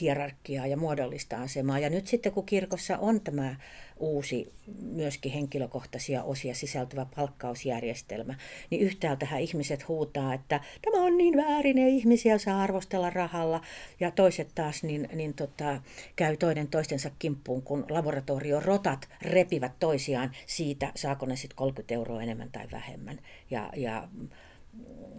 hierarkiaa 0.00 0.66
ja 0.66 0.76
muodollista 0.76 1.42
asemaa. 1.42 1.78
Ja 1.78 1.90
nyt 1.90 2.06
sitten 2.06 2.32
kun 2.32 2.46
kirkossa 2.46 2.98
on 2.98 3.20
tämä 3.20 3.56
uusi 3.96 4.52
myöskin 4.82 5.32
henkilökohtaisia 5.32 6.22
osia 6.22 6.54
sisältyvä 6.54 7.06
palkkausjärjestelmä, 7.16 8.34
niin 8.70 8.82
yhtäältähän 8.82 9.40
ihmiset 9.40 9.88
huutaa, 9.88 10.34
että 10.34 10.60
tämä 10.82 11.04
on 11.04 11.18
niin 11.18 11.36
väärin, 11.36 11.78
ei 11.78 11.96
ihmisiä 11.96 12.38
saa 12.38 12.62
arvostella 12.62 13.10
rahalla. 13.10 13.60
Ja 14.00 14.10
toiset 14.10 14.48
taas 14.54 14.82
niin, 14.82 15.08
niin 15.14 15.34
tota, 15.34 15.82
käy 16.16 16.36
toinen 16.36 16.68
toistensa 16.68 17.10
kimppuun, 17.18 17.62
kun 17.62 17.86
laboratoriorotat 17.90 19.08
repivät 19.22 19.72
toisiaan 19.80 20.30
siitä, 20.46 20.92
saako 20.94 21.26
ne 21.26 21.36
sitten 21.36 21.56
30 21.56 21.94
euroa 21.94 22.22
enemmän 22.22 22.50
tai 22.52 22.66
vähemmän. 22.72 23.18
Ja, 23.50 23.70
ja 23.76 24.08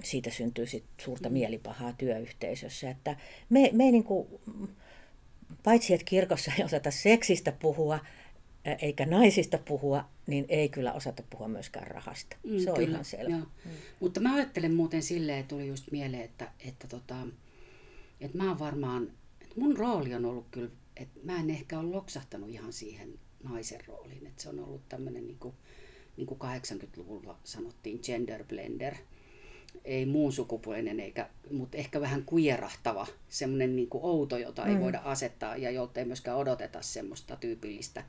siitä 0.03 0.29
syntyy 0.29 0.65
sit 0.65 0.83
suurta 1.01 1.29
mielipahaa 1.29 1.93
työyhteisössä. 1.93 2.89
Että 2.89 3.15
me, 3.49 3.69
me 3.73 3.83
ei 3.83 3.91
niin 3.91 4.03
kuin, 4.03 4.27
paitsi 5.63 5.93
että 5.93 6.05
kirkossa 6.05 6.51
ei 6.57 6.65
osata 6.65 6.91
seksistä 6.91 7.51
puhua, 7.51 7.99
eikä 8.81 9.05
naisista 9.05 9.57
puhua, 9.57 10.05
niin 10.27 10.45
ei 10.49 10.69
kyllä 10.69 10.93
osata 10.93 11.23
puhua 11.29 11.47
myöskään 11.47 11.87
rahasta. 11.87 12.37
Mm, 12.43 12.59
se 12.59 12.71
on 12.71 12.77
kyllä, 12.77 12.91
ihan 12.91 13.05
selvä. 13.05 13.37
Mm. 13.37 13.71
Mutta 13.99 14.19
mä 14.19 14.35
ajattelen 14.35 14.73
muuten 14.73 15.03
silleen, 15.03 15.39
että 15.39 15.49
tuli 15.49 15.67
just 15.67 15.91
mieleen, 15.91 16.23
että, 16.23 16.51
että, 16.67 16.87
tota, 16.87 17.27
että 18.21 18.37
mä 18.37 18.47
oon 18.47 18.59
varmaan, 18.59 19.11
että 19.41 19.59
mun 19.59 19.77
rooli 19.77 20.13
on 20.13 20.25
ollut 20.25 20.47
kyllä, 20.51 20.71
että 20.97 21.19
mä 21.23 21.39
en 21.39 21.49
ehkä 21.49 21.79
ole 21.79 21.91
loksahtanut 21.91 22.49
ihan 22.49 22.73
siihen 22.73 23.19
naisen 23.43 23.79
rooliin. 23.87 24.27
Että 24.27 24.43
se 24.43 24.49
on 24.49 24.59
ollut 24.59 24.89
tämmöinen, 24.89 25.27
niin 25.27 25.39
kuin, 25.39 25.55
niin 26.17 26.27
kuin 26.27 26.39
80-luvulla 26.41 27.37
sanottiin, 27.43 27.99
gender 28.03 28.43
blender– 28.43 28.95
ei 29.85 30.05
muun 30.05 30.33
sukupuolinen, 30.33 30.99
eikä, 30.99 31.29
mutta 31.51 31.77
ehkä 31.77 32.01
vähän 32.01 32.23
kuierahtava, 32.25 33.07
semmoinen 33.29 33.75
niin 33.75 33.89
outo, 33.93 34.37
jota 34.37 34.65
ei 34.65 34.75
mm. 34.75 34.81
voida 34.81 35.01
asettaa 35.05 35.57
ja 35.57 35.71
jolta 35.71 35.99
ei 35.99 36.05
myöskään 36.05 36.37
odoteta 36.37 36.81
semmoista 36.81 37.35
tyypillistä. 37.35 38.03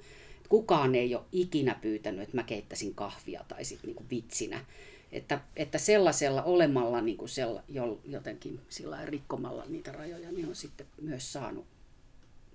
Kukaan 0.48 0.94
ei 0.94 1.14
ole 1.14 1.24
ikinä 1.32 1.74
pyytänyt, 1.80 2.22
että 2.22 2.36
mä 2.36 2.42
keittäisin 2.42 2.94
kahvia 2.94 3.44
tai 3.48 3.64
sitten 3.64 3.94
niin 3.94 4.10
vitsinä. 4.10 4.64
Että, 5.12 5.40
että 5.56 5.78
sellaisella 5.78 6.42
olemalla 6.42 7.00
niin 7.00 7.16
kuin 7.16 7.28
sella, 7.28 7.62
jotenkin 8.04 8.60
sillä 8.68 9.04
rikkomalla 9.04 9.64
niitä 9.68 9.92
rajoja, 9.92 10.32
niin 10.32 10.48
on 10.48 10.54
sitten 10.54 10.86
myös 11.02 11.32
saanut 11.32 11.66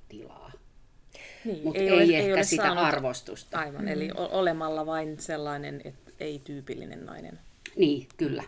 tilaa. 0.10 0.52
Niin, 1.46 1.64
Mutta 1.64 1.80
ei, 1.80 1.88
ei 1.88 1.94
ole, 1.94 2.18
ehkä 2.18 2.38
ei 2.38 2.44
sitä 2.44 2.64
saanut, 2.64 2.84
arvostusta. 2.84 3.60
Aivan, 3.60 3.82
mm. 3.82 3.88
eli 3.88 4.10
olemalla 4.16 4.86
vain 4.86 5.20
sellainen, 5.20 5.82
että 5.84 6.12
ei 6.20 6.42
tyypillinen 6.44 7.06
nainen. 7.06 7.40
Niin, 7.76 8.08
kyllä. 8.18 8.44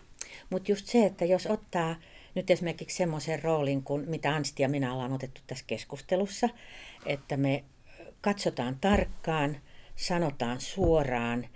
Mutta 0.52 0.72
just 0.72 0.86
se, 0.86 1.06
että 1.06 1.26
jos 1.26 1.48
ottaa 1.48 1.96
nyt 2.36 2.50
esimerkiksi 2.50 2.98
semmoisen 2.98 3.44
roolin, 3.44 3.84
kuin 3.84 4.10
mitä 4.10 4.36
Ansti 4.36 4.64
ja 4.64 4.70
minä 4.70 4.94
ollaan 4.94 5.14
otettu 5.14 5.42
tässä 5.48 5.66
keskustelussa, 5.68 6.50
että 7.06 7.38
me 7.38 7.64
katsotaan 8.22 8.78
tarkkaan, 8.82 9.58
sanotaan 9.96 10.62
suoraan 10.62 11.48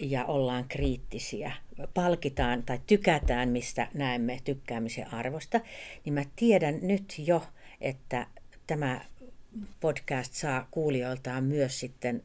ja 0.00 0.24
ollaan 0.24 0.64
kriittisiä, 0.68 1.52
palkitaan 1.94 2.62
tai 2.62 2.80
tykätään, 2.86 3.48
mistä 3.48 3.88
näemme 3.94 4.40
tykkäämisen 4.44 5.14
arvosta, 5.14 5.60
niin 6.04 6.12
mä 6.14 6.24
tiedän 6.36 6.78
nyt 6.82 7.14
jo, 7.18 7.42
että 7.80 8.26
tämä 8.66 9.00
podcast 9.80 10.32
saa 10.32 10.68
kuulijoiltaan 10.70 11.44
myös 11.44 11.80
sitten 11.80 12.22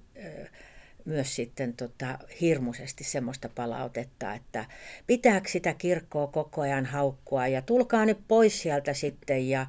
myös 1.06 1.36
sitten 1.36 1.74
tota, 1.74 2.20
hirmuisesti 2.42 3.04
semmoista 3.04 3.50
palautetta, 3.56 4.34
että 4.34 4.66
pitääkö 5.08 5.50
sitä 5.50 5.74
kirkkoa 5.74 6.28
koko 6.28 6.62
ajan 6.62 6.86
haukkua 6.86 7.48
ja 7.48 7.62
tulkaa 7.62 8.06
nyt 8.06 8.20
pois 8.28 8.62
sieltä 8.62 8.94
sitten 8.94 9.50
ja 9.50 9.68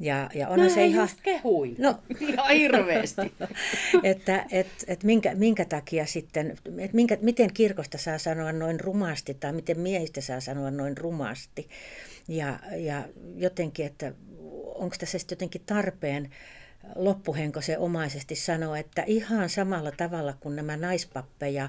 ja, 0.00 0.30
ja 0.34 0.48
onhan 0.48 0.70
se 0.70 0.84
ihan... 0.84 1.04
just 1.04 1.20
kehuin. 1.22 1.76
No. 1.78 1.98
Ihan 2.20 2.50
hirveästi. 2.50 3.32
että 4.02 4.46
et, 4.50 4.66
et 4.86 5.04
minkä, 5.04 5.34
minkä 5.34 5.64
takia 5.64 6.06
sitten, 6.06 6.56
et 6.78 6.92
minkä, 6.92 7.18
miten 7.20 7.52
kirkosta 7.52 7.98
saa 7.98 8.18
sanoa 8.18 8.52
noin 8.52 8.80
rumasti 8.80 9.34
tai 9.34 9.52
miten 9.52 9.80
miehistä 9.80 10.20
saa 10.20 10.40
sanoa 10.40 10.70
noin 10.70 10.98
rumasti. 10.98 11.68
Ja, 12.28 12.58
ja 12.76 13.08
jotenkin, 13.36 13.86
että 13.86 14.12
onko 14.74 14.96
tässä 14.98 15.18
sitten 15.18 15.36
jotenkin 15.36 15.62
tarpeen 15.66 16.30
loppuhenko 16.94 17.60
se 17.60 17.78
omaisesti 17.78 18.34
sanoo, 18.34 18.74
että 18.74 19.02
ihan 19.06 19.50
samalla 19.50 19.90
tavalla 19.90 20.34
kuin 20.40 20.56
nämä 20.56 20.76
naispappeja 20.76 21.68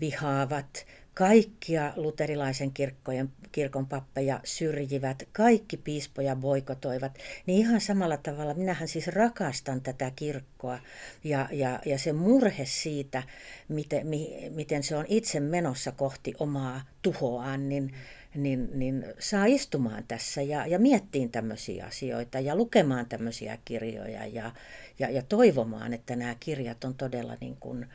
vihaavat, 0.00 0.86
kaikkia 1.14 1.92
luterilaisen 1.96 2.72
kirkkojen, 2.72 3.28
kirkon 3.52 3.86
pappeja 3.86 4.40
syrjivät, 4.44 5.28
kaikki 5.32 5.76
piispoja 5.76 6.36
boikotoivat, 6.36 7.18
niin 7.46 7.58
ihan 7.58 7.80
samalla 7.80 8.16
tavalla 8.16 8.54
minähän 8.54 8.88
siis 8.88 9.08
rakastan 9.08 9.80
tätä 9.80 10.12
kirkkoa 10.16 10.78
ja, 11.24 11.48
ja, 11.52 11.80
ja 11.86 11.98
se 11.98 12.12
murhe 12.12 12.64
siitä, 12.64 13.22
miten, 13.68 14.06
miten 14.50 14.82
se 14.82 14.96
on 14.96 15.04
itse 15.08 15.40
menossa 15.40 15.92
kohti 15.92 16.34
omaa 16.38 16.82
tuhoaan, 17.02 17.68
niin, 17.68 17.94
niin, 18.42 18.70
niin 18.74 19.04
saa 19.18 19.46
istumaan 19.46 20.04
tässä 20.08 20.42
ja, 20.42 20.66
ja 20.66 20.78
miettiin 20.78 21.30
tämmöisiä 21.30 21.86
asioita 21.86 22.40
ja 22.40 22.56
lukemaan 22.56 23.06
tämmöisiä 23.06 23.58
kirjoja 23.64 24.26
ja, 24.26 24.52
ja, 24.98 25.10
ja 25.10 25.22
toivomaan, 25.22 25.94
että 25.94 26.16
nämä 26.16 26.34
kirjat 26.40 26.84
on 26.84 26.94
todella 26.94 27.36
niin 27.40 27.56
kuin, 27.60 27.86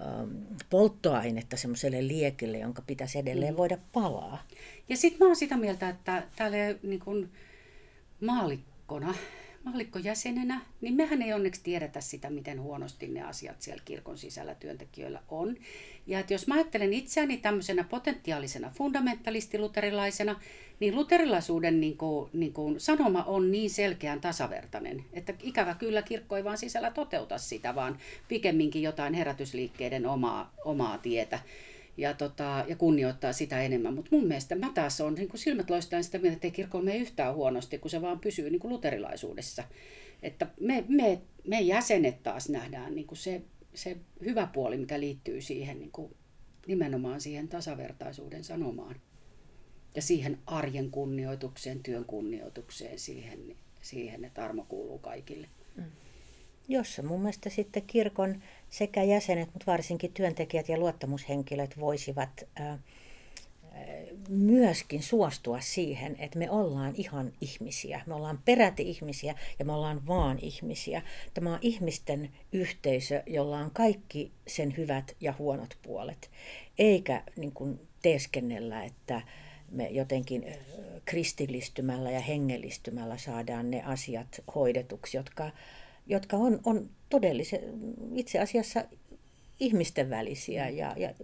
ähm, 0.00 0.30
polttoainetta 0.70 1.56
semmoiselle 1.56 2.08
liekille, 2.08 2.58
jonka 2.58 2.82
pitäisi 2.86 3.18
edelleen 3.18 3.54
mm. 3.54 3.56
voida 3.56 3.78
palaa. 3.92 4.46
Ja 4.88 4.96
sitten 4.96 5.18
mä 5.18 5.26
oon 5.26 5.36
sitä 5.36 5.56
mieltä, 5.56 5.88
että 5.88 6.22
täällä 6.36 6.56
niin 6.82 7.00
kuin 7.00 7.30
maalikkona 8.20 9.14
mallikkojäsenenä, 9.64 10.60
niin 10.80 10.94
mehän 10.94 11.22
ei 11.22 11.32
onneksi 11.32 11.60
tiedetä 11.64 12.00
sitä, 12.00 12.30
miten 12.30 12.60
huonosti 12.60 13.08
ne 13.08 13.22
asiat 13.22 13.62
siellä 13.62 13.82
kirkon 13.84 14.18
sisällä 14.18 14.54
työntekijöillä 14.54 15.22
on. 15.28 15.56
Ja 16.06 16.18
että 16.18 16.34
jos 16.34 16.46
mä 16.46 16.54
ajattelen 16.54 16.92
itseäni 16.92 17.36
tämmöisenä 17.36 17.84
potentiaalisena 17.84 18.72
fundamentalistiluterilaisena, 18.74 20.40
niin 20.80 20.94
luterilaisuuden 20.94 21.80
niin 21.80 21.96
kuin, 21.96 22.30
niin 22.32 22.52
kuin 22.52 22.80
sanoma 22.80 23.22
on 23.22 23.50
niin 23.50 23.70
selkeän 23.70 24.20
tasavertainen, 24.20 25.04
että 25.12 25.34
ikävä 25.42 25.74
kyllä 25.74 26.02
kirkko 26.02 26.36
ei 26.36 26.44
vaan 26.44 26.58
sisällä 26.58 26.90
toteuta 26.90 27.38
sitä, 27.38 27.74
vaan 27.74 27.98
pikemminkin 28.28 28.82
jotain 28.82 29.14
herätysliikkeiden 29.14 30.06
omaa, 30.06 30.54
omaa 30.64 30.98
tietä 30.98 31.38
ja, 31.96 32.14
tota, 32.14 32.64
ja 32.68 32.76
kunnioittaa 32.76 33.32
sitä 33.32 33.62
enemmän. 33.62 33.94
Mutta 33.94 34.16
mun 34.16 34.26
mielestä 34.26 34.54
mä 34.54 34.70
taas 34.74 35.00
on 35.00 35.14
niin 35.14 35.28
silmät 35.34 35.70
loistaen 35.70 36.04
sitä 36.04 36.18
mieltä, 36.18 36.34
että 36.34 36.46
ei 36.46 36.50
kirkko 36.50 36.80
mene 36.80 36.96
yhtään 36.96 37.34
huonosti, 37.34 37.78
kun 37.78 37.90
se 37.90 38.02
vaan 38.02 38.20
pysyy 38.20 38.50
niin 38.50 38.60
kuin 38.60 38.72
luterilaisuudessa. 38.72 39.64
Että 40.22 40.46
me, 40.60 40.84
me, 40.88 41.20
me 41.48 41.60
jäsenet 41.60 42.22
taas 42.22 42.48
nähdään 42.48 42.94
niin 42.94 43.06
kuin 43.06 43.18
se, 43.18 43.42
se 43.74 43.96
hyvä 44.24 44.46
puoli, 44.46 44.78
mikä 44.78 45.00
liittyy 45.00 45.40
siihen 45.40 45.78
niin 45.78 45.92
kuin 45.92 46.16
nimenomaan 46.66 47.20
siihen 47.20 47.48
tasavertaisuuden 47.48 48.44
sanomaan. 48.44 49.00
Ja 49.94 50.02
siihen 50.02 50.38
arjen 50.46 50.90
kunnioitukseen, 50.90 51.82
työn 51.82 52.04
kunnioitukseen, 52.04 52.98
siihen, 52.98 53.56
siihen 53.82 54.24
että 54.24 54.44
armo 54.44 54.66
kuuluu 54.68 54.98
kaikille. 54.98 55.48
Mm 55.76 55.84
jossa 56.68 57.02
mun 57.02 57.20
mielestä 57.20 57.50
sitten 57.50 57.82
kirkon 57.86 58.42
sekä 58.70 59.02
jäsenet, 59.02 59.48
mutta 59.52 59.72
varsinkin 59.72 60.12
työntekijät 60.12 60.68
ja 60.68 60.78
luottamushenkilöt 60.78 61.80
voisivat 61.80 62.44
ää, 62.56 62.78
myöskin 64.28 65.02
suostua 65.02 65.60
siihen, 65.60 66.16
että 66.18 66.38
me 66.38 66.50
ollaan 66.50 66.94
ihan 66.96 67.32
ihmisiä. 67.40 68.02
Me 68.06 68.14
ollaan 68.14 68.40
peräti 68.44 68.90
ihmisiä 68.90 69.34
ja 69.58 69.64
me 69.64 69.72
ollaan 69.72 70.06
vaan 70.06 70.38
ihmisiä. 70.38 71.02
Tämä 71.34 71.52
on 71.52 71.58
ihmisten 71.62 72.30
yhteisö, 72.52 73.22
jolla 73.26 73.58
on 73.58 73.70
kaikki 73.70 74.32
sen 74.46 74.76
hyvät 74.76 75.16
ja 75.20 75.34
huonot 75.38 75.78
puolet. 75.82 76.30
Eikä 76.78 77.22
niin 77.36 77.52
kuin 77.52 77.80
teeskennellä, 78.02 78.84
että 78.84 79.22
me 79.70 79.88
jotenkin 79.88 80.46
kristillistymällä 81.04 82.10
ja 82.10 82.20
hengellistymällä 82.20 83.16
saadaan 83.18 83.70
ne 83.70 83.82
asiat 83.82 84.42
hoidetuksi, 84.54 85.16
jotka 85.16 85.50
jotka 86.06 86.36
on, 86.36 86.60
on 86.64 86.90
todellisen, 87.08 87.60
itse 88.14 88.38
asiassa 88.38 88.84
ihmisten 89.62 90.10
välisiä 90.10 90.68
ja, 90.68 90.94
ja 90.96 91.14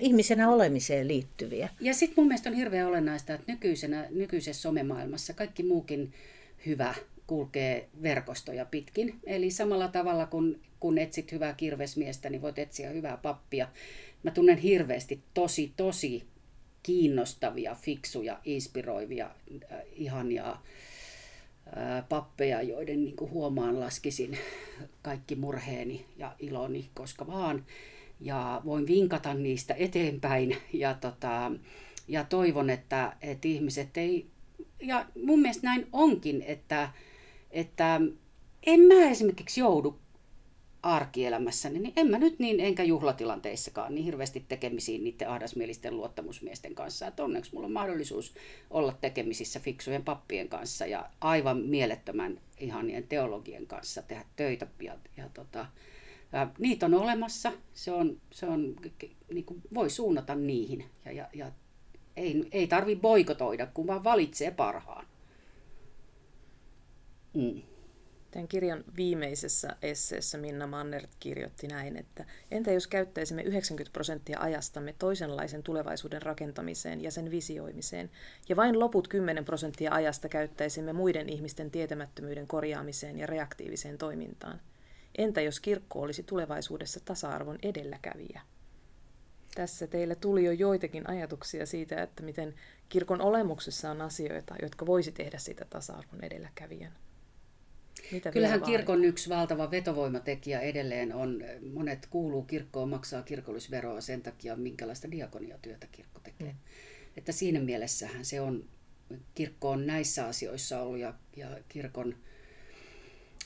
ihmisenä 0.00 0.50
olemiseen 0.50 1.08
liittyviä. 1.08 1.68
Ja 1.80 1.94
sitten 1.94 2.14
mun 2.16 2.28
mielestä 2.28 2.50
on 2.50 2.56
hirveän 2.56 2.88
olennaista, 2.88 3.34
että 3.34 3.52
nykyisenä, 3.52 4.06
nykyisessä 4.10 4.62
somemaailmassa 4.62 5.34
kaikki 5.34 5.62
muukin 5.62 6.12
hyvä 6.66 6.94
kulkee 7.26 7.88
verkostoja 8.02 8.64
pitkin. 8.64 9.20
Eli 9.26 9.50
samalla 9.50 9.88
tavalla 9.88 10.26
kun, 10.26 10.60
kun 10.80 10.98
etsit 10.98 11.32
hyvää 11.32 11.52
kirvesmiestä, 11.52 12.30
niin 12.30 12.42
voit 12.42 12.58
etsiä 12.58 12.90
hyvää 12.90 13.16
pappia. 13.16 13.68
Mä 14.22 14.30
tunnen 14.30 14.58
hirveästi 14.58 15.20
tosi, 15.34 15.72
tosi 15.76 16.24
kiinnostavia, 16.82 17.74
fiksuja, 17.74 18.40
inspiroivia, 18.44 19.30
äh, 19.72 19.78
ihania 19.92 20.50
äh, 20.50 20.58
pappeja, 22.08 22.62
joiden 22.62 23.04
niin 23.04 23.16
kuin 23.16 23.30
huomaan 23.30 23.80
laskisin 23.80 24.38
kaikki 25.02 25.36
murheeni 25.36 26.06
ja 26.16 26.32
iloni, 26.38 26.90
koska 26.94 27.26
vaan. 27.26 27.64
Ja 28.20 28.62
voin 28.64 28.86
vinkata 28.86 29.34
niistä 29.34 29.74
eteenpäin 29.78 30.56
ja, 30.72 30.94
tota, 30.94 31.52
ja 32.08 32.24
toivon, 32.24 32.70
että, 32.70 33.16
että 33.22 33.48
ihmiset 33.48 33.96
ei, 33.96 34.26
ja 34.80 35.06
mun 35.24 35.40
mielestä 35.40 35.66
näin 35.66 35.86
onkin, 35.92 36.42
että, 36.42 36.90
että 37.50 38.00
en 38.66 38.80
mä 38.80 39.10
esimerkiksi 39.10 39.60
joudu 39.60 39.98
arkielämässäni, 40.84 41.78
niin 41.78 41.92
en 41.96 42.10
mä 42.10 42.18
nyt 42.18 42.38
niin, 42.38 42.60
enkä 42.60 42.82
juhlatilanteissakaan, 42.82 43.94
niin 43.94 44.04
hirveästi 44.04 44.44
tekemisiin 44.48 45.04
niiden 45.04 45.28
ahdasmielisten 45.28 45.96
luottamusmiesten 45.96 46.74
kanssa. 46.74 47.06
Että 47.06 47.24
onneksi 47.24 47.54
mulla 47.54 47.66
on 47.66 47.72
mahdollisuus 47.72 48.34
olla 48.70 48.92
tekemisissä 49.00 49.60
fiksujen 49.60 50.04
pappien 50.04 50.48
kanssa 50.48 50.86
ja 50.86 51.10
aivan 51.20 51.58
mielettömän 51.58 52.40
ihanien 52.58 53.08
teologien 53.08 53.66
kanssa 53.66 54.02
tehdä 54.02 54.24
töitä. 54.36 54.66
Ja, 54.80 54.98
ja 55.16 55.28
tota, 55.34 55.66
ja 56.32 56.48
niitä 56.58 56.86
on 56.86 56.94
olemassa, 56.94 57.52
se 57.72 57.92
on, 57.92 58.20
se 58.30 58.46
on, 58.46 58.76
niin 59.34 59.44
kuin 59.44 59.62
voi 59.74 59.90
suunnata 59.90 60.34
niihin 60.34 60.84
ja, 61.04 61.12
ja, 61.12 61.28
ja 61.34 61.52
ei, 62.16 62.48
ei 62.52 62.66
tarvi 62.66 62.96
boikotoida, 62.96 63.66
kun 63.66 63.86
vaan 63.86 64.04
valitsee 64.04 64.50
parhaan. 64.50 65.06
Mm. 67.34 67.62
Tämän 68.34 68.48
kirjan 68.48 68.84
viimeisessä 68.96 69.76
esseessä 69.82 70.38
Minna 70.38 70.66
Mannert 70.66 71.10
kirjoitti 71.20 71.66
näin, 71.66 71.96
että 71.96 72.24
entä 72.50 72.72
jos 72.72 72.86
käyttäisimme 72.86 73.42
90 73.42 73.92
prosenttia 73.92 74.40
ajastamme 74.40 74.94
toisenlaisen 74.98 75.62
tulevaisuuden 75.62 76.22
rakentamiseen 76.22 77.00
ja 77.00 77.10
sen 77.10 77.30
visioimiseen, 77.30 78.10
ja 78.48 78.56
vain 78.56 78.78
loput 78.78 79.08
10 79.08 79.44
prosenttia 79.44 79.94
ajasta 79.94 80.28
käyttäisimme 80.28 80.92
muiden 80.92 81.28
ihmisten 81.28 81.70
tietämättömyyden 81.70 82.46
korjaamiseen 82.46 83.18
ja 83.18 83.26
reaktiiviseen 83.26 83.98
toimintaan? 83.98 84.60
Entä 85.18 85.40
jos 85.40 85.60
kirkko 85.60 86.00
olisi 86.00 86.22
tulevaisuudessa 86.22 87.00
tasa-arvon 87.04 87.58
edelläkävijä? 87.62 88.40
Tässä 89.54 89.86
teille 89.86 90.14
tuli 90.14 90.44
jo 90.44 90.52
joitakin 90.52 91.10
ajatuksia 91.10 91.66
siitä, 91.66 92.02
että 92.02 92.22
miten 92.22 92.54
kirkon 92.88 93.20
olemuksessa 93.20 93.90
on 93.90 94.02
asioita, 94.02 94.54
jotka 94.62 94.86
voisi 94.86 95.12
tehdä 95.12 95.38
siitä 95.38 95.64
tasa-arvon 95.70 96.24
edelläkävijän. 96.24 96.92
Mitä 98.12 98.30
Kyllähän 98.30 98.62
kirkon 98.62 99.04
yksi 99.04 99.28
valtava 99.28 99.70
vetovoimatekijä 99.70 100.60
edelleen 100.60 101.14
on, 101.14 101.44
monet 101.72 102.06
kuuluu 102.06 102.42
kirkkoon, 102.42 102.88
maksaa 102.88 103.22
kirkollisveroa 103.22 104.00
sen 104.00 104.22
takia, 104.22 104.56
minkälaista 104.56 105.10
diakoniatyötä 105.10 105.86
kirkko 105.92 106.20
tekee. 106.20 106.52
Mm. 106.52 106.58
Että 107.16 107.32
siinä 107.32 107.60
mielessähän 107.60 108.24
se 108.24 108.40
on, 108.40 108.64
kirkko 109.34 109.70
on 109.70 109.86
näissä 109.86 110.26
asioissa 110.26 110.82
ollut 110.82 110.98
ja, 110.98 111.14
ja 111.36 111.48
kirkon 111.68 112.14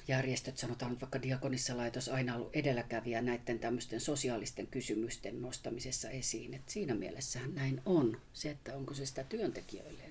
järjestöt, 0.09 0.59
sanotaan 0.59 0.93
nyt 0.93 1.01
vaikka 1.01 1.23
Diakonissa 1.23 1.77
laitos, 1.77 2.09
aina 2.09 2.35
ollut 2.35 2.57
edelläkävijä 2.57 3.23
näiden 3.23 3.59
tämmöisten 3.59 4.01
sosiaalisten 4.01 4.67
kysymysten 4.67 5.43
nostamisessa 5.43 6.11
esiin. 6.11 6.55
Et 6.55 6.69
siinä 6.69 6.95
mielessähän 6.95 7.55
näin 7.55 7.81
on. 7.87 8.21
Se, 8.33 8.51
että 8.51 8.77
onko 8.77 8.95
se 8.95 9.07
sitä 9.07 9.25
asia. 9.31 10.08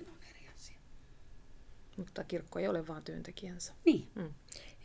Mutta 1.98 2.24
kirkko 2.24 2.58
ei 2.58 2.68
ole 2.68 2.86
vaan 2.86 3.02
työntekijänsä. 3.02 3.72
Niin. 3.84 4.08
Mm. 4.14 4.34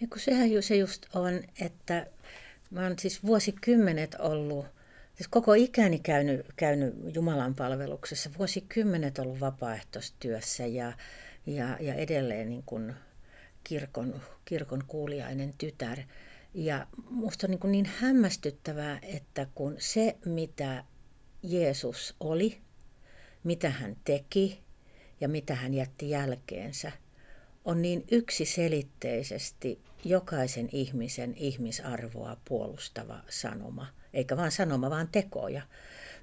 Ja 0.01 0.07
kun 0.07 0.19
sehän 0.19 0.51
ju, 0.51 0.61
se 0.61 0.75
just 0.75 1.05
on, 1.13 1.41
että 1.61 2.07
mä 2.71 2.83
oon 2.83 2.99
siis 2.99 3.23
vuosikymmenet 3.23 4.15
ollut, 4.19 4.65
siis 5.15 5.27
koko 5.27 5.53
ikäni 5.53 5.99
käynyt, 5.99 6.45
käynyt 6.55 6.95
Jumalan 7.15 7.55
palveluksessa, 7.55 8.29
vuosikymmenet 8.37 9.19
ollut 9.19 9.39
vapaaehtoistyössä 9.39 10.65
ja, 10.65 10.93
ja, 11.45 11.77
ja 11.79 11.93
edelleen 11.93 12.49
niin 12.49 12.63
kuin 12.65 12.93
kirkon, 13.63 14.21
kirkon 14.45 14.83
kuuliainen 14.87 15.53
tytär. 15.57 15.99
Ja 16.53 16.87
musta 17.09 17.47
on 17.47 17.51
niin, 17.51 17.71
niin 17.71 17.85
hämmästyttävää, 17.85 18.99
että 19.01 19.47
kun 19.55 19.75
se, 19.79 20.17
mitä 20.25 20.83
Jeesus 21.43 22.15
oli, 22.19 22.61
mitä 23.43 23.69
hän 23.69 23.95
teki 24.05 24.63
ja 25.21 25.29
mitä 25.29 25.55
hän 25.55 25.73
jätti 25.73 26.09
jälkeensä, 26.09 26.91
on 27.65 27.81
niin 27.81 28.03
yksiselitteisesti 28.11 29.79
jokaisen 30.05 30.69
ihmisen 30.71 31.33
ihmisarvoa 31.37 32.37
puolustava 32.45 33.19
sanoma. 33.29 33.87
Eikä 34.13 34.37
vaan 34.37 34.51
sanoma, 34.51 34.89
vaan 34.89 35.09
tekoja. 35.11 35.61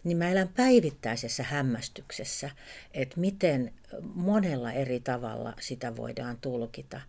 Niin 0.04 0.16
mä 0.16 0.30
elän 0.30 0.48
päivittäisessä 0.48 1.42
hämmästyksessä, 1.42 2.50
että 2.94 3.20
miten 3.20 3.72
monella 4.14 4.72
eri 4.72 5.00
tavalla 5.00 5.54
sitä 5.60 5.96
voidaan 5.96 6.36
tulkita. 6.40 7.00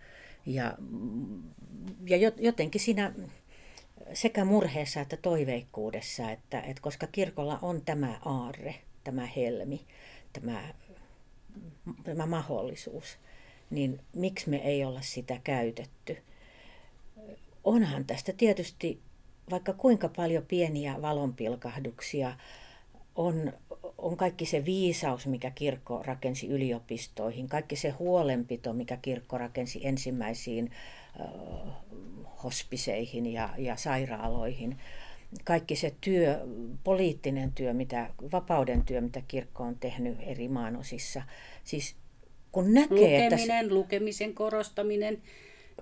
Ja, 0.45 0.77
ja 2.05 2.31
jotenkin 2.37 2.81
siinä 2.81 3.13
sekä 4.13 4.45
murheessa 4.45 5.01
että 5.01 5.17
toiveikkuudessa, 5.17 6.31
että, 6.31 6.61
että 6.61 6.81
koska 6.81 7.07
kirkolla 7.07 7.59
on 7.61 7.81
tämä 7.81 8.19
aarre, 8.25 8.75
tämä 9.03 9.25
helmi, 9.25 9.85
tämä, 10.33 10.73
tämä 12.03 12.25
mahdollisuus, 12.25 13.17
niin 13.71 13.99
miksi 14.15 14.49
me 14.49 14.57
ei 14.57 14.85
olla 14.85 15.01
sitä 15.01 15.39
käytetty? 15.43 16.17
Onhan 17.63 18.05
tästä 18.05 18.33
tietysti 18.37 18.99
vaikka 19.51 19.73
kuinka 19.73 20.09
paljon 20.09 20.45
pieniä 20.45 21.01
valonpilkahduksia 21.01 22.33
on, 23.15 23.53
on 23.97 24.17
kaikki 24.17 24.45
se 24.45 24.65
viisaus, 24.65 25.27
mikä 25.27 25.51
kirkko 25.51 26.03
rakensi 26.05 26.47
yliopistoihin, 26.47 27.47
kaikki 27.47 27.75
se 27.75 27.89
huolenpito, 27.89 28.73
mikä 28.73 28.97
kirkko 28.97 29.37
rakensi 29.37 29.87
ensimmäisiin 29.87 30.71
äh, 31.19 31.73
hospiseihin 32.43 33.33
ja, 33.33 33.49
ja 33.57 33.75
sairaaloihin, 33.75 34.77
kaikki 35.43 35.75
se 35.75 35.95
työ, 36.01 36.47
poliittinen 36.83 37.51
työ, 37.51 37.73
mitä, 37.73 38.09
vapauden 38.31 38.85
työ, 38.85 39.01
mitä 39.01 39.21
kirkko 39.27 39.63
on 39.63 39.75
tehnyt 39.79 40.17
eri 40.19 40.47
maanosissa. 40.47 41.21
Siis 41.63 41.95
kun 42.51 42.73
näkee, 42.73 43.23
Lukeminen, 43.29 43.65
että... 43.65 43.73
lukemisen 43.73 44.33
korostaminen, 44.33 45.21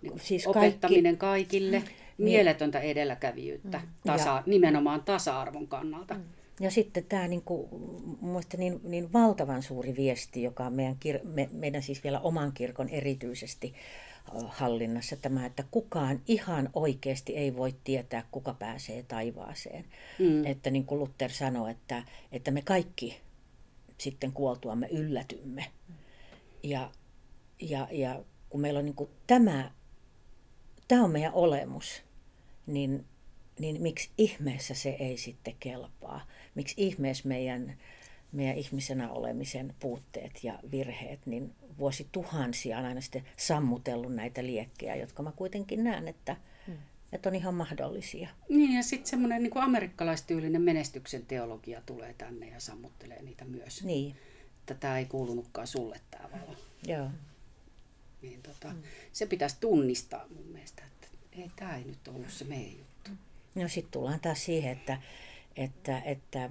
niin 0.01 0.19
siis 0.19 0.47
opettaminen 0.47 1.17
kaikki... 1.17 1.43
kaikille, 1.57 1.79
niin. 1.79 1.89
mieletöntä 2.17 2.79
edelläkävijyyttä, 2.79 3.77
mm. 3.77 3.87
tasa, 4.05 4.29
ja... 4.29 4.43
nimenomaan 4.45 5.03
tasa-arvon 5.03 5.67
kannalta. 5.67 6.13
Mm. 6.13 6.23
Ja 6.59 6.71
sitten 6.71 7.05
tämä 7.09 7.27
niin 7.27 7.41
kuin, 7.41 7.69
niin, 8.57 8.79
niin 8.83 9.13
valtavan 9.13 9.63
suuri 9.63 9.95
viesti, 9.95 10.43
joka 10.43 10.65
on 10.65 10.73
meidän, 10.73 10.95
kir- 11.05 11.27
me, 11.27 11.49
meidän 11.51 11.81
siis 11.81 12.03
vielä 12.03 12.19
oman 12.19 12.51
kirkon 12.51 12.89
erityisesti 12.89 13.73
hallinnassa, 14.47 15.15
tämä, 15.15 15.45
että 15.45 15.63
kukaan 15.71 16.21
ihan 16.27 16.69
oikeasti 16.73 17.37
ei 17.37 17.55
voi 17.55 17.75
tietää, 17.83 18.23
kuka 18.31 18.53
pääsee 18.53 19.03
taivaaseen. 19.03 19.85
Mm. 20.19 20.45
Että 20.45 20.69
niin 20.69 20.85
kuin 20.85 20.99
Luther 20.99 21.31
sanoi, 21.31 21.71
että, 21.71 22.03
että 22.31 22.51
me 22.51 22.61
kaikki 22.61 23.17
sitten 23.97 24.31
kuoltuamme 24.31 24.87
yllätymme. 24.91 25.65
Ja, 26.63 26.91
ja, 27.59 27.87
ja 27.91 28.23
kun 28.49 28.61
meillä 28.61 28.79
on 28.79 28.85
niin 28.85 28.95
kuin 28.95 29.09
tämä, 29.27 29.71
tämä 30.87 31.03
on 31.03 31.11
meidän 31.11 31.33
olemus, 31.33 32.03
niin, 32.67 33.05
niin 33.59 33.81
miksi 33.81 34.09
ihmeessä 34.17 34.73
se 34.73 34.89
ei 34.89 35.17
sitten 35.17 35.55
kelpaa? 35.59 36.27
Miksi 36.55 36.75
ihmeessä 36.77 37.27
meidän, 37.27 37.77
meidän 38.31 38.57
ihmisenä 38.57 39.11
olemisen 39.11 39.75
puutteet 39.79 40.43
ja 40.43 40.59
virheet, 40.71 41.25
niin 41.25 41.55
vuosituhansia 41.79 42.79
on 42.79 42.85
aina 42.85 43.01
sitten 43.01 43.23
sammutellut 43.37 44.15
näitä 44.15 44.45
liekkejä, 44.45 44.95
jotka 44.95 45.23
mä 45.23 45.31
kuitenkin 45.31 45.83
näen, 45.83 46.07
että, 46.07 46.35
hmm. 46.67 46.77
että 47.11 47.29
on 47.29 47.35
ihan 47.35 47.53
mahdollisia. 47.53 48.29
Niin 48.49 48.75
ja 48.75 48.83
sitten 48.83 49.09
semmoinen 49.09 49.43
niin 49.43 49.57
amerikkalaistyylinen 49.57 50.61
menestyksen 50.61 51.25
teologia 51.25 51.81
tulee 51.85 52.15
tänne 52.17 52.49
ja 52.49 52.59
sammuttelee 52.59 53.21
niitä 53.21 53.45
myös. 53.45 53.83
Niin 53.83 54.15
että 54.71 54.81
tämä 54.81 54.97
ei 54.97 55.05
kuulunutkaan 55.05 55.67
sulle 55.67 56.01
tämä 56.11 56.29
valo. 56.31 56.55
Joo. 56.87 57.09
Niin 58.21 58.41
tota, 58.41 58.67
mm. 58.67 58.81
se 59.13 59.25
pitäisi 59.25 59.57
tunnistaa 59.59 60.25
mun 60.35 60.45
mielestä, 60.45 60.83
että 60.85 61.07
ei, 61.31 61.51
tämä 61.55 61.77
ei 61.77 61.83
nyt 61.83 62.07
ollut 62.07 62.31
se 62.31 62.45
meidän 62.45 62.77
juttu. 62.77 63.11
No 63.55 63.67
sitten 63.67 63.91
tullaan 63.91 64.19
taas 64.19 64.45
siihen, 64.45 64.71
että, 64.71 65.01
että, 65.55 66.01
että 66.01 66.49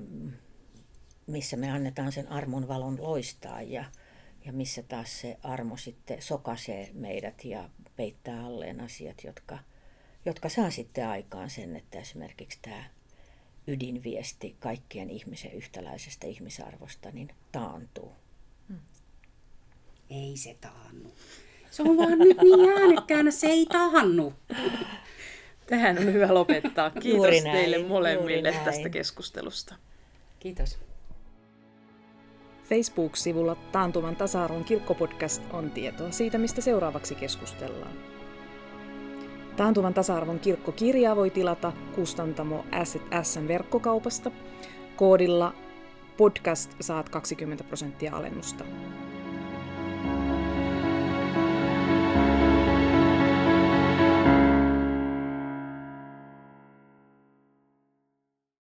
missä 1.27 1.57
me 1.57 1.71
annetaan 1.71 2.13
sen 2.13 2.29
armon 2.29 2.69
valon 2.69 3.03
loistaa 3.03 3.63
ja, 3.63 3.85
ja 4.45 4.53
missä 4.53 4.83
taas 4.83 5.21
se 5.21 5.39
armo 5.43 5.77
sitten 5.77 6.23
sokasee 6.23 6.91
meidät 6.93 7.45
ja 7.45 7.71
peittää 7.97 8.45
alleen 8.45 8.81
asiat, 8.81 9.25
jotka, 9.25 9.59
jotka 10.25 10.49
saa 10.49 10.71
sitten 10.71 11.09
aikaan 11.09 11.51
sen, 11.51 11.77
että 11.77 11.99
esimerkiksi 11.99 12.59
tämä 12.63 12.85
ydinviesti 13.69 14.57
kaikkien 14.61 15.11
ihmisen 15.11 15.53
yhtäläisestä 15.53 16.27
ihmisarvosta, 16.27 17.11
niin 17.11 17.29
taantuu. 17.53 18.13
Ei 20.11 20.37
se 20.37 20.57
taannu. 20.61 21.13
Se 21.71 21.83
on 21.83 21.97
vaan 21.97 22.19
nyt 22.19 22.37
niin 22.43 22.71
äänekkäänä, 22.79 23.31
se 23.31 23.47
ei 23.47 23.67
tahannu. 23.67 24.33
Tähän 25.67 25.99
on 25.99 26.05
hyvä 26.05 26.35
lopettaa. 26.35 26.91
Kiitos 26.91 27.27
näin, 27.27 27.43
teille 27.43 27.89
molemmille 27.89 28.51
näin. 28.51 28.65
tästä 28.65 28.89
keskustelusta. 28.89 29.75
Kiitos. 30.41 30.79
Facebook-sivulla 32.69 33.55
Taantuvan 33.55 34.17
tasa-arvon 34.17 34.65
kirkkopodcast 34.65 35.43
on 35.53 35.71
tietoa 35.71 36.11
siitä, 36.11 36.39
mistä 36.39 36.61
seuraavaksi 36.61 37.15
keskustellaan. 37.15 38.08
Taantuvan 39.59 39.95
tasa-arvon 39.95 40.39
kirkkokirjaa 40.39 41.17
voi 41.17 41.31
tilata 41.31 41.73
kustantamo 41.95 42.65
SN 43.23 43.49
verkkokaupasta. 43.49 44.31
Koodilla 44.97 45.55
podcast 46.17 46.75
saat 46.81 47.09
20 47.09 47.65
prosenttia 47.65 48.17
alennusta. 48.17 48.65